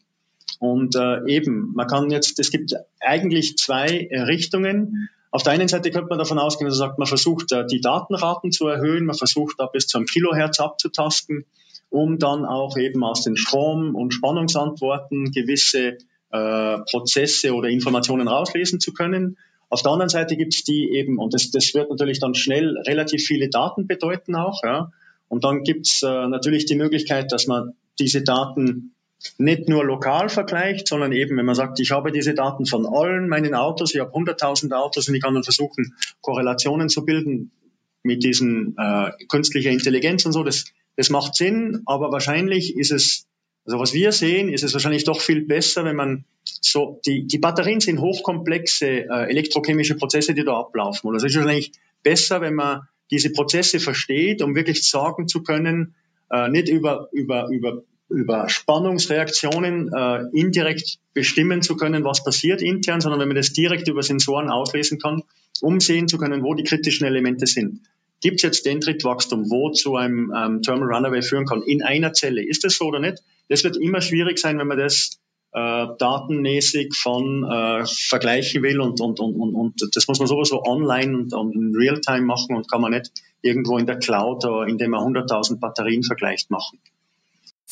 Und 0.60 0.96
äh, 0.96 1.26
eben, 1.28 1.74
man 1.74 1.88
kann 1.88 2.12
jetzt, 2.12 2.40
es 2.40 2.52
gibt 2.52 2.76
eigentlich 3.00 3.58
zwei 3.58 3.88
äh, 3.88 4.22
Richtungen. 4.22 5.10
Auf 5.32 5.44
der 5.44 5.54
einen 5.54 5.70
Seite 5.70 5.92
könnte 5.92 6.10
man 6.10 6.20
davon 6.20 6.40
ausgehen, 6.40 6.70
dass 6.70 6.78
man 6.78 6.90
sagt, 6.90 7.00
man 7.00 7.08
versucht, 7.08 7.52
äh, 7.54 7.66
die 7.66 7.80
Datenraten 7.80 8.52
zu 8.52 8.68
erhöhen, 8.68 9.06
man 9.06 9.16
versucht, 9.16 9.56
da 9.60 9.66
bis 9.66 9.88
zu 9.88 9.98
einem 9.98 10.06
Kilohertz 10.06 10.60
abzutasten, 10.60 11.46
um 11.90 12.20
dann 12.20 12.46
auch 12.46 12.78
eben 12.78 13.04
aus 13.04 13.24
den 13.24 13.38
Strom- 13.38 13.96
und 13.96 14.14
Spannungsantworten 14.14 15.32
gewisse 15.32 15.98
äh, 16.32 16.78
Prozesse 16.90 17.54
oder 17.54 17.70
Informationen 17.70 18.28
rauslesen 18.28 18.80
zu 18.82 18.94
können. 18.94 19.38
Auf 19.70 19.82
der 19.84 19.94
anderen 19.94 20.10
Seite 20.10 20.36
gibt 20.36 20.54
es 20.54 20.64
die 20.64 20.92
eben, 20.92 21.18
und 21.18 21.34
das, 21.34 21.50
das 21.50 21.74
wird 21.74 21.90
natürlich 21.90 22.20
dann 22.20 22.36
schnell 22.36 22.78
relativ 22.86 23.24
viele 23.24 23.50
Daten 23.50 23.88
bedeuten 23.88 24.36
auch, 24.36 24.62
ja. 24.64 24.92
Und 25.30 25.46
dann 25.46 25.64
gibt 25.64 25.88
es 25.88 26.04
äh, 26.04 26.28
natürlich 26.28 26.66
die 26.66 26.76
Möglichkeit, 26.76 27.32
dass 27.32 27.48
man 27.48 27.72
diese 28.00 28.22
Daten 28.22 28.96
nicht 29.38 29.70
nur 29.70 29.86
lokal 29.86 30.30
vergleicht, 30.30 30.88
sondern 30.88 31.12
eben, 31.12 31.38
wenn 31.38 31.46
man 31.46 31.56
sagt, 31.56 31.80
ich 31.80 31.92
habe 31.92 32.12
diese 32.12 32.34
Daten 32.34 32.66
von 32.66 32.86
allen 32.86 33.28
meinen 33.28 33.54
Autos, 33.54 33.94
ich 33.94 34.02
habe 34.02 34.12
100.000 34.12 34.72
Autos 34.74 35.08
und 35.08 35.16
ich 35.16 35.22
kann 35.22 35.34
dann 35.34 35.44
versuchen, 35.44 35.96
Korrelationen 36.22 36.90
zu 36.90 37.06
bilden 37.06 37.52
mit 38.04 38.24
diesen 38.24 38.76
äh, 38.78 39.12
künstlicher 39.28 39.70
Intelligenz 39.70 40.26
und 40.26 40.32
so, 40.32 40.44
das, 40.44 40.66
das 40.96 41.10
macht 41.10 41.36
Sinn, 41.36 41.84
aber 41.86 42.12
wahrscheinlich 42.12 42.76
ist 42.76 42.92
es, 42.92 43.28
also 43.66 43.80
was 43.80 43.94
wir 43.94 44.12
sehen, 44.12 44.50
ist 44.50 44.64
es 44.64 44.74
wahrscheinlich 44.74 45.04
doch 45.04 45.22
viel 45.22 45.46
besser, 45.46 45.86
wenn 45.86 45.96
man 45.96 46.26
so, 46.44 47.00
die, 47.06 47.28
die 47.28 47.38
Batterien 47.38 47.80
sind 47.80 48.02
hochkomplexe 48.02 48.88
äh, 48.88 49.30
elektrochemische 49.30 49.96
Prozesse, 49.96 50.34
die 50.34 50.44
da 50.44 50.60
ablaufen. 50.60 51.08
Und 51.08 51.16
es 51.16 51.24
ist 51.24 51.36
wahrscheinlich 51.36 51.72
besser, 52.02 52.42
wenn 52.42 52.56
man 52.56 52.88
diese 53.12 53.32
Prozesse 53.32 53.80
versteht, 53.80 54.42
um 54.42 54.56
wirklich 54.56 54.90
sagen 54.90 55.28
zu 55.28 55.44
können, 55.44 55.94
äh, 56.32 56.50
nicht 56.50 56.70
über, 56.70 57.10
über, 57.12 57.50
über 57.50 57.84
über 58.12 58.50
Spannungsreaktionen 58.50 59.92
äh, 59.94 60.24
indirekt 60.34 61.00
bestimmen 61.14 61.62
zu 61.62 61.76
können, 61.76 62.04
was 62.04 62.24
passiert 62.24 62.62
intern, 62.62 63.02
sondern 63.02 63.20
wenn 63.20 63.28
man 63.28 63.38
das 63.38 63.54
direkt 63.54 63.88
über 63.88 64.04
Sensoren 64.04 64.50
auslesen 64.50 65.00
kann, 65.00 65.24
um 65.62 65.80
sehen 65.80 66.08
zu 66.08 66.18
können, 66.18 66.44
wo 66.44 66.54
die 66.54 66.64
kritischen 66.64 67.08
Elemente 67.08 67.48
sind. 67.48 67.82
Gibt 68.22 68.38
es 68.38 68.42
jetzt 68.44 68.66
Dendritwachstum, 68.66 69.50
wo 69.50 69.72
zu 69.72 69.96
einem 69.96 70.32
ähm, 70.36 70.62
Thermal 70.62 70.94
Runaway 70.94 71.24
führen 71.24 71.46
kann, 71.46 71.64
in 71.64 71.82
einer 71.82 72.14
Zelle? 72.14 72.46
Ist 72.46 72.64
das 72.64 72.76
so 72.76 72.86
oder 72.86 73.00
nicht? 73.00 73.24
Das 73.50 73.64
wird 73.64 73.78
immer 73.78 74.02
schwierig 74.02 74.38
sein, 74.38 74.60
wenn 74.60 74.68
man 74.68 74.78
das 74.78 75.20
äh, 75.54 75.88
datenmäßig 75.98 76.96
von 76.96 77.44
äh, 77.44 77.86
vergleichen 77.86 78.62
will 78.64 78.80
und, 78.80 79.02
und, 79.02 79.20
und, 79.20 79.36
und, 79.36 79.56
und 79.56 79.96
das 79.96 80.08
muss 80.08 80.20
man 80.20 80.28
sowieso 80.28 80.64
online 80.64 81.18
und, 81.18 81.34
und 81.34 81.56
in 81.56 81.76
Realtime 81.76 82.22
machen 82.22 82.56
und 82.56 82.70
kann 82.70 82.82
man 82.82 82.92
nicht 82.92 83.12
irgendwo 83.42 83.78
in 83.78 83.86
der 83.86 83.98
Cloud 83.98 84.46
oder 84.46 84.68
indem 84.68 84.92
man 84.92 85.02
100.000 85.02 85.60
Batterien 85.60 86.04
vergleicht 86.04 86.52
machen. 86.52 86.80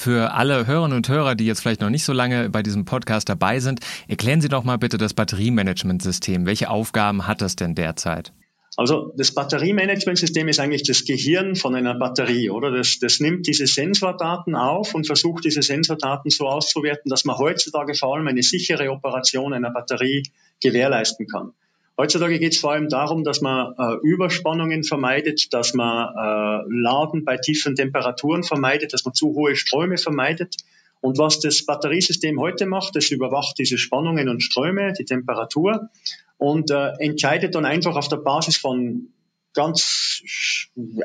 Für 0.02 0.32
alle 0.32 0.66
Hörerinnen 0.66 0.95
und 0.95 1.10
Hörer, 1.10 1.36
die 1.36 1.45
jetzt 1.45 1.60
vielleicht 1.60 1.82
noch 1.82 1.89
nicht 1.89 2.06
so 2.06 2.14
lange 2.14 2.50
bei 2.50 2.64
diesem 2.64 2.86
Podcast 2.86 3.28
dabei 3.28 3.60
sind, 3.60 3.82
erklären 4.08 4.39
Sie 4.39 4.47
doch 4.47 4.64
mal 4.64 4.78
bitte 4.78 4.97
das 4.97 5.14
Batteriemanagementsystem. 5.14 6.45
Welche 6.45 6.70
Aufgaben 6.70 7.28
hat 7.28 7.41
das 7.41 7.58
denn 7.58 7.76
derzeit? 7.76 8.32
Also 8.78 9.12
das 9.18 9.34
Batteriemanagementsystem 9.34 10.47
ist 10.47 10.62
eigentlich 10.62 10.84
das 10.84 11.04
Gehirn 11.04 11.58
von 11.58 11.76
einer 11.76 11.95
Batterie, 11.95 12.50
oder? 12.50 12.72
Das, 12.72 13.00
das 13.00 13.20
nimmt 13.20 13.45
diese 13.45 13.68
Sensordaten 13.68 14.56
auf 14.56 14.95
und 14.95 15.06
versucht 15.06 15.43
diese 15.43 15.64
Sensordaten 15.64 16.32
so 16.32 16.47
auszuwerten, 16.47 17.10
dass 17.10 17.26
man 17.26 17.38
heutzutage 17.38 17.93
vor 17.93 18.16
allem 18.16 18.28
eine 18.30 18.41
sichere 18.41 18.91
Operation 18.91 19.52
einer 19.52 19.72
Batterie 19.72 20.24
gewährleisten 20.62 21.28
kann. 21.28 21.52
Heutzutage 22.00 22.39
geht 22.39 22.54
es 22.54 22.62
vor 22.62 22.72
allem 22.72 22.88
darum, 22.88 23.26
dass 23.26 23.41
man 23.41 23.74
äh, 23.78 23.95
Überspannungen 24.08 24.86
vermeidet, 24.86 25.54
dass 25.54 25.74
man 25.74 26.08
äh, 26.08 26.64
Laden 26.70 27.26
bei 27.26 27.36
tiefen 27.36 27.76
Temperaturen 27.76 28.43
vermeidet, 28.43 28.93
dass 28.93 29.04
man 29.04 29.14
zu 29.14 29.36
hohe 29.36 29.58
Ströme 29.58 29.97
vermeidet. 29.97 30.56
Und 31.02 31.18
was 31.18 31.41
das 31.41 31.66
Batteriesystem 31.66 32.39
heute 32.39 32.68
macht, 32.68 32.95
es 32.95 33.12
überwacht 33.12 33.60
diese 33.60 33.78
Spannungen 33.78 34.30
und 34.30 34.41
Ströme, 34.41 34.93
die 34.97 35.04
Temperatur 35.04 35.89
und 36.38 36.72
äh, 36.72 36.91
entscheidet 37.00 37.54
dann 37.56 37.66
einfach 37.66 37.97
auf 37.97 38.08
der 38.08 38.18
Basis 38.18 38.56
von 38.56 39.10
ganz 39.54 40.22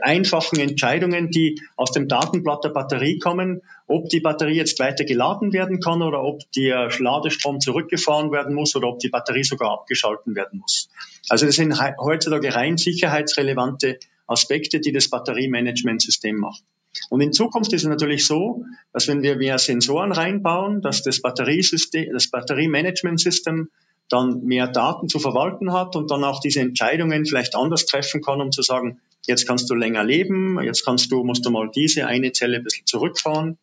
einfachen 0.02 0.58
Entscheidungen, 0.60 1.30
die 1.30 1.60
aus 1.76 1.92
dem 1.92 2.08
Datenblatt 2.08 2.64
der 2.64 2.70
Batterie 2.70 3.18
kommen, 3.18 3.62
ob 3.86 4.08
die 4.08 4.20
Batterie 4.20 4.56
jetzt 4.56 4.78
weiter 4.78 5.04
geladen 5.04 5.52
werden 5.52 5.80
kann 5.80 6.02
oder 6.02 6.22
ob 6.22 6.40
der 6.52 6.90
Ladestrom 6.98 7.60
zurückgefahren 7.60 8.32
werden 8.32 8.54
muss 8.54 8.74
oder 8.76 8.88
ob 8.88 8.98
die 8.98 9.08
Batterie 9.08 9.44
sogar 9.44 9.72
abgeschalten 9.72 10.34
werden 10.34 10.60
muss. 10.60 10.88
Also 11.28 11.46
das 11.46 11.56
sind 11.56 11.78
heutzutage 11.98 12.54
rein 12.54 12.76
sicherheitsrelevante 12.76 13.98
Aspekte, 14.26 14.80
die 14.80 14.92
das 14.92 15.08
Batteriemanagementsystem 15.08 16.36
macht. 16.36 16.62
Und 17.10 17.20
in 17.20 17.32
Zukunft 17.32 17.72
ist 17.72 17.82
es 17.82 17.88
natürlich 17.88 18.26
so, 18.26 18.64
dass 18.92 19.08
wenn 19.08 19.22
wir 19.22 19.36
mehr 19.36 19.58
Sensoren 19.58 20.12
reinbauen, 20.12 20.80
dass 20.80 21.02
das 21.02 21.20
Batteriesystem, 21.20 22.12
das 22.12 22.30
Batteriemanagementsystem 22.30 23.68
dann 24.08 24.44
mehr 24.44 24.68
Daten 24.68 25.08
zu 25.08 25.18
verwalten 25.18 25.72
hat 25.72 25.96
und 25.96 26.10
dann 26.10 26.24
auch 26.24 26.40
diese 26.40 26.60
Entscheidungen 26.60 27.24
vielleicht 27.26 27.54
anders 27.54 27.86
treffen 27.86 28.22
kann, 28.22 28.40
um 28.40 28.52
zu 28.52 28.62
sagen, 28.62 29.00
jetzt 29.26 29.46
kannst 29.46 29.70
du 29.70 29.74
länger 29.74 30.04
leben, 30.04 30.62
jetzt 30.62 30.84
kannst 30.84 31.10
du, 31.10 31.24
musst 31.24 31.44
du 31.46 31.50
mal 31.50 31.70
diese 31.74 32.06
eine 32.06 32.32
Zelle 32.32 32.58
ein 32.58 32.64
bisschen 32.64 32.86
zurückfahren. 32.86 33.58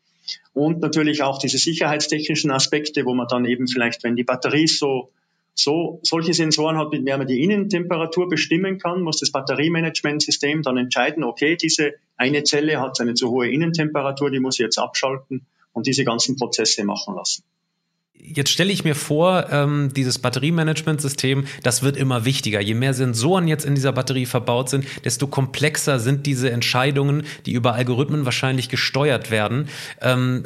Und 0.54 0.80
natürlich 0.82 1.24
auch 1.24 1.38
diese 1.40 1.58
sicherheitstechnischen 1.58 2.52
Aspekte, 2.52 3.06
wo 3.06 3.14
man 3.14 3.28
dann 3.28 3.46
eben 3.46 3.68
vielleicht, 3.68 4.04
wenn 4.04 4.16
die 4.16 4.24
Batterie 4.24 4.68
so, 4.68 5.12
so 5.54 6.00
solche 6.04 6.34
Sensoren 6.34 6.78
hat, 6.78 6.92
mit 6.92 7.08
der 7.08 7.18
man 7.18 7.28
die 7.28 7.44
Innentemperatur 7.44 8.30
bestimmen 8.30 8.78
kann, 8.78 9.02
muss 9.02 9.20
das 9.20 9.32
Batteriemanagementsystem 9.32 10.62
dann 10.64 10.78
entscheiden, 10.78 11.24
okay, 11.24 11.56
diese 11.56 11.94
eine 12.18 12.44
Zelle 12.44 12.80
hat 12.80 13.00
eine 13.02 13.14
zu 13.14 13.30
hohe 13.30 13.50
Innentemperatur, 13.50 14.32
die 14.32 14.40
muss 14.40 14.56
ich 14.56 14.64
jetzt 14.64 14.78
abschalten 14.78 15.46
und 15.74 15.88
diese 15.88 16.06
ganzen 16.06 16.38
Prozesse 16.38 16.84
machen 16.84 17.16
lassen. 17.16 17.44
Jetzt 18.24 18.52
stelle 18.52 18.72
ich 18.72 18.84
mir 18.84 18.96
vor, 18.96 19.48
ähm, 19.52 19.92
dieses 19.96 20.20
Batteriemanagementsystem, 20.20 21.46
das 21.64 21.82
wird 21.82 21.98
immer 21.98 22.24
wichtiger. 22.24 22.62
Je 22.62 22.76
mehr 22.76 22.94
Sensoren 22.94 23.48
jetzt 23.48 23.66
in 23.66 23.74
dieser 23.74 23.92
Batterie 23.92 24.26
verbaut 24.26 24.70
sind, 24.70 24.86
desto 25.04 25.28
komplexer 25.28 26.00
sind 26.00 26.26
diese 26.26 26.52
Entscheidungen, 26.52 27.24
die 27.46 27.54
über 27.54 27.74
Algorithmen 27.74 28.26
wahrscheinlich 28.26 28.70
gesteuert 28.70 29.32
werden. 29.32 29.70
Ähm, 30.02 30.44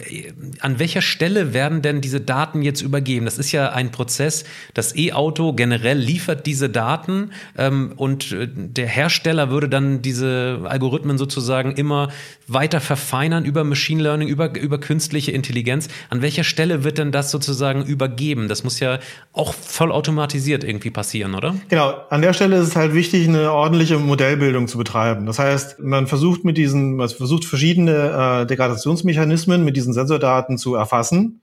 an 0.59 0.79
welcher 0.79 1.01
Stelle 1.01 1.53
werden 1.53 1.81
denn 1.81 2.01
diese 2.01 2.21
Daten 2.21 2.61
jetzt 2.61 2.81
übergeben? 2.81 3.25
Das 3.25 3.37
ist 3.37 3.51
ja 3.51 3.71
ein 3.71 3.91
Prozess. 3.91 4.45
Das 4.73 4.95
E-Auto 4.95 5.53
generell 5.53 5.97
liefert 5.97 6.45
diese 6.45 6.69
Daten 6.69 7.31
ähm, 7.57 7.93
und 7.97 8.31
äh, 8.31 8.47
der 8.47 8.87
Hersteller 8.87 9.49
würde 9.49 9.67
dann 9.67 10.01
diese 10.01 10.61
Algorithmen 10.63 11.17
sozusagen 11.17 11.73
immer 11.73 12.09
weiter 12.47 12.79
verfeinern 12.79 13.43
über 13.43 13.63
Machine 13.63 14.01
Learning, 14.01 14.27
über, 14.27 14.57
über 14.57 14.79
künstliche 14.79 15.31
Intelligenz. 15.31 15.87
An 16.09 16.21
welcher 16.21 16.43
Stelle 16.43 16.83
wird 16.83 16.99
denn 16.99 17.11
das 17.11 17.31
sozusagen 17.31 17.64
sozusagen 17.65 17.85
übergeben. 17.85 18.47
Das 18.47 18.63
muss 18.63 18.79
ja 18.79 18.99
auch 19.33 19.53
voll 19.53 19.91
automatisiert 19.91 20.63
irgendwie 20.63 20.91
passieren, 20.91 21.35
oder? 21.35 21.55
Genau. 21.69 21.95
An 22.09 22.21
der 22.21 22.33
Stelle 22.33 22.57
ist 22.57 22.69
es 22.69 22.75
halt 22.75 22.93
wichtig, 22.93 23.27
eine 23.27 23.51
ordentliche 23.51 23.97
Modellbildung 23.97 24.67
zu 24.67 24.77
betreiben. 24.77 25.25
Das 25.25 25.39
heißt, 25.39 25.79
man 25.79 26.07
versucht 26.07 26.45
mit 26.45 26.57
diesen, 26.57 26.95
man 26.95 27.09
versucht 27.09 27.45
verschiedene 27.45 28.41
äh, 28.43 28.45
Degradationsmechanismen 28.45 29.63
mit 29.63 29.75
diesen 29.75 29.93
Sensordaten 29.93 30.57
zu 30.57 30.75
erfassen. 30.75 31.41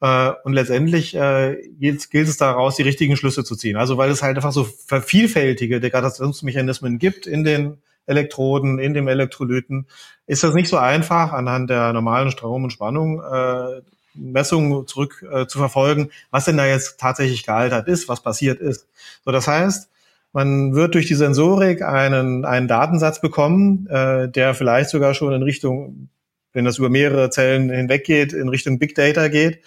Äh, 0.00 0.32
und 0.44 0.52
letztendlich 0.52 1.14
äh, 1.16 1.56
gilt, 1.78 2.10
gilt 2.10 2.28
es 2.28 2.36
daraus, 2.36 2.76
die 2.76 2.82
richtigen 2.82 3.16
Schlüsse 3.16 3.44
zu 3.44 3.56
ziehen. 3.56 3.76
Also 3.76 3.96
weil 3.96 4.10
es 4.10 4.22
halt 4.22 4.36
einfach 4.36 4.52
so 4.52 4.64
vielfältige 4.64 5.80
Degradationsmechanismen 5.80 6.98
gibt 6.98 7.26
in 7.26 7.44
den 7.44 7.78
Elektroden, 8.06 8.78
in 8.78 8.94
dem 8.94 9.08
Elektrolyten, 9.08 9.86
ist 10.28 10.44
das 10.44 10.54
nicht 10.54 10.68
so 10.68 10.76
einfach 10.76 11.32
anhand 11.32 11.70
der 11.70 11.92
normalen 11.92 12.30
Strom 12.30 12.62
und 12.62 12.70
Spannung 12.70 13.20
äh, 13.20 13.80
Messungen 14.16 14.86
zurück 14.86 15.24
äh, 15.30 15.46
zu 15.46 15.58
verfolgen, 15.58 16.10
was 16.30 16.44
denn 16.44 16.56
da 16.56 16.66
jetzt 16.66 16.98
tatsächlich 16.98 17.44
gealtert 17.44 17.88
ist, 17.88 18.08
was 18.08 18.22
passiert 18.22 18.60
ist. 18.60 18.86
So, 19.24 19.32
das 19.32 19.48
heißt, 19.48 19.90
man 20.32 20.74
wird 20.74 20.94
durch 20.94 21.06
die 21.06 21.14
Sensorik 21.14 21.82
einen, 21.82 22.44
einen 22.44 22.68
Datensatz 22.68 23.20
bekommen, 23.20 23.86
äh, 23.88 24.28
der 24.28 24.54
vielleicht 24.54 24.90
sogar 24.90 25.14
schon 25.14 25.32
in 25.32 25.42
Richtung, 25.42 26.08
wenn 26.52 26.64
das 26.64 26.78
über 26.78 26.90
mehrere 26.90 27.30
Zellen 27.30 27.70
hinweggeht, 27.70 28.32
in 28.32 28.48
Richtung 28.48 28.78
Big 28.78 28.94
Data 28.94 29.28
geht, 29.28 29.60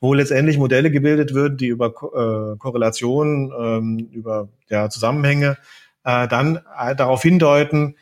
wo 0.00 0.14
letztendlich 0.14 0.58
Modelle 0.58 0.90
gebildet 0.90 1.34
würden, 1.34 1.56
die 1.56 1.68
über 1.68 1.88
äh, 1.88 2.56
Korrelationen, 2.58 3.52
ähm, 3.58 4.08
über 4.12 4.48
ja, 4.68 4.88
Zusammenhänge 4.90 5.56
äh, 6.04 6.28
dann 6.28 6.60
äh, 6.78 6.94
darauf 6.94 7.22
hindeuten, 7.22 7.96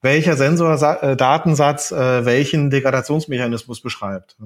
welcher 0.00 0.36
Sensordatensatz 0.36 1.90
äh, 1.92 2.24
welchen 2.24 2.70
Degradationsmechanismus 2.70 3.80
beschreibt. 3.80 4.36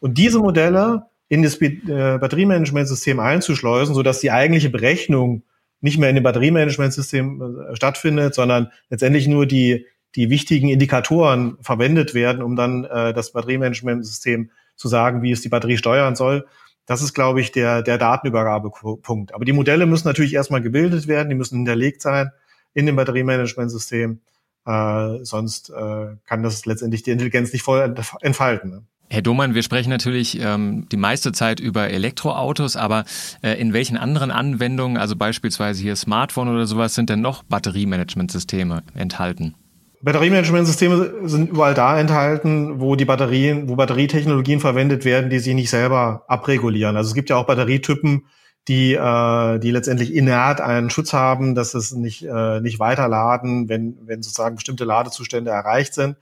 Und 0.00 0.18
diese 0.18 0.38
Modelle 0.38 1.06
in 1.28 1.42
das 1.42 1.60
äh, 1.60 1.70
Batteriemanagementsystem 2.18 3.18
einzuschleusen, 3.18 3.94
sodass 3.94 4.20
die 4.20 4.30
eigentliche 4.30 4.70
Berechnung 4.70 5.42
nicht 5.80 5.98
mehr 5.98 6.10
in 6.10 6.14
dem 6.14 6.24
Batteriemanagementsystem 6.24 7.70
äh, 7.70 7.76
stattfindet, 7.76 8.34
sondern 8.34 8.70
letztendlich 8.90 9.26
nur 9.26 9.46
die, 9.46 9.86
die 10.14 10.30
wichtigen 10.30 10.68
Indikatoren 10.68 11.56
verwendet 11.60 12.14
werden, 12.14 12.42
um 12.42 12.54
dann 12.54 12.84
äh, 12.84 13.12
das 13.12 13.32
Batteriemanagementsystem 13.32 14.50
zu 14.76 14.88
sagen, 14.88 15.22
wie 15.22 15.32
es 15.32 15.40
die 15.40 15.48
Batterie 15.48 15.78
steuern 15.78 16.16
soll. 16.16 16.46
Das 16.86 17.02
ist, 17.02 17.14
glaube 17.14 17.40
ich, 17.40 17.52
der, 17.52 17.82
der 17.82 17.98
Datenübergabepunkt. 17.98 19.34
Aber 19.34 19.44
die 19.44 19.52
Modelle 19.52 19.86
müssen 19.86 20.08
natürlich 20.08 20.34
erstmal 20.34 20.62
gebildet 20.62 21.08
werden, 21.08 21.28
die 21.28 21.34
müssen 21.34 21.56
hinterlegt 21.56 22.02
sein 22.02 22.30
in 22.74 22.86
dem 22.86 22.96
Batteriemanagementsystem. 22.96 24.20
Äh, 24.66 25.24
sonst 25.24 25.70
äh, 25.70 26.16
kann 26.26 26.42
das 26.42 26.66
letztendlich 26.66 27.02
die 27.02 27.10
Intelligenz 27.10 27.52
nicht 27.52 27.62
voll 27.62 27.94
entfalten. 28.20 28.70
Ne? 28.70 28.82
Herr 29.12 29.20
Domann, 29.20 29.54
wir 29.54 29.62
sprechen 29.62 29.90
natürlich 29.90 30.40
ähm, 30.40 30.86
die 30.90 30.96
meiste 30.96 31.32
Zeit 31.32 31.60
über 31.60 31.90
Elektroautos, 31.90 32.76
aber 32.76 33.04
äh, 33.42 33.60
in 33.60 33.74
welchen 33.74 33.98
anderen 33.98 34.30
Anwendungen, 34.30 34.96
also 34.96 35.16
beispielsweise 35.16 35.82
hier 35.82 35.96
Smartphone 35.96 36.48
oder 36.48 36.66
sowas, 36.66 36.94
sind 36.94 37.10
denn 37.10 37.20
noch 37.20 37.42
Batteriemanagementsysteme 37.42 38.82
enthalten? 38.94 39.54
Batteriemanagementsysteme 40.00 41.28
sind 41.28 41.50
überall 41.50 41.74
da 41.74 42.00
enthalten, 42.00 42.80
wo 42.80 42.96
die 42.96 43.04
Batterien, 43.04 43.68
wo 43.68 43.76
Batterietechnologien 43.76 44.60
verwendet 44.60 45.04
werden, 45.04 45.28
die 45.28 45.40
sich 45.40 45.54
nicht 45.54 45.70
selber 45.70 46.24
abregulieren. 46.26 46.96
Also 46.96 47.08
es 47.08 47.14
gibt 47.14 47.28
ja 47.28 47.36
auch 47.36 47.46
Batterietypen, 47.46 48.24
die, 48.68 48.94
äh, 48.94 49.58
die 49.58 49.70
letztendlich 49.70 50.14
inert 50.14 50.60
einen 50.60 50.90
Schutz 50.90 51.12
haben, 51.12 51.54
dass 51.54 51.74
es 51.74 51.92
nicht, 51.92 52.22
äh, 52.24 52.60
nicht 52.60 52.78
weiterladen, 52.78 53.68
wenn, 53.68 53.98
wenn 54.06 54.22
sozusagen 54.22 54.56
bestimmte 54.56 54.84
Ladezustände 54.84 55.50
erreicht 55.50 55.94
sind. 55.94 56.16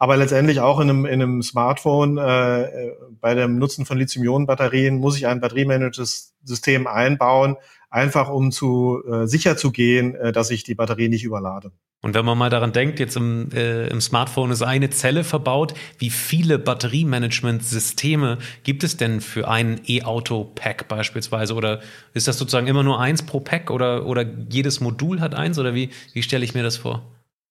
Aber 0.00 0.16
letztendlich 0.16 0.60
auch 0.60 0.78
in 0.80 0.90
einem, 0.90 1.06
in 1.06 1.14
einem 1.14 1.42
Smartphone 1.42 2.18
äh, 2.18 2.62
äh 2.62 2.92
bei 3.20 3.34
dem 3.34 3.58
Nutzen 3.58 3.84
von 3.84 3.98
Lithium-Ionen-Batterien 3.98 4.98
muss 4.98 5.16
ich 5.16 5.26
ein 5.26 5.40
Batteriemanagementsystem 5.40 6.86
einbauen, 6.86 7.56
einfach 7.90 8.28
um 8.28 8.50
zu 8.52 9.02
äh, 9.10 9.26
sicher 9.26 9.56
zu 9.56 9.70
gehen, 9.72 10.14
äh, 10.14 10.32
dass 10.32 10.50
ich 10.50 10.62
die 10.64 10.74
Batterie 10.74 11.08
nicht 11.08 11.24
überlade. 11.24 11.72
Und 12.00 12.14
wenn 12.14 12.24
man 12.24 12.38
mal 12.38 12.48
daran 12.48 12.72
denkt, 12.72 13.00
jetzt 13.00 13.16
im, 13.16 13.50
äh, 13.52 13.88
im 13.88 14.00
Smartphone 14.00 14.52
ist 14.52 14.62
eine 14.62 14.88
Zelle 14.90 15.24
verbaut, 15.24 15.74
wie 15.98 16.10
viele 16.10 16.58
Batteriemanagementsysteme 16.58 18.38
gibt 18.62 18.84
es 18.84 18.96
denn 18.96 19.20
für 19.20 19.48
ein 19.48 19.80
E-Auto-Pack 19.84 20.86
beispielsweise? 20.86 21.54
Oder 21.54 21.80
ist 22.14 22.28
das 22.28 22.38
sozusagen 22.38 22.68
immer 22.68 22.84
nur 22.84 23.00
eins 23.00 23.24
pro 23.24 23.40
Pack 23.40 23.72
oder, 23.72 24.06
oder 24.06 24.24
jedes 24.48 24.80
Modul 24.80 25.20
hat 25.20 25.34
eins? 25.34 25.58
Oder 25.58 25.74
wie, 25.74 25.90
wie 26.12 26.22
stelle 26.22 26.44
ich 26.44 26.54
mir 26.54 26.62
das 26.62 26.76
vor? 26.76 27.02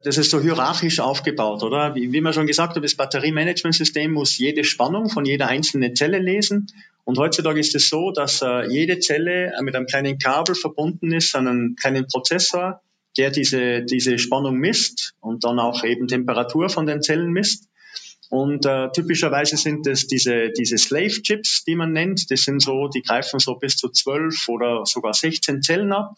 Das 0.04 0.18
ist 0.18 0.32
so 0.32 0.40
hierarchisch 0.40 1.02
aufgebaut, 1.02 1.64
oder? 1.64 1.96
Wie, 1.96 2.14
wie 2.14 2.22
man 2.22 2.32
schon 2.32 2.48
gesagt 2.48 2.78
hat, 2.78 2.84
das 2.84 2.96
Batteriemanagementsystem 2.96 4.14
muss 4.14 4.38
jede 4.38 4.64
Spannung 4.64 5.10
von 5.10 5.26
jeder 5.26 5.48
einzelnen 5.48 5.96
Zelle 5.98 6.20
lesen. 6.20 6.68
Und 7.08 7.18
heutzutage 7.18 7.60
ist 7.60 7.74
es 7.74 7.88
so, 7.88 8.12
dass 8.12 8.42
äh, 8.42 8.68
jede 8.68 9.00
Zelle 9.00 9.54
mit 9.62 9.76
einem 9.76 9.86
kleinen 9.86 10.18
Kabel 10.18 10.56
verbunden 10.56 11.14
ist 11.14 11.36
an 11.36 11.48
einen 11.48 11.76
kleinen 11.78 12.06
Prozessor 12.08 12.82
der 13.18 13.32
diese, 13.32 13.84
diese 13.84 14.20
Spannung 14.20 14.58
misst 14.58 15.16
und 15.20 15.44
dann 15.44 15.58
auch 15.58 15.84
eben 15.84 16.08
Temperatur 16.08 16.70
von 16.70 16.86
den 16.86 17.02
Zellen 17.02 17.32
misst. 17.32 17.68
Und 18.30 18.66
äh, 18.66 18.92
typischerweise 18.92 19.56
sind 19.56 19.88
es 19.88 20.08
diese, 20.08 20.52
diese 20.52 20.78
Slave-Chips, 20.78 21.64
die 21.64 21.76
man 21.76 21.94
nennt. 21.94 22.30
Das 22.30 22.42
sind 22.42 22.62
so, 22.62 22.90
die 22.90 23.02
greifen 23.02 23.40
so 23.40 23.56
bis 23.56 23.78
zu 23.78 23.90
zwölf 23.90 24.50
oder 24.50 24.86
sogar 24.86 25.14
16 25.14 25.62
Zellen 25.62 25.94
ab. 25.94 26.18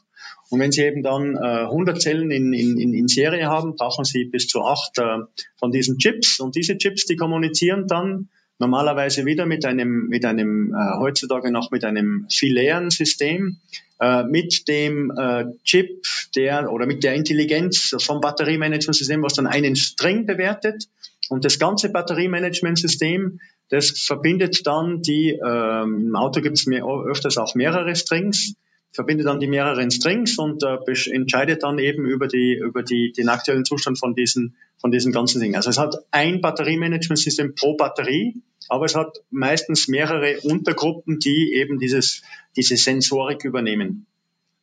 Und 0.50 0.60
wenn 0.60 0.72
Sie 0.72 0.82
eben 0.82 1.04
dann 1.04 1.36
äh, 1.36 1.66
100 1.66 2.02
Zellen 2.02 2.32
in, 2.32 2.52
in, 2.52 2.94
in 2.96 3.08
Serie 3.08 3.46
haben, 3.46 3.76
brauchen 3.76 4.06
Sie 4.06 4.26
bis 4.26 4.48
zu 4.48 4.64
acht 4.64 4.98
äh, 4.98 5.20
von 5.58 5.72
diesen 5.72 6.00
Chips. 6.00 6.40
Und 6.40 6.56
diese 6.56 6.78
Chips, 6.80 7.06
die 7.06 7.16
kommunizieren 7.16 7.88
dann 7.88 8.30
normalerweise 8.60 9.26
wieder 9.26 9.46
mit 9.46 9.66
einem, 9.66 10.08
mit 10.08 10.26
einem 10.26 10.74
äh, 10.74 11.00
heutzutage 11.00 11.52
noch 11.52 11.72
mit 11.72 11.84
einem 11.86 12.28
filären 12.30 12.90
System, 12.92 13.58
äh, 14.00 14.24
mit 14.24 14.68
dem 14.68 15.12
äh, 15.18 15.46
Chip 15.64 16.04
der 16.36 16.72
oder 16.72 16.86
mit 16.86 17.04
der 17.04 17.16
Intelligenz 17.16 17.96
vom 18.00 18.22
Batteriemanagementsystem, 18.22 19.24
was 19.24 19.34
dann 19.34 19.48
einen 19.48 19.76
String 19.76 20.26
bewertet. 20.26 20.86
Und 21.30 21.46
das 21.46 21.60
ganze 21.60 21.90
Batteriemanagementsystem, 21.90 23.40
das 23.70 23.92
verbindet 23.92 24.66
dann 24.68 25.02
die, 25.02 25.30
ähm, 25.32 26.08
im 26.08 26.16
Auto 26.16 26.42
gibt 26.42 26.58
es 26.58 26.68
öfters 26.68 27.38
auch 27.38 27.56
mehrere 27.56 27.96
Strings, 27.96 28.56
verbindet 28.92 29.28
dann 29.28 29.40
die 29.40 29.48
mehreren 29.48 29.92
Strings 29.92 30.38
und 30.38 30.64
äh, 30.64 30.78
entscheidet 31.12 31.64
dann 31.64 31.78
eben 31.78 32.06
über 32.06 32.28
die 32.28 32.56
über 32.56 32.84
die 32.84 33.12
den 33.12 33.30
aktuellen 33.30 33.66
Zustand 33.66 34.00
von 34.00 34.16
diesen 34.16 34.56
von 34.78 34.92
diesen 34.92 35.12
ganzen 35.12 35.40
Dingen. 35.40 35.56
Also 35.56 35.70
es 35.70 35.78
hat 35.78 35.96
ein 36.12 36.42
Batteriemanagementsystem 36.42 37.54
pro 37.56 37.76
Batterie, 37.76 38.42
aber 38.70 38.86
es 38.86 38.96
hat 38.96 39.18
meistens 39.30 39.88
mehrere 39.88 40.40
Untergruppen, 40.42 41.20
die 41.20 41.54
eben 41.56 41.80
dieses 41.80 42.22
diese 42.56 42.78
Sensorik 42.78 43.44
übernehmen. 43.44 44.06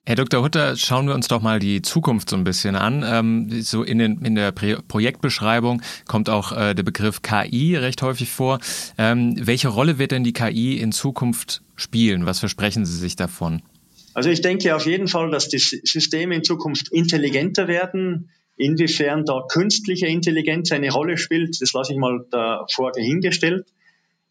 Herr 0.08 0.14
Dr. 0.14 0.40
Hutter, 0.40 0.76
schauen 0.76 1.08
wir 1.08 1.16
uns 1.16 1.26
doch 1.26 1.42
mal 1.42 1.58
die 1.58 1.82
Zukunft 1.82 2.30
so 2.30 2.36
ein 2.36 2.44
bisschen 2.44 2.76
an. 2.76 3.04
Ähm, 3.04 3.60
so 3.62 3.82
in, 3.82 3.98
den, 3.98 4.24
in 4.24 4.36
der 4.36 4.52
Projektbeschreibung 4.52 5.82
kommt 6.06 6.30
auch 6.30 6.52
äh, 6.52 6.74
der 6.74 6.84
Begriff 6.84 7.22
KI 7.22 7.74
recht 7.74 8.02
häufig 8.02 8.30
vor. 8.30 8.60
Ähm, 8.98 9.34
welche 9.36 9.66
Rolle 9.66 9.98
wird 9.98 10.12
denn 10.12 10.22
die 10.22 10.32
KI 10.32 10.78
in 10.78 10.92
Zukunft 10.92 11.62
spielen? 11.74 12.24
Was 12.24 12.38
versprechen 12.38 12.86
Sie 12.86 12.96
sich 12.96 13.16
davon? 13.16 13.62
Also 14.14 14.30
ich 14.30 14.42
denke 14.42 14.76
auf 14.76 14.86
jeden 14.86 15.08
Fall, 15.08 15.32
dass 15.32 15.48
die 15.48 15.58
Systeme 15.58 16.36
in 16.36 16.44
Zukunft 16.44 16.92
intelligenter 16.92 17.66
werden. 17.66 18.30
Inwiefern 18.56 19.24
da 19.24 19.42
künstliche 19.50 20.06
Intelligenz 20.06 20.70
eine 20.70 20.90
Rolle 20.90 21.18
spielt, 21.18 21.60
das 21.60 21.72
lasse 21.72 21.92
ich 21.92 21.98
mal 21.98 22.24
davor 22.30 22.92
dahingestellt. 22.92 23.66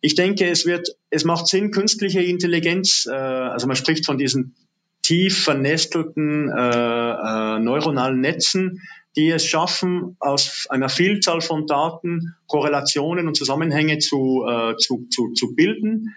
Ich 0.06 0.14
denke, 0.14 0.48
es 0.48 0.68
wird, 0.68 0.90
es 1.10 1.24
macht 1.24 1.48
Sinn, 1.48 1.72
künstliche 1.72 2.22
Intelligenz, 2.22 3.08
äh, 3.08 3.16
also 3.16 3.66
man 3.66 3.76
spricht 3.76 4.06
von 4.06 4.20
diesen 4.20 4.54
tief 5.02 5.44
vernestelten 5.46 6.48
äh, 6.48 6.54
äh, 6.54 7.60
neuronalen 7.60 8.20
Netzen, 8.20 8.84
die 9.16 9.32
es 9.32 9.48
schaffen, 9.48 10.16
aus 10.20 10.68
einer 10.70 10.90
Vielzahl 10.90 11.42
von 11.42 11.66
Daten 11.66 12.36
Korrelationen 12.46 13.28
und 13.28 13.36
Zusammenhänge 13.36 13.98
zu, 13.98 14.46
äh, 14.48 14.78
zu, 14.78 15.08
zu, 15.10 15.34
zu 15.34 15.56
bilden. 15.56 16.14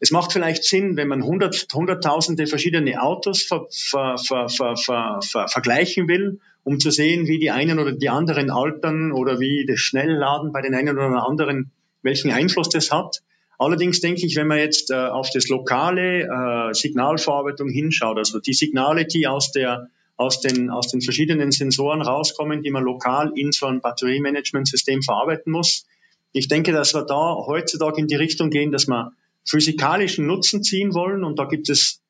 Es 0.00 0.12
macht 0.12 0.32
vielleicht 0.32 0.64
Sinn, 0.64 0.96
wenn 0.96 1.08
man 1.08 1.22
hundert, 1.22 1.66
hunderttausende 1.74 2.46
verschiedene 2.46 3.02
Autos 3.02 3.42
ver, 3.42 3.66
ver, 3.68 4.16
ver, 4.48 5.20
vergleichen 5.48 6.08
will, 6.08 6.40
um 6.64 6.80
zu 6.80 6.90
sehen, 6.90 7.26
wie 7.26 7.38
die 7.38 7.50
einen 7.50 7.78
oder 7.80 7.92
die 7.92 8.08
anderen 8.08 8.48
altern 8.48 9.12
oder 9.12 9.40
wie 9.40 9.66
das 9.66 9.80
Schnellladen 9.80 10.52
bei 10.52 10.62
den 10.62 10.74
einen 10.74 10.96
oder 10.96 11.28
anderen, 11.28 11.70
welchen 12.00 12.30
Einfluss 12.30 12.70
das 12.70 12.90
hat. 12.90 13.20
Allerdings 13.58 14.00
denke 14.00 14.26
ich, 14.26 14.36
wenn 14.36 14.48
man 14.48 14.58
jetzt 14.58 14.90
äh, 14.90 14.94
auf 14.94 15.30
das 15.32 15.48
lokale 15.48 16.24
äh, 16.24 16.74
Signalverarbeitung 16.74 17.68
hinschaut, 17.68 18.18
also 18.18 18.38
die 18.38 18.52
Signale, 18.52 19.06
die 19.06 19.26
aus 19.26 19.50
der 19.52 19.88
aus 20.18 20.40
den, 20.40 20.70
aus 20.70 20.88
den 20.88 21.02
verschiedenen 21.02 21.52
Sensoren 21.52 22.00
rauskommen, 22.00 22.62
die 22.62 22.70
man 22.70 22.82
lokal 22.82 23.32
in 23.34 23.52
so 23.52 23.66
ein 23.66 23.82
Batteriemanagementsystem 23.82 25.02
verarbeiten 25.02 25.52
muss. 25.52 25.84
Ich 26.32 26.48
denke, 26.48 26.72
dass 26.72 26.94
wir 26.94 27.02
da 27.02 27.34
heutzutage 27.46 28.00
in 28.00 28.06
die 28.06 28.14
Richtung 28.14 28.48
gehen, 28.48 28.72
dass 28.72 28.88
wir 28.88 29.12
physikalischen 29.44 30.26
Nutzen 30.26 30.62
ziehen 30.62 30.94
wollen. 30.94 31.22
Und 31.22 31.38
da 31.38 31.44
gibt 31.44 31.68
es 31.68 32.00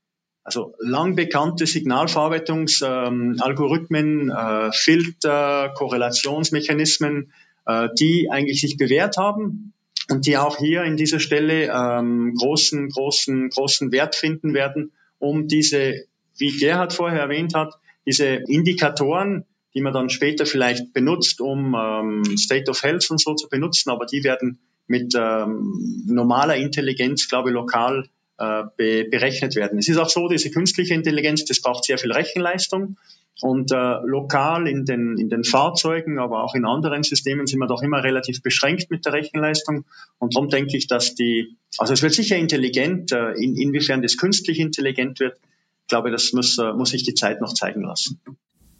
also 0.44 0.76
lang 0.78 1.16
bekannte 1.16 1.66
Signalverarbeitungsalgorithmen, 1.66 4.30
äh, 4.30 4.70
Filter, 4.72 5.72
Korrelationsmechanismen, 5.74 7.32
äh, 7.66 7.88
die 7.99 8.30
eigentlich 8.30 8.61
sich 8.61 8.76
bewährt 8.76 9.16
haben 9.16 9.72
und 10.11 10.26
die 10.26 10.36
auch 10.36 10.59
hier 10.59 10.84
in 10.84 10.96
dieser 10.96 11.20
Stelle 11.20 11.70
ähm, 11.72 12.34
großen, 12.34 12.88
großen, 12.88 13.50
großen 13.50 13.92
Wert 13.92 14.14
finden 14.14 14.54
werden, 14.54 14.92
um 15.18 15.48
diese, 15.48 16.04
wie 16.36 16.57
Gerhard 16.57 16.92
vorher 16.92 17.20
erwähnt 17.20 17.54
hat, 17.54 17.74
diese 18.07 18.26
Indikatoren, 18.26 19.44
die 19.74 19.80
man 19.80 19.92
dann 19.92 20.11
später 20.11 20.46
vielleicht 20.46 20.92
benutzt, 20.94 21.40
um 21.40 21.74
ähm, 21.74 22.36
State 22.36 22.70
of 22.70 22.82
Health 22.82 23.11
und 23.11 23.20
so 23.20 23.34
zu 23.34 23.48
benutzen, 23.48 23.90
aber 23.90 24.07
die 24.07 24.24
werden 24.24 24.59
mit 24.86 25.14
ähm, 25.16 26.04
normaler 26.07 26.57
Intelligenz, 26.57 27.28
glaube 27.28 27.50
ich, 27.50 27.54
lokal 27.54 28.09
äh, 28.38 28.62
be 28.76 29.07
berechnet 29.11 29.57
werden. 29.57 29.78
Es 29.78 29.88
ist 29.88 29.96
auch 29.96 30.09
so, 30.09 30.28
diese 30.28 30.50
künstliche 30.50 30.94
Intelligenz, 30.94 31.44
das 31.44 31.61
braucht 31.61 31.84
sehr 31.84 31.98
viel 31.98 32.12
Rechenleistung. 32.12 32.96
Und 33.43 33.70
äh, 33.70 33.99
lokal 34.05 34.66
in 34.66 34.87
den, 34.87 35.18
in 35.18 35.28
den 35.28 35.45
Fahrzeugen, 35.45 36.18
aber 36.18 36.43
auch 36.43 36.55
in 36.55 36.64
anderen 36.64 37.03
Systemen 37.03 37.47
sind 37.47 37.59
wir 37.59 37.66
doch 37.66 37.82
immer 37.82 38.03
relativ 38.03 38.43
beschränkt 38.43 38.91
mit 38.91 39.05
der 39.05 39.12
Rechenleistung. 39.12 39.84
Und 40.18 40.34
darum 40.34 40.49
denke 40.49 40.76
ich, 40.76 40.87
dass 40.87 41.14
die, 41.14 41.57
also 41.76 41.93
es 41.93 42.03
wird 42.03 42.14
sicher 42.14 42.37
intelligent, 42.37 43.12
äh, 43.12 43.32
in, 43.32 43.57
inwiefern 43.57 44.01
das 44.01 44.16
künstlich 44.16 44.59
intelligent 44.59 45.20
wird, 45.20 45.39
ich 45.82 45.89
glaube, 45.89 46.11
das 46.11 46.32
muss, 46.32 46.59
äh, 46.59 46.72
muss 46.72 46.91
sich 46.91 47.05
die 47.05 47.14
Zeit 47.14 47.41
noch 47.41 47.53
zeigen 47.53 47.82
lassen. 47.82 48.20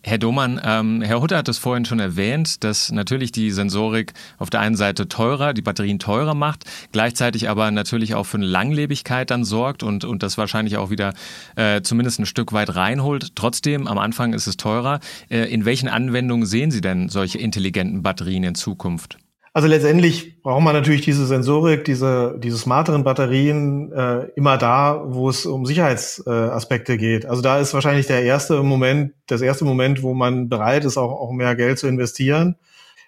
Herr 0.09 0.19
Domann, 0.19 0.61
ähm, 0.65 1.03
Herr 1.03 1.21
Hutter 1.21 1.37
hat 1.37 1.49
es 1.49 1.59
vorhin 1.59 1.85
schon 1.85 1.99
erwähnt, 1.99 2.63
dass 2.63 2.93
natürlich 2.93 3.33
die 3.33 3.51
Sensorik 3.51 4.13
auf 4.39 4.51
der 4.51 4.61
einen 4.61 4.77
Seite 4.77 5.09
teurer, 5.09 5.53
die 5.53 5.63
Batterien 5.63 5.99
teurer 5.99 6.37
macht, 6.37 6.63
gleichzeitig 6.93 7.49
aber 7.49 7.73
natürlich 7.73 8.15
auch 8.15 8.23
für 8.23 8.37
eine 8.37 8.47
Langlebigkeit 8.47 9.33
dann 9.33 9.43
sorgt 9.43 9.83
und, 9.83 10.05
und 10.05 10.23
das 10.23 10.39
wahrscheinlich 10.39 10.77
auch 10.77 10.91
wieder 10.91 11.13
äh, 11.57 11.83
zumindest 11.83 12.21
ein 12.21 12.27
Stück 12.27 12.53
weit 12.53 12.77
reinholt. 12.77 13.35
Trotzdem, 13.35 13.89
am 13.89 13.99
Anfang 13.99 14.33
ist 14.33 14.47
es 14.47 14.57
teurer. 14.57 15.01
Äh, 15.29 15.53
in 15.53 15.65
welchen 15.65 15.89
Anwendungen 15.89 16.47
sehen 16.47 16.71
Sie 16.71 16.81
denn 16.81 17.09
solche 17.09 17.39
intelligenten 17.39 18.05
Batterien 18.05 18.45
in 18.45 18.55
Zukunft? 18.55 19.19
Also 19.57 19.69
letztendlich 19.69 20.43
braucht 20.43 20.63
man 20.63 20.75
natürlich 20.75 21.01
diese 21.01 21.25
Sensorik, 21.25 21.87
diese, 21.87 22.39
diese 22.39 22.59
smarteren 22.59 23.05
Batterien 23.05 23.91
äh, 23.91 24.27
immer 24.37 24.59
da, 24.59 25.03
wo 25.07 25.31
es 25.31 25.47
um 25.47 25.65
Sicherheitsaspekte 25.65 26.93
äh, 26.93 26.97
geht. 26.99 27.25
Also 27.25 27.41
da 27.41 27.59
ist 27.59 27.73
wahrscheinlich 27.73 28.07
der 28.07 28.23
erste 28.23 28.63
Moment, 28.63 29.15
das 29.29 29.41
erste 29.41 29.65
Moment, 29.65 30.03
wo 30.03 30.13
man 30.13 30.51
bereit 30.51 30.85
ist, 30.85 30.99
auch, 30.99 31.11
auch 31.11 31.33
mehr 31.33 31.57
Geld 31.57 31.79
zu 31.79 31.87
investieren. 31.87 32.57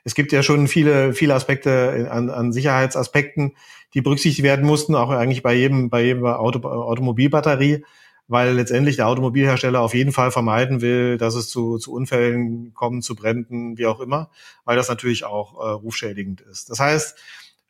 Es 0.05 0.15
gibt 0.15 0.33
ja 0.33 0.43
schon 0.43 0.69
viele, 0.69 1.13
viele 1.13 1.35
Aspekte 1.35 2.09
an, 2.11 2.31
an 2.31 2.51
Sicherheitsaspekten, 2.51 3.53
die 3.93 4.01
berücksichtigt 4.01 4.43
werden 4.43 4.65
mussten, 4.65 4.95
auch 4.95 5.11
eigentlich 5.11 5.43
bei 5.43 5.53
jedem, 5.53 5.91
bei 5.91 6.03
jedem 6.03 6.25
Auto, 6.25 6.67
Automobilbatterie 6.67 7.85
weil 8.29 8.53
letztendlich 8.53 8.97
der 8.97 9.09
Automobilhersteller 9.09 9.81
auf 9.81 9.95
jeden 9.95 10.13
Fall 10.13 10.31
vermeiden 10.31 10.81
will, 10.81 11.17
dass 11.17 11.35
es 11.35 11.49
zu, 11.49 11.79
zu 11.79 11.93
Unfällen 11.93 12.73
kommt, 12.75 13.03
zu 13.03 13.17
Bränden, 13.17 13.79
wie 13.79 13.87
auch 13.87 14.01
immer, 14.01 14.31
weil 14.65 14.77
das 14.77 14.89
natürlich 14.89 15.25
auch 15.25 15.55
äh, 15.55 15.71
rufschädigend 15.71 16.43
ist. 16.43 16.71
Das 16.71 16.79
heißt, 16.79 17.19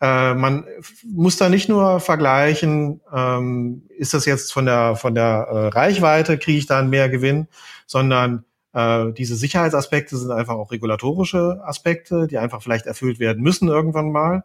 äh, 0.01 0.35
man 0.35 0.65
muss 1.05 1.37
da 1.37 1.49
nicht 1.49 1.69
nur 1.69 2.01
vergleichen, 2.01 3.01
ähm, 3.15 3.83
ist 3.97 4.15
das 4.15 4.27
jetzt 4.27 4.53
von 4.53 4.67
der 4.67 4.97
von 4.97 5.15
der 5.15 5.47
äh, 5.51 5.69
Reichweite, 5.69 6.39
kriege 6.39 6.59
ich 6.59 6.67
da 6.67 6.79
einen 6.79 6.91
mehr 6.91 7.09
Gewinn, 7.09 7.49
sondern 7.87 8.45
äh, 8.73 9.13
diese 9.13 9.37
Sicherheitsaspekte 9.37 10.17
sind 10.17 10.31
einfach 10.31 10.55
auch 10.55 10.71
regulatorische 10.71 11.61
Aspekte, 11.65 12.27
die 12.27 12.39
einfach 12.39 12.63
vielleicht 12.63 12.87
erfüllt 12.87 13.19
werden 13.19 13.43
müssen 13.43 13.69
irgendwann 13.69 14.13
mal. 14.13 14.45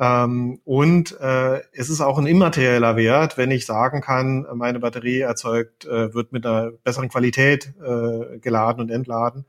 Ähm, 0.00 0.60
und 0.64 1.18
äh, 1.20 1.60
es 1.72 1.90
ist 1.90 2.00
auch 2.00 2.18
ein 2.18 2.26
immaterieller 2.26 2.96
Wert, 2.96 3.36
wenn 3.36 3.50
ich 3.50 3.66
sagen 3.66 4.00
kann, 4.00 4.46
meine 4.54 4.78
Batterie 4.78 5.20
erzeugt, 5.20 5.86
äh, 5.86 6.14
wird 6.14 6.32
mit 6.32 6.46
einer 6.46 6.70
besseren 6.84 7.08
Qualität 7.08 7.74
äh, 7.84 8.38
geladen 8.38 8.80
und 8.80 8.90
entladen, 8.90 9.44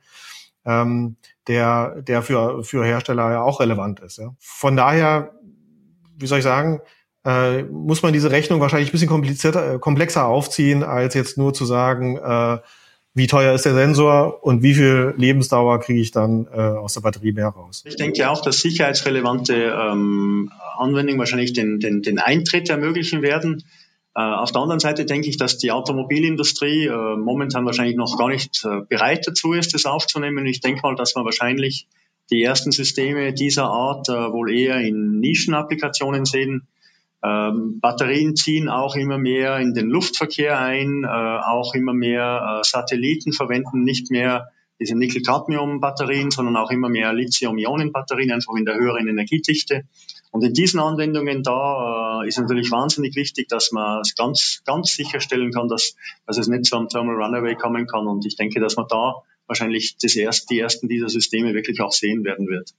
ähm, 0.65 1.17
der, 1.47 2.01
der 2.01 2.23
für, 2.23 2.63
für 2.63 2.83
Hersteller 2.83 3.31
ja 3.31 3.41
auch 3.41 3.59
relevant 3.59 3.99
ist. 3.99 4.17
Ja. 4.17 4.33
Von 4.39 4.75
daher, 4.75 5.33
wie 6.17 6.25
soll 6.25 6.39
ich 6.39 6.43
sagen, 6.43 6.81
äh, 7.25 7.63
muss 7.63 8.01
man 8.01 8.13
diese 8.13 8.31
Rechnung 8.31 8.59
wahrscheinlich 8.59 8.89
ein 8.89 8.93
bisschen 8.93 9.09
komplizierter, 9.09 9.75
äh, 9.75 9.79
komplexer 9.79 10.25
aufziehen, 10.25 10.83
als 10.83 11.13
jetzt 11.13 11.37
nur 11.37 11.53
zu 11.53 11.65
sagen, 11.65 12.17
äh, 12.17 12.57
wie 13.13 13.27
teuer 13.27 13.53
ist 13.53 13.65
der 13.65 13.73
Sensor 13.73 14.43
und 14.43 14.61
wie 14.61 14.73
viel 14.73 15.13
Lebensdauer 15.17 15.79
kriege 15.79 15.99
ich 15.99 16.11
dann 16.11 16.47
äh, 16.53 16.59
aus 16.59 16.93
der 16.93 17.01
Batterie 17.01 17.31
mehr 17.31 17.47
raus. 17.47 17.83
Ich 17.85 17.95
denke 17.95 18.29
auch, 18.29 18.41
dass 18.41 18.61
sicherheitsrelevante 18.61 19.53
ähm, 19.55 20.51
Anwendungen 20.77 21.19
wahrscheinlich 21.19 21.53
den, 21.53 21.79
den, 21.79 22.01
den 22.01 22.19
Eintritt 22.19 22.69
ermöglichen 22.69 23.21
werden. 23.21 23.63
Äh, 24.15 24.21
auf 24.21 24.51
der 24.51 24.61
anderen 24.61 24.79
Seite 24.79 25.05
denke 25.05 25.27
ich, 25.27 25.37
dass 25.37 25.57
die 25.57 25.71
Automobilindustrie 25.71 26.85
äh, 26.85 27.15
momentan 27.17 27.65
wahrscheinlich 27.65 27.97
noch 27.97 28.17
gar 28.17 28.29
nicht 28.29 28.63
äh, 28.63 28.81
bereit 28.87 29.27
dazu 29.27 29.53
ist, 29.53 29.73
das 29.73 29.85
aufzunehmen. 29.85 30.45
Ich 30.45 30.61
denke 30.61 30.81
mal, 30.83 30.95
dass 30.95 31.15
man 31.15 31.25
wahrscheinlich 31.25 31.87
die 32.31 32.43
ersten 32.43 32.71
Systeme 32.71 33.33
dieser 33.33 33.65
Art 33.65 34.07
äh, 34.07 34.13
wohl 34.13 34.53
eher 34.53 34.79
in 34.81 35.19
Nischenapplikationen 35.19 36.25
sehen 36.25 36.67
ähm, 37.21 37.79
Batterien 37.79 38.35
ziehen 38.35 38.69
auch 38.69 38.95
immer 38.95 39.17
mehr 39.17 39.57
in 39.59 39.73
den 39.73 39.89
Luftverkehr 39.89 40.59
ein, 40.59 41.03
äh, 41.03 41.07
auch 41.07 41.73
immer 41.73 41.93
mehr 41.93 42.61
äh, 42.61 42.63
Satelliten 42.63 43.33
verwenden 43.33 43.83
nicht 43.83 44.09
mehr 44.09 44.51
diese 44.79 44.95
Nickel-Cadmium-Batterien, 44.97 46.31
sondern 46.31 46.55
auch 46.55 46.71
immer 46.71 46.87
mehr 46.87 47.11
Lithium-Ionen-Batterien, 47.13 48.31
einfach 48.31 48.55
in 48.55 48.63
der 48.63 48.75
höheren 48.75 49.07
Energiedichte. 49.09 49.83
Und 50.31 50.43
in 50.43 50.53
diesen 50.53 50.79
Anwendungen 50.79 51.43
da 51.43 52.21
äh, 52.23 52.27
ist 52.27 52.39
natürlich 52.39 52.71
wahnsinnig 52.71 53.15
wichtig, 53.15 53.49
dass 53.49 53.71
man 53.71 54.01
es 54.01 54.15
ganz, 54.15 54.61
ganz 54.65 54.93
sicherstellen 54.93 55.51
kann, 55.51 55.67
dass, 55.67 55.95
dass 56.25 56.37
es 56.37 56.47
nicht 56.47 56.65
zu 56.65 56.77
einem 56.77 56.87
Thermal 56.87 57.15
Runaway 57.15 57.55
kommen 57.55 57.87
kann. 57.87 58.07
Und 58.07 58.25
ich 58.25 58.37
denke, 58.37 58.61
dass 58.61 58.77
man 58.77 58.87
da 58.87 59.15
wahrscheinlich 59.47 59.97
das 60.01 60.15
erst, 60.15 60.49
die 60.49 60.59
ersten 60.59 60.87
dieser 60.87 61.09
Systeme 61.09 61.53
wirklich 61.53 61.81
auch 61.81 61.91
sehen 61.91 62.23
werden 62.23 62.47
wird. 62.47 62.73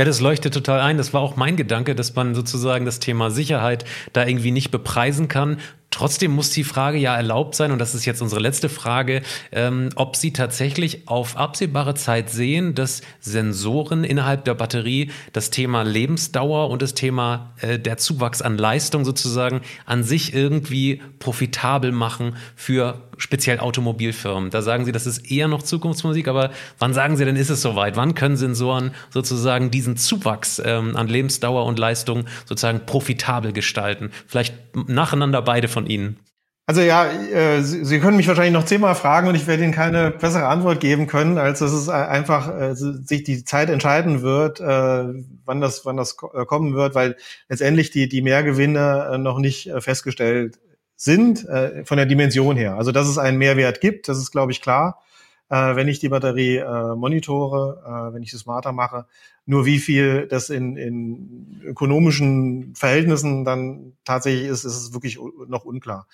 Ja, 0.00 0.06
das 0.06 0.22
leuchtet 0.22 0.54
total 0.54 0.80
ein. 0.80 0.96
Das 0.96 1.12
war 1.12 1.20
auch 1.20 1.36
mein 1.36 1.56
Gedanke, 1.56 1.94
dass 1.94 2.14
man 2.14 2.34
sozusagen 2.34 2.86
das 2.86 3.00
Thema 3.00 3.30
Sicherheit 3.30 3.84
da 4.14 4.26
irgendwie 4.26 4.50
nicht 4.50 4.70
bepreisen 4.70 5.28
kann. 5.28 5.58
Trotzdem 5.90 6.30
muss 6.30 6.48
die 6.48 6.64
Frage 6.64 6.96
ja 6.96 7.14
erlaubt 7.14 7.54
sein, 7.54 7.70
und 7.70 7.78
das 7.78 7.94
ist 7.94 8.06
jetzt 8.06 8.22
unsere 8.22 8.40
letzte 8.40 8.70
Frage, 8.70 9.20
ähm, 9.52 9.90
ob 9.96 10.16
Sie 10.16 10.32
tatsächlich 10.32 11.06
auf 11.06 11.36
absehbare 11.36 11.94
Zeit 11.96 12.30
sehen, 12.30 12.74
dass 12.74 13.02
Sensoren 13.20 14.04
innerhalb 14.04 14.46
der 14.46 14.54
Batterie 14.54 15.10
das 15.34 15.50
Thema 15.50 15.82
Lebensdauer 15.82 16.70
und 16.70 16.80
das 16.80 16.94
Thema 16.94 17.52
äh, 17.60 17.78
der 17.78 17.98
Zuwachs 17.98 18.40
an 18.40 18.56
Leistung 18.56 19.04
sozusagen 19.04 19.60
an 19.84 20.02
sich 20.02 20.32
irgendwie 20.32 21.02
profitabel 21.18 21.92
machen 21.92 22.36
für 22.56 23.02
speziell 23.20 23.60
Automobilfirmen. 23.60 24.50
Da 24.50 24.62
sagen 24.62 24.84
Sie, 24.84 24.92
das 24.92 25.06
ist 25.06 25.30
eher 25.30 25.46
noch 25.46 25.62
Zukunftsmusik, 25.62 26.26
aber 26.26 26.50
wann 26.78 26.94
sagen 26.94 27.16
Sie 27.16 27.24
denn, 27.24 27.36
ist 27.36 27.50
es 27.50 27.62
soweit? 27.62 27.96
Wann 27.96 28.14
können 28.14 28.36
Sensoren 28.36 28.92
sozusagen 29.10 29.70
diesen 29.70 29.96
Zuwachs 29.96 30.60
ähm, 30.64 30.96
an 30.96 31.06
Lebensdauer 31.06 31.66
und 31.66 31.78
Leistung 31.78 32.24
sozusagen 32.46 32.86
profitabel 32.86 33.52
gestalten? 33.52 34.10
Vielleicht 34.26 34.54
nacheinander 34.88 35.42
beide 35.42 35.68
von 35.68 35.86
Ihnen. 35.86 36.18
Also 36.66 36.82
ja, 36.82 37.10
äh, 37.10 37.62
Sie, 37.62 37.98
können 37.98 38.16
mich 38.16 38.28
wahrscheinlich 38.28 38.52
noch 38.52 38.64
zehnmal 38.64 38.94
fragen 38.94 39.26
und 39.26 39.34
ich 39.34 39.48
werde 39.48 39.64
Ihnen 39.64 39.72
keine 39.72 40.12
bessere 40.12 40.46
Antwort 40.46 40.78
geben 40.78 41.08
können, 41.08 41.36
als 41.36 41.58
dass 41.58 41.72
es 41.72 41.88
einfach 41.88 42.56
äh, 42.56 42.74
sich 42.74 43.24
die 43.24 43.44
Zeit 43.44 43.70
entscheiden 43.70 44.22
wird, 44.22 44.60
äh, 44.60 45.04
wann 45.44 45.60
das, 45.60 45.84
wann 45.84 45.96
das 45.96 46.16
kommen 46.16 46.74
wird, 46.74 46.94
weil 46.94 47.16
letztendlich 47.48 47.90
die, 47.90 48.08
die 48.08 48.22
Mehrgewinne 48.22 49.18
noch 49.18 49.40
nicht 49.40 49.68
festgestellt 49.80 50.60
sind 51.00 51.48
äh, 51.48 51.82
von 51.86 51.96
der 51.96 52.04
Dimension 52.04 52.58
her. 52.58 52.74
Also 52.76 52.92
dass 52.92 53.08
es 53.08 53.16
einen 53.16 53.38
Mehrwert 53.38 53.80
gibt, 53.80 54.06
das 54.06 54.18
ist, 54.18 54.32
glaube 54.32 54.52
ich, 54.52 54.60
klar, 54.60 55.00
äh, 55.48 55.74
wenn 55.74 55.88
ich 55.88 55.98
die 55.98 56.10
Batterie 56.10 56.58
äh, 56.58 56.94
monitore, 56.94 57.82
äh, 57.86 58.14
wenn 58.14 58.22
ich 58.22 58.30
sie 58.30 58.36
smarter 58.36 58.72
mache. 58.72 59.06
Nur 59.46 59.64
wie 59.64 59.78
viel 59.78 60.28
das 60.28 60.50
in, 60.50 60.76
in 60.76 61.62
ökonomischen 61.64 62.74
Verhältnissen 62.74 63.46
dann 63.46 63.94
tatsächlich 64.04 64.46
ist, 64.46 64.64
ist 64.64 64.76
es 64.76 64.92
wirklich 64.92 65.18
noch 65.48 65.64
unklar. 65.64 66.06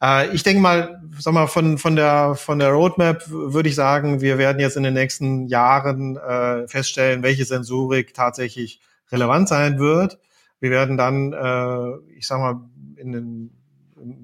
Äh, 0.00 0.32
ich 0.32 0.44
denke 0.44 0.62
mal, 0.62 1.02
sag 1.18 1.34
mal, 1.34 1.48
von, 1.48 1.78
von, 1.78 1.96
der, 1.96 2.36
von 2.36 2.60
der 2.60 2.70
Roadmap 2.70 3.28
würde 3.28 3.68
ich 3.68 3.74
sagen, 3.74 4.20
wir 4.20 4.38
werden 4.38 4.60
jetzt 4.60 4.76
in 4.76 4.84
den 4.84 4.94
nächsten 4.94 5.48
Jahren 5.48 6.16
äh, 6.16 6.68
feststellen, 6.68 7.24
welche 7.24 7.44
Sensorik 7.44 8.14
tatsächlich 8.14 8.80
relevant 9.10 9.48
sein 9.48 9.80
wird. 9.80 10.20
Wir 10.60 10.70
werden 10.70 10.96
dann, 10.96 11.32
äh, 11.32 12.16
ich 12.16 12.28
sag 12.28 12.38
mal, 12.38 12.60
in 12.94 13.10
den 13.10 13.61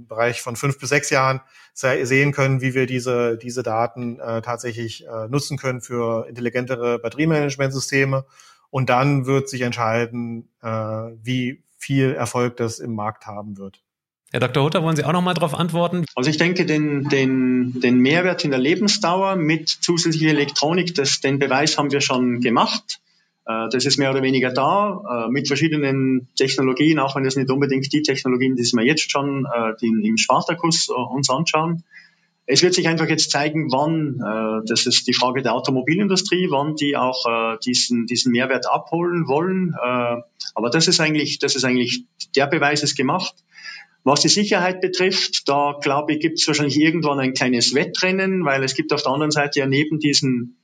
Bereich 0.09 0.43
von 0.43 0.57
fünf 0.57 0.79
bis 0.79 0.89
sechs 0.89 1.11
Jahren 1.11 1.41
sehen 1.75 2.33
können, 2.33 2.61
wie 2.61 2.75
wir 2.75 2.87
diese, 2.87 3.39
diese 3.39 3.63
Daten 3.63 4.19
äh, 4.19 4.43
tatsächlich 4.43 5.07
äh, 5.07 5.29
nutzen 5.29 5.59
können 5.59 5.81
für 5.81 6.27
intelligentere 6.29 6.99
Batteriemanagementsysteme. 6.99 8.25
Und 8.71 8.91
dann 8.91 9.27
wird 9.27 9.49
sich 9.49 9.61
entscheiden, 9.63 10.49
äh, 10.63 10.69
wie 10.69 11.63
viel 11.77 12.13
Erfolg 12.15 12.57
das 12.57 12.81
im 12.81 12.95
Markt 12.95 13.27
haben 13.27 13.57
wird. 13.57 13.81
Herr 14.31 14.41
Dr. 14.41 14.63
Hutter, 14.63 14.83
wollen 14.83 14.95
Sie 14.95 15.05
auch 15.05 15.13
noch 15.13 15.23
mal 15.23 15.33
darauf 15.33 15.55
antworten? 15.55 16.05
Also 16.15 16.29
ich 16.29 16.37
denke, 16.37 16.67
den, 16.67 17.09
den, 17.09 17.81
den 17.81 17.99
Mehrwert 17.99 18.45
in 18.45 18.51
der 18.51 18.61
Lebensdauer 18.61 19.37
mit 19.37 19.71
zusätzlicher 19.71 20.29
Elektronik, 20.29 20.95
das, 20.95 21.21
den 21.21 21.39
Beweis 21.39 21.79
haben 21.79 21.91
wir 21.93 22.03
schon 22.03 22.41
gemacht. 22.41 23.01
Äh, 23.49 23.68
das 23.70 23.86
ist 23.86 23.99
mehr 23.99 24.11
oder 24.11 24.22
weniger 24.22 24.51
da, 24.51 25.26
äh, 25.26 25.30
mit 25.30 25.49
verschiedenen 25.49 26.28
Technologien, 26.36 26.99
auch 26.99 27.16
wenn 27.16 27.24
das 27.24 27.36
nicht 27.36 27.51
unbedingt 27.51 27.90
die 27.92 28.03
Technologien, 28.03 28.55
die 28.55 28.62
wir 28.62 28.84
jetzt 28.84 29.11
schon 29.11 29.46
äh, 29.46 29.72
im 29.80 30.18
Spartakus 30.18 30.88
uns 30.88 31.30
anschauen. 31.30 31.82
Es 32.51 32.62
wird 32.62 32.74
sich 32.74 32.88
einfach 32.88 33.09
jetzt 33.09 33.30
zeigen, 33.30 33.70
wann, 33.70 34.64
das 34.66 34.86
ist 34.86 35.07
die 35.07 35.12
Frage 35.12 35.42
der 35.42 35.53
Automobilindustrie, 35.53 36.46
wann 36.49 36.76
die 36.76 36.96
auch 36.96 37.59
diesen, 37.59 38.07
diesen 38.07 38.32
Mehrwert 38.32 38.64
abholen 38.66 39.28
wollen. 39.28 39.74
Aber 40.55 40.70
das 40.70 40.88
ist 40.88 40.99
eigentlich, 40.99 41.38
das 41.40 41.57
ist 41.57 41.64
eigentlich, 41.64 42.07
der 42.36 42.46
Beweis 42.46 42.82
ist 42.82 42.96
gemacht. 42.96 43.34
Was 44.03 44.20
die 44.20 44.28
Sicherheit 44.28 44.80
betrifft, 44.80 45.46
da 45.46 45.76
glaube 45.78 46.14
ich, 46.14 46.20
gibt 46.20 46.38
es 46.38 46.46
wahrscheinlich 46.46 46.80
irgendwann 46.80 47.20
ein 47.20 47.34
kleines 47.34 47.74
Wettrennen, 47.74 48.46
weil 48.46 48.64
es 48.64 48.74
gibt 48.74 48.94
auf 48.94 49.03
der 49.03 49.12
anderen 49.12 49.30
Seite 49.30 49.59
ja 49.59 49.66
neben 49.66 49.99
diesen 49.99 50.58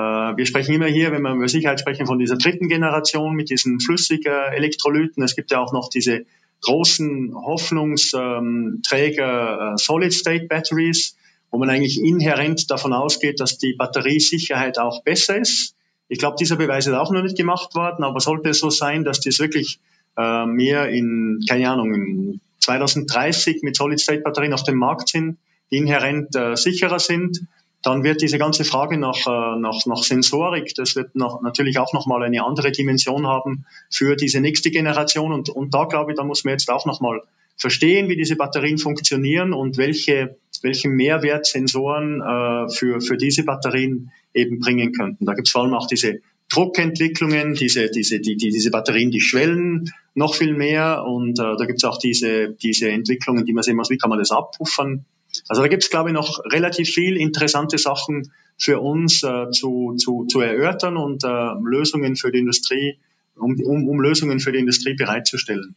wir 0.00 0.46
sprechen 0.46 0.74
immer 0.74 0.86
hier, 0.86 1.10
wenn 1.10 1.22
wir 1.22 1.34
über 1.34 1.48
Sicherheit 1.48 1.80
sprechen, 1.80 2.06
von 2.06 2.18
dieser 2.18 2.36
dritten 2.36 2.68
Generation 2.68 3.34
mit 3.34 3.48
diesen 3.48 3.80
flüssigen 3.80 4.52
Elektrolyten. 4.52 5.22
Es 5.22 5.36
gibt 5.36 5.50
ja 5.50 5.58
auch 5.58 5.72
noch 5.72 5.88
diese 5.88 6.26
großen 6.62 7.34
Hoffnungsträger 7.34 9.72
äh, 9.72 9.76
Solid-State-Batteries, 9.76 11.16
wo 11.50 11.58
man 11.58 11.70
eigentlich 11.70 12.00
inhärent 12.00 12.70
davon 12.70 12.92
ausgeht, 12.92 13.40
dass 13.40 13.58
die 13.58 13.74
Batteriesicherheit 13.74 14.78
auch 14.78 15.02
besser 15.02 15.38
ist. 15.38 15.74
Ich 16.08 16.18
glaube, 16.18 16.36
dieser 16.38 16.56
Beweis 16.56 16.86
ist 16.86 16.94
auch 16.94 17.10
noch 17.10 17.22
nicht 17.22 17.36
gemacht 17.36 17.74
worden, 17.74 18.04
aber 18.04 18.20
sollte 18.20 18.50
es 18.50 18.60
so 18.60 18.70
sein, 18.70 19.04
dass 19.04 19.20
das 19.20 19.38
wirklich 19.38 19.80
äh, 20.16 20.46
mehr 20.46 20.88
in, 20.88 21.40
keine 21.48 21.70
Ahnung, 21.70 21.94
in 21.94 22.40
2030 22.60 23.62
mit 23.62 23.76
Solid-State-Batterien 23.76 24.52
auf 24.52 24.64
dem 24.64 24.76
Markt 24.76 25.08
sind, 25.08 25.38
die 25.70 25.78
inhärent 25.78 26.34
äh, 26.36 26.56
sicherer 26.56 26.98
sind, 26.98 27.46
dann 27.86 28.02
wird 28.02 28.20
diese 28.20 28.38
ganze 28.38 28.64
Frage 28.64 28.98
nach, 28.98 29.26
äh, 29.26 29.60
nach, 29.60 29.86
nach 29.86 30.02
Sensorik, 30.02 30.74
das 30.74 30.96
wird 30.96 31.14
noch, 31.14 31.40
natürlich 31.40 31.78
auch 31.78 31.92
nochmal 31.92 32.24
eine 32.24 32.44
andere 32.44 32.72
Dimension 32.72 33.26
haben 33.26 33.64
für 33.90 34.16
diese 34.16 34.40
nächste 34.40 34.70
Generation. 34.70 35.32
Und, 35.32 35.50
und 35.50 35.72
da 35.72 35.84
glaube 35.84 36.10
ich, 36.10 36.16
da 36.16 36.24
muss 36.24 36.44
man 36.44 36.52
jetzt 36.52 36.68
auch 36.68 36.84
nochmal 36.84 37.22
verstehen, 37.56 38.08
wie 38.08 38.16
diese 38.16 38.34
Batterien 38.36 38.78
funktionieren 38.78 39.52
und 39.52 39.76
welche, 39.76 40.36
welchen 40.62 40.92
Mehrwert 40.92 41.46
Sensoren 41.46 42.20
äh, 42.20 42.68
für, 42.72 43.00
für 43.00 43.16
diese 43.16 43.44
Batterien 43.44 44.10
eben 44.34 44.58
bringen 44.58 44.92
könnten. 44.92 45.24
Da 45.24 45.34
gibt 45.34 45.46
es 45.46 45.52
vor 45.52 45.62
allem 45.62 45.74
auch 45.74 45.86
diese 45.86 46.20
Druckentwicklungen, 46.48 47.54
diese, 47.54 47.88
diese, 47.90 48.20
die, 48.20 48.36
die, 48.36 48.50
diese 48.50 48.70
Batterien, 48.70 49.10
die 49.10 49.20
schwellen 49.20 49.92
noch 50.14 50.34
viel 50.34 50.54
mehr 50.54 51.04
und 51.04 51.38
äh, 51.38 51.56
da 51.56 51.66
gibt 51.66 51.78
es 51.78 51.84
auch 51.84 51.98
diese, 51.98 52.50
diese 52.62 52.88
Entwicklungen, 52.90 53.46
die 53.46 53.52
man 53.52 53.62
sehen 53.62 53.76
muss, 53.76 53.90
wie 53.90 53.98
kann 53.98 54.10
man 54.10 54.18
das 54.18 54.30
abpuffern. 54.30 55.04
Also 55.48 55.62
da 55.62 55.68
gibt 55.68 55.84
es, 55.84 55.90
glaube 55.90 56.10
ich, 56.10 56.14
noch 56.14 56.40
relativ 56.44 56.90
viel 56.90 57.16
interessante 57.16 57.78
Sachen 57.78 58.32
für 58.58 58.80
uns 58.80 59.22
äh, 59.22 59.50
zu, 59.50 59.94
zu, 59.96 60.24
zu 60.26 60.40
erörtern 60.40 60.96
und 60.96 61.24
äh, 61.24 61.28
Lösungen 61.62 62.16
für 62.16 62.32
die 62.32 62.38
Industrie, 62.38 62.98
um, 63.36 63.60
um, 63.60 63.88
um 63.88 64.00
Lösungen 64.00 64.40
für 64.40 64.52
die 64.52 64.58
Industrie 64.58 64.94
bereitzustellen. 64.94 65.76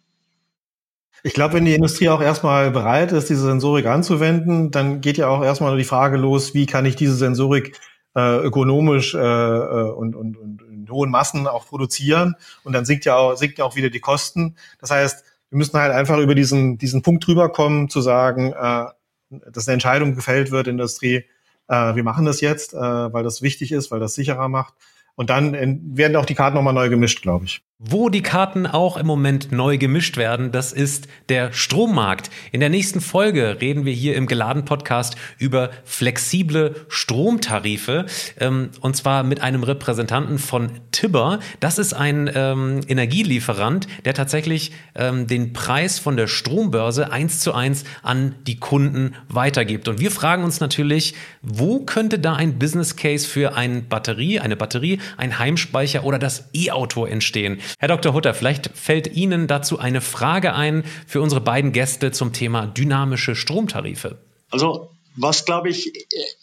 Ich 1.24 1.34
glaube, 1.34 1.56
wenn 1.56 1.66
die 1.66 1.74
Industrie 1.74 2.08
auch 2.10 2.22
erstmal 2.22 2.72
bereit 2.72 3.12
ist, 3.12 3.30
diese 3.30 3.46
Sensorik 3.46 3.86
anzuwenden, 3.86 4.72
dann 4.72 5.02
geht 5.02 5.18
ja 5.18 5.28
auch 5.28 5.44
erstmal 5.44 5.78
die 5.78 5.84
Frage 5.84 6.16
los, 6.18 6.54
wie 6.54 6.66
kann 6.66 6.86
ich 6.86 6.96
diese 6.96 7.16
Sensorik 7.16 7.78
äh, 8.16 8.38
ökonomisch 8.38 9.14
äh, 9.14 9.20
äh 9.20 9.92
und, 9.92 10.16
und, 10.16 10.38
und 10.38 10.62
in 10.62 10.90
hohen 10.90 11.12
Massen 11.12 11.46
auch 11.46 11.68
produzieren 11.68 12.36
und 12.64 12.74
dann 12.74 12.86
sinkt 12.86 13.04
ja 13.04 13.18
auch, 13.18 13.36
sinkt 13.36 13.58
ja 13.58 13.66
auch 13.66 13.76
wieder 13.76 13.90
die 13.90 14.00
Kosten. 14.00 14.56
Das 14.80 14.92
heißt, 14.92 15.26
wir 15.50 15.58
müssen 15.58 15.78
halt 15.78 15.92
einfach 15.92 16.20
über 16.20 16.36
diesen, 16.36 16.78
diesen 16.78 17.02
Punkt 17.02 17.28
drüber 17.28 17.50
kommen, 17.50 17.90
zu 17.90 18.00
sagen, 18.02 18.54
äh, 18.54 18.86
dass 19.30 19.68
eine 19.68 19.74
Entscheidung 19.74 20.16
gefällt 20.16 20.52
wird 20.52 20.68
Industrie, 20.68 21.26
äh, 21.68 21.96
wir 21.96 22.04
machen 22.04 22.26
das 22.26 22.42
jetzt, 22.42 22.74
äh, 22.74 22.78
weil 22.78 23.24
das 23.24 23.42
wichtig 23.42 23.72
ist, 23.72 23.92
weil 23.92 24.00
das 24.00 24.16
sicherer 24.16 24.50
macht. 24.50 24.74
Und 25.16 25.30
dann 25.30 25.54
werden 25.98 26.16
auch 26.16 26.26
die 26.26 26.36
Karten 26.36 26.56
nochmal 26.56 26.74
neu 26.74 26.90
gemischt, 26.90 27.22
glaube 27.22 27.46
ich. 27.46 27.62
Wo 27.82 28.10
die 28.10 28.22
Karten 28.22 28.68
auch 28.68 28.98
im 28.98 29.08
Moment 29.08 29.54
neu 29.54 29.78
gemischt 29.78 30.18
werden, 30.18 30.52
das 30.52 30.74
ist 30.74 31.08
der 31.30 31.54
Strommarkt. 31.54 32.30
In 32.52 32.60
der 32.60 32.68
nächsten 32.68 33.00
Folge 33.00 33.62
reden 33.62 33.86
wir 33.86 33.94
hier 33.94 34.18
im 34.18 34.28
Geladen 34.28 34.66
Podcast 34.66 35.16
über 35.38 35.70
flexible 35.86 36.76
Stromtarife 36.90 38.06
ähm, 38.38 38.72
und 38.82 38.98
zwar 38.98 39.24
mit 39.24 39.40
einem 39.40 39.64
Repräsentanten 39.64 40.40
von 40.40 40.72
Tibber. 40.92 41.40
Das 41.62 41.78
ist 41.78 41.94
ein 41.94 42.30
ähm, 42.36 42.82
Energielieferant, 42.86 43.88
der 44.04 44.14
tatsächlich 44.14 44.74
ähm, 44.96 45.28
den 45.28 45.54
Preis 45.54 46.00
von 46.00 46.18
der 46.18 46.28
Strombörse 46.28 47.14
eins 47.14 47.40
zu 47.40 47.54
eins 47.54 47.86
an 48.04 48.36
die 48.46 48.60
Kunden 48.60 49.16
weitergibt. 49.30 49.88
Und 49.88 50.02
wir 50.02 50.12
fragen 50.12 50.44
uns 50.44 50.60
natürlich, 50.60 51.14
wo 51.42 51.80
könnte 51.86 52.20
da 52.20 52.34
ein 52.34 52.60
Business 52.60 52.98
Case 52.98 53.26
für 53.26 53.56
eine 53.56 53.84
Batterie, 53.84 54.42
eine 54.42 54.58
Batterie, 54.58 55.00
ein 55.16 55.40
Heimspeicher 55.40 56.04
oder 56.04 56.20
das 56.20 56.50
E-Auto 56.54 57.06
entstehen? 57.06 57.60
Herr 57.78 57.88
Dr. 57.88 58.14
Hutter, 58.14 58.34
vielleicht 58.34 58.70
fällt 58.76 59.16
Ihnen 59.16 59.48
dazu 59.48 59.80
eine 59.80 60.02
Frage 60.02 60.54
ein 60.54 60.84
für 61.08 61.22
unsere 61.22 61.42
beiden 61.42 61.72
Gäste 61.72 62.12
zum 62.12 62.34
Thema 62.34 62.68
dynamische 62.68 63.36
Stromtarife. 63.36 64.18
Also 64.50 64.92
was 65.16 65.44
glaube 65.44 65.70
ich, 65.70 65.92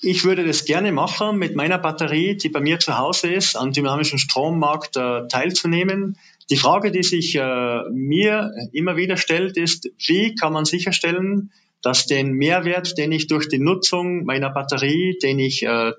ich 0.02 0.24
würde 0.24 0.44
das 0.44 0.66
gerne 0.66 0.92
machen, 0.92 1.38
mit 1.38 1.56
meiner 1.56 1.78
Batterie, 1.78 2.36
die 2.36 2.50
bei 2.50 2.60
mir 2.60 2.78
zu 2.78 2.98
Hause 2.98 3.32
ist, 3.32 3.56
am 3.56 3.72
dynamischen 3.72 4.18
Strommarkt 4.18 4.96
äh, 4.96 5.26
teilzunehmen. 5.28 6.18
Die 6.50 6.56
Frage, 6.56 6.90
die 6.90 7.02
sich 7.02 7.36
äh, 7.36 7.82
mir 7.90 8.52
immer 8.72 8.96
wieder 8.96 9.16
stellt, 9.16 9.56
ist, 9.56 9.88
wie 10.06 10.34
kann 10.34 10.52
man 10.52 10.66
sicherstellen, 10.66 11.52
dass 11.80 12.06
den 12.06 12.32
Mehrwert, 12.32 12.98
den 12.98 13.12
ich 13.12 13.28
durch 13.28 13.48
die 13.48 13.58
Nutzung 13.58 14.24
meiner 14.24 14.50
Batterie, 14.50 15.18
den 15.22 15.38
ich 15.38 15.62
äh, 15.62 15.92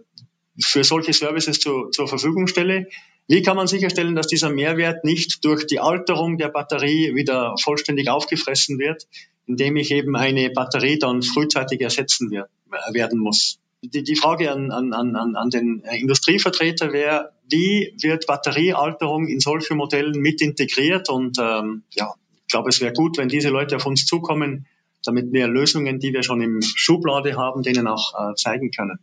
für 0.60 0.84
solche 0.84 1.14
Services 1.14 1.60
zu, 1.60 1.90
zur 1.90 2.08
Verfügung 2.08 2.48
stelle, 2.48 2.88
wie 3.28 3.42
kann 3.42 3.58
man 3.58 3.68
sicherstellen, 3.68 4.16
dass 4.16 4.28
dieser 4.28 4.50
Mehrwert 4.50 5.04
nicht 5.04 5.44
durch 5.44 5.68
die 5.68 5.80
Alterung 5.80 6.38
der 6.38 6.50
Batterie 6.50 7.14
wieder 7.16 7.56
vollständig 7.62 8.10
aufgefressen 8.10 8.80
wird, 8.80 9.08
indem 9.46 9.76
ich 9.76 9.92
eben 9.92 10.16
eine 10.16 10.50
Batterie 10.50 10.98
dann 11.00 11.22
frühzeitig 11.22 11.82
ersetzen 11.82 12.32
wird, 12.32 12.50
werden 12.92 13.20
muss? 13.20 13.60
die, 13.82 14.04
die 14.04 14.16
Frage 14.16 14.52
an, 14.52 14.72
an, 14.72 14.94
an, 14.94 15.36
an 15.36 15.50
den 15.50 15.82
Industrievertreter 15.82 16.94
wäre, 16.94 17.32
wie 17.50 17.94
wird 18.02 18.28
Batteriealterung 18.28 19.28
in 19.28 19.40
solche 19.40 19.76
Modellen 19.76 20.20
mit 20.20 20.42
integriert? 20.42 21.10
Und 21.10 21.38
ähm, 21.40 21.84
ja, 21.92 22.14
ich 22.42 22.52
glaube, 22.52 22.70
es 22.70 22.82
wäre 22.82 22.94
gut, 22.94 23.18
wenn 23.18 23.30
diese 23.30 23.50
Leute 23.50 23.76
auf 23.76 23.86
uns 23.86 24.06
zukommen, 24.06 24.66
damit 25.04 25.32
wir 25.32 25.48
Lösungen, 25.48 26.00
die 26.00 26.14
wir 26.14 26.24
schon 26.24 26.42
im 26.42 26.62
Schublade 26.62 27.38
haben, 27.38 27.62
denen 27.62 27.88
auch 27.88 28.14
äh, 28.14 28.36
zeigen 28.36 28.72
können. 28.72 29.00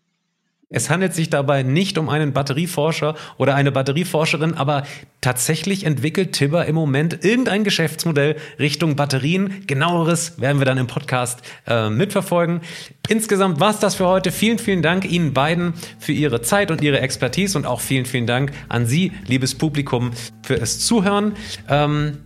Es 0.75 0.91
handelt 0.91 1.14
sich 1.14 1.31
dabei 1.31 1.62
nicht 1.62 1.99
um 1.99 2.09
einen 2.09 2.33
Batterieforscher 2.33 3.14
oder 3.39 3.55
eine 3.55 3.70
Batterieforscherin, 3.70 4.55
aber 4.55 4.83
tatsächlich 5.20 5.85
entwickelt 5.85 6.33
Tibber 6.33 6.66
im 6.66 6.75
Moment 6.75 7.25
irgendein 7.25 7.62
Geschäftsmodell 7.62 8.37
Richtung 8.59 8.97
Batterien. 8.97 9.64
Genaueres 9.68 10.41
werden 10.41 10.59
wir 10.59 10.66
dann 10.66 10.79
im 10.79 10.89
Podcast 10.89 11.43
äh, 11.68 11.91
mitverfolgen. 11.91 12.61
Insgesamt 13.09 13.61
war 13.61 13.70
es 13.70 13.79
das 13.79 13.95
für 13.95 14.07
heute. 14.07 14.33
Vielen, 14.33 14.59
vielen 14.59 14.83
Dank 14.83 15.05
Ihnen 15.05 15.33
beiden 15.33 15.75
für 16.01 16.12
Ihre 16.12 16.43
Zeit 16.43 16.72
und 16.72 16.83
Ihre 16.83 17.01
Expertise 17.01 17.57
und 17.57 17.66
auch 17.66 17.81
vielen, 17.81 18.05
vielen 18.05 18.27
Dank 18.27 18.53
an 18.68 18.87
Sie, 18.87 19.12
liebes 19.27 19.55
Publikum, 19.55 20.11
für 20.43 20.57
das 20.57 20.81
Zuhören. 20.81 21.35
Ähm, 21.68 22.18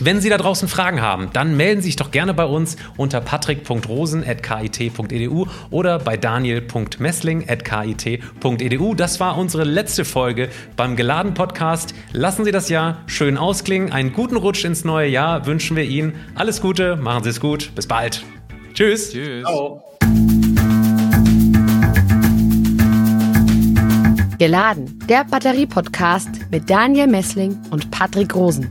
wenn 0.00 0.20
Sie 0.20 0.28
da 0.28 0.38
draußen 0.38 0.66
Fragen 0.68 1.00
haben, 1.00 1.30
dann 1.32 1.56
melden 1.56 1.82
Sie 1.82 1.88
sich 1.88 1.96
doch 1.96 2.10
gerne 2.10 2.34
bei 2.34 2.44
uns 2.44 2.76
unter 2.96 3.20
patrick.rosen.kit.edu 3.20 5.46
oder 5.70 5.98
bei 5.98 6.16
daniel.messling.kit.edu. 6.16 8.94
Das 8.94 9.20
war 9.20 9.36
unsere 9.38 9.64
letzte 9.64 10.04
Folge 10.04 10.48
beim 10.76 10.96
Geladen 10.96 11.34
Podcast. 11.34 11.94
Lassen 12.12 12.44
Sie 12.44 12.52
das 12.52 12.68
Jahr 12.68 13.02
schön 13.06 13.36
ausklingen. 13.36 13.92
Einen 13.92 14.12
guten 14.12 14.36
Rutsch 14.36 14.64
ins 14.64 14.84
neue 14.84 15.08
Jahr 15.08 15.46
wünschen 15.46 15.76
wir 15.76 15.84
Ihnen. 15.84 16.14
Alles 16.34 16.60
Gute, 16.60 16.96
machen 16.96 17.22
Sie 17.24 17.30
es 17.30 17.40
gut. 17.40 17.74
Bis 17.74 17.86
bald. 17.86 18.22
Tschüss. 18.74 19.12
Tschüss. 19.12 19.44
Ciao. 19.44 19.82
Geladen, 24.38 24.98
der 25.06 25.24
Batterie-Podcast 25.24 26.30
mit 26.50 26.70
Daniel 26.70 27.08
Messling 27.08 27.58
und 27.70 27.90
Patrick 27.90 28.34
Rosen. 28.34 28.70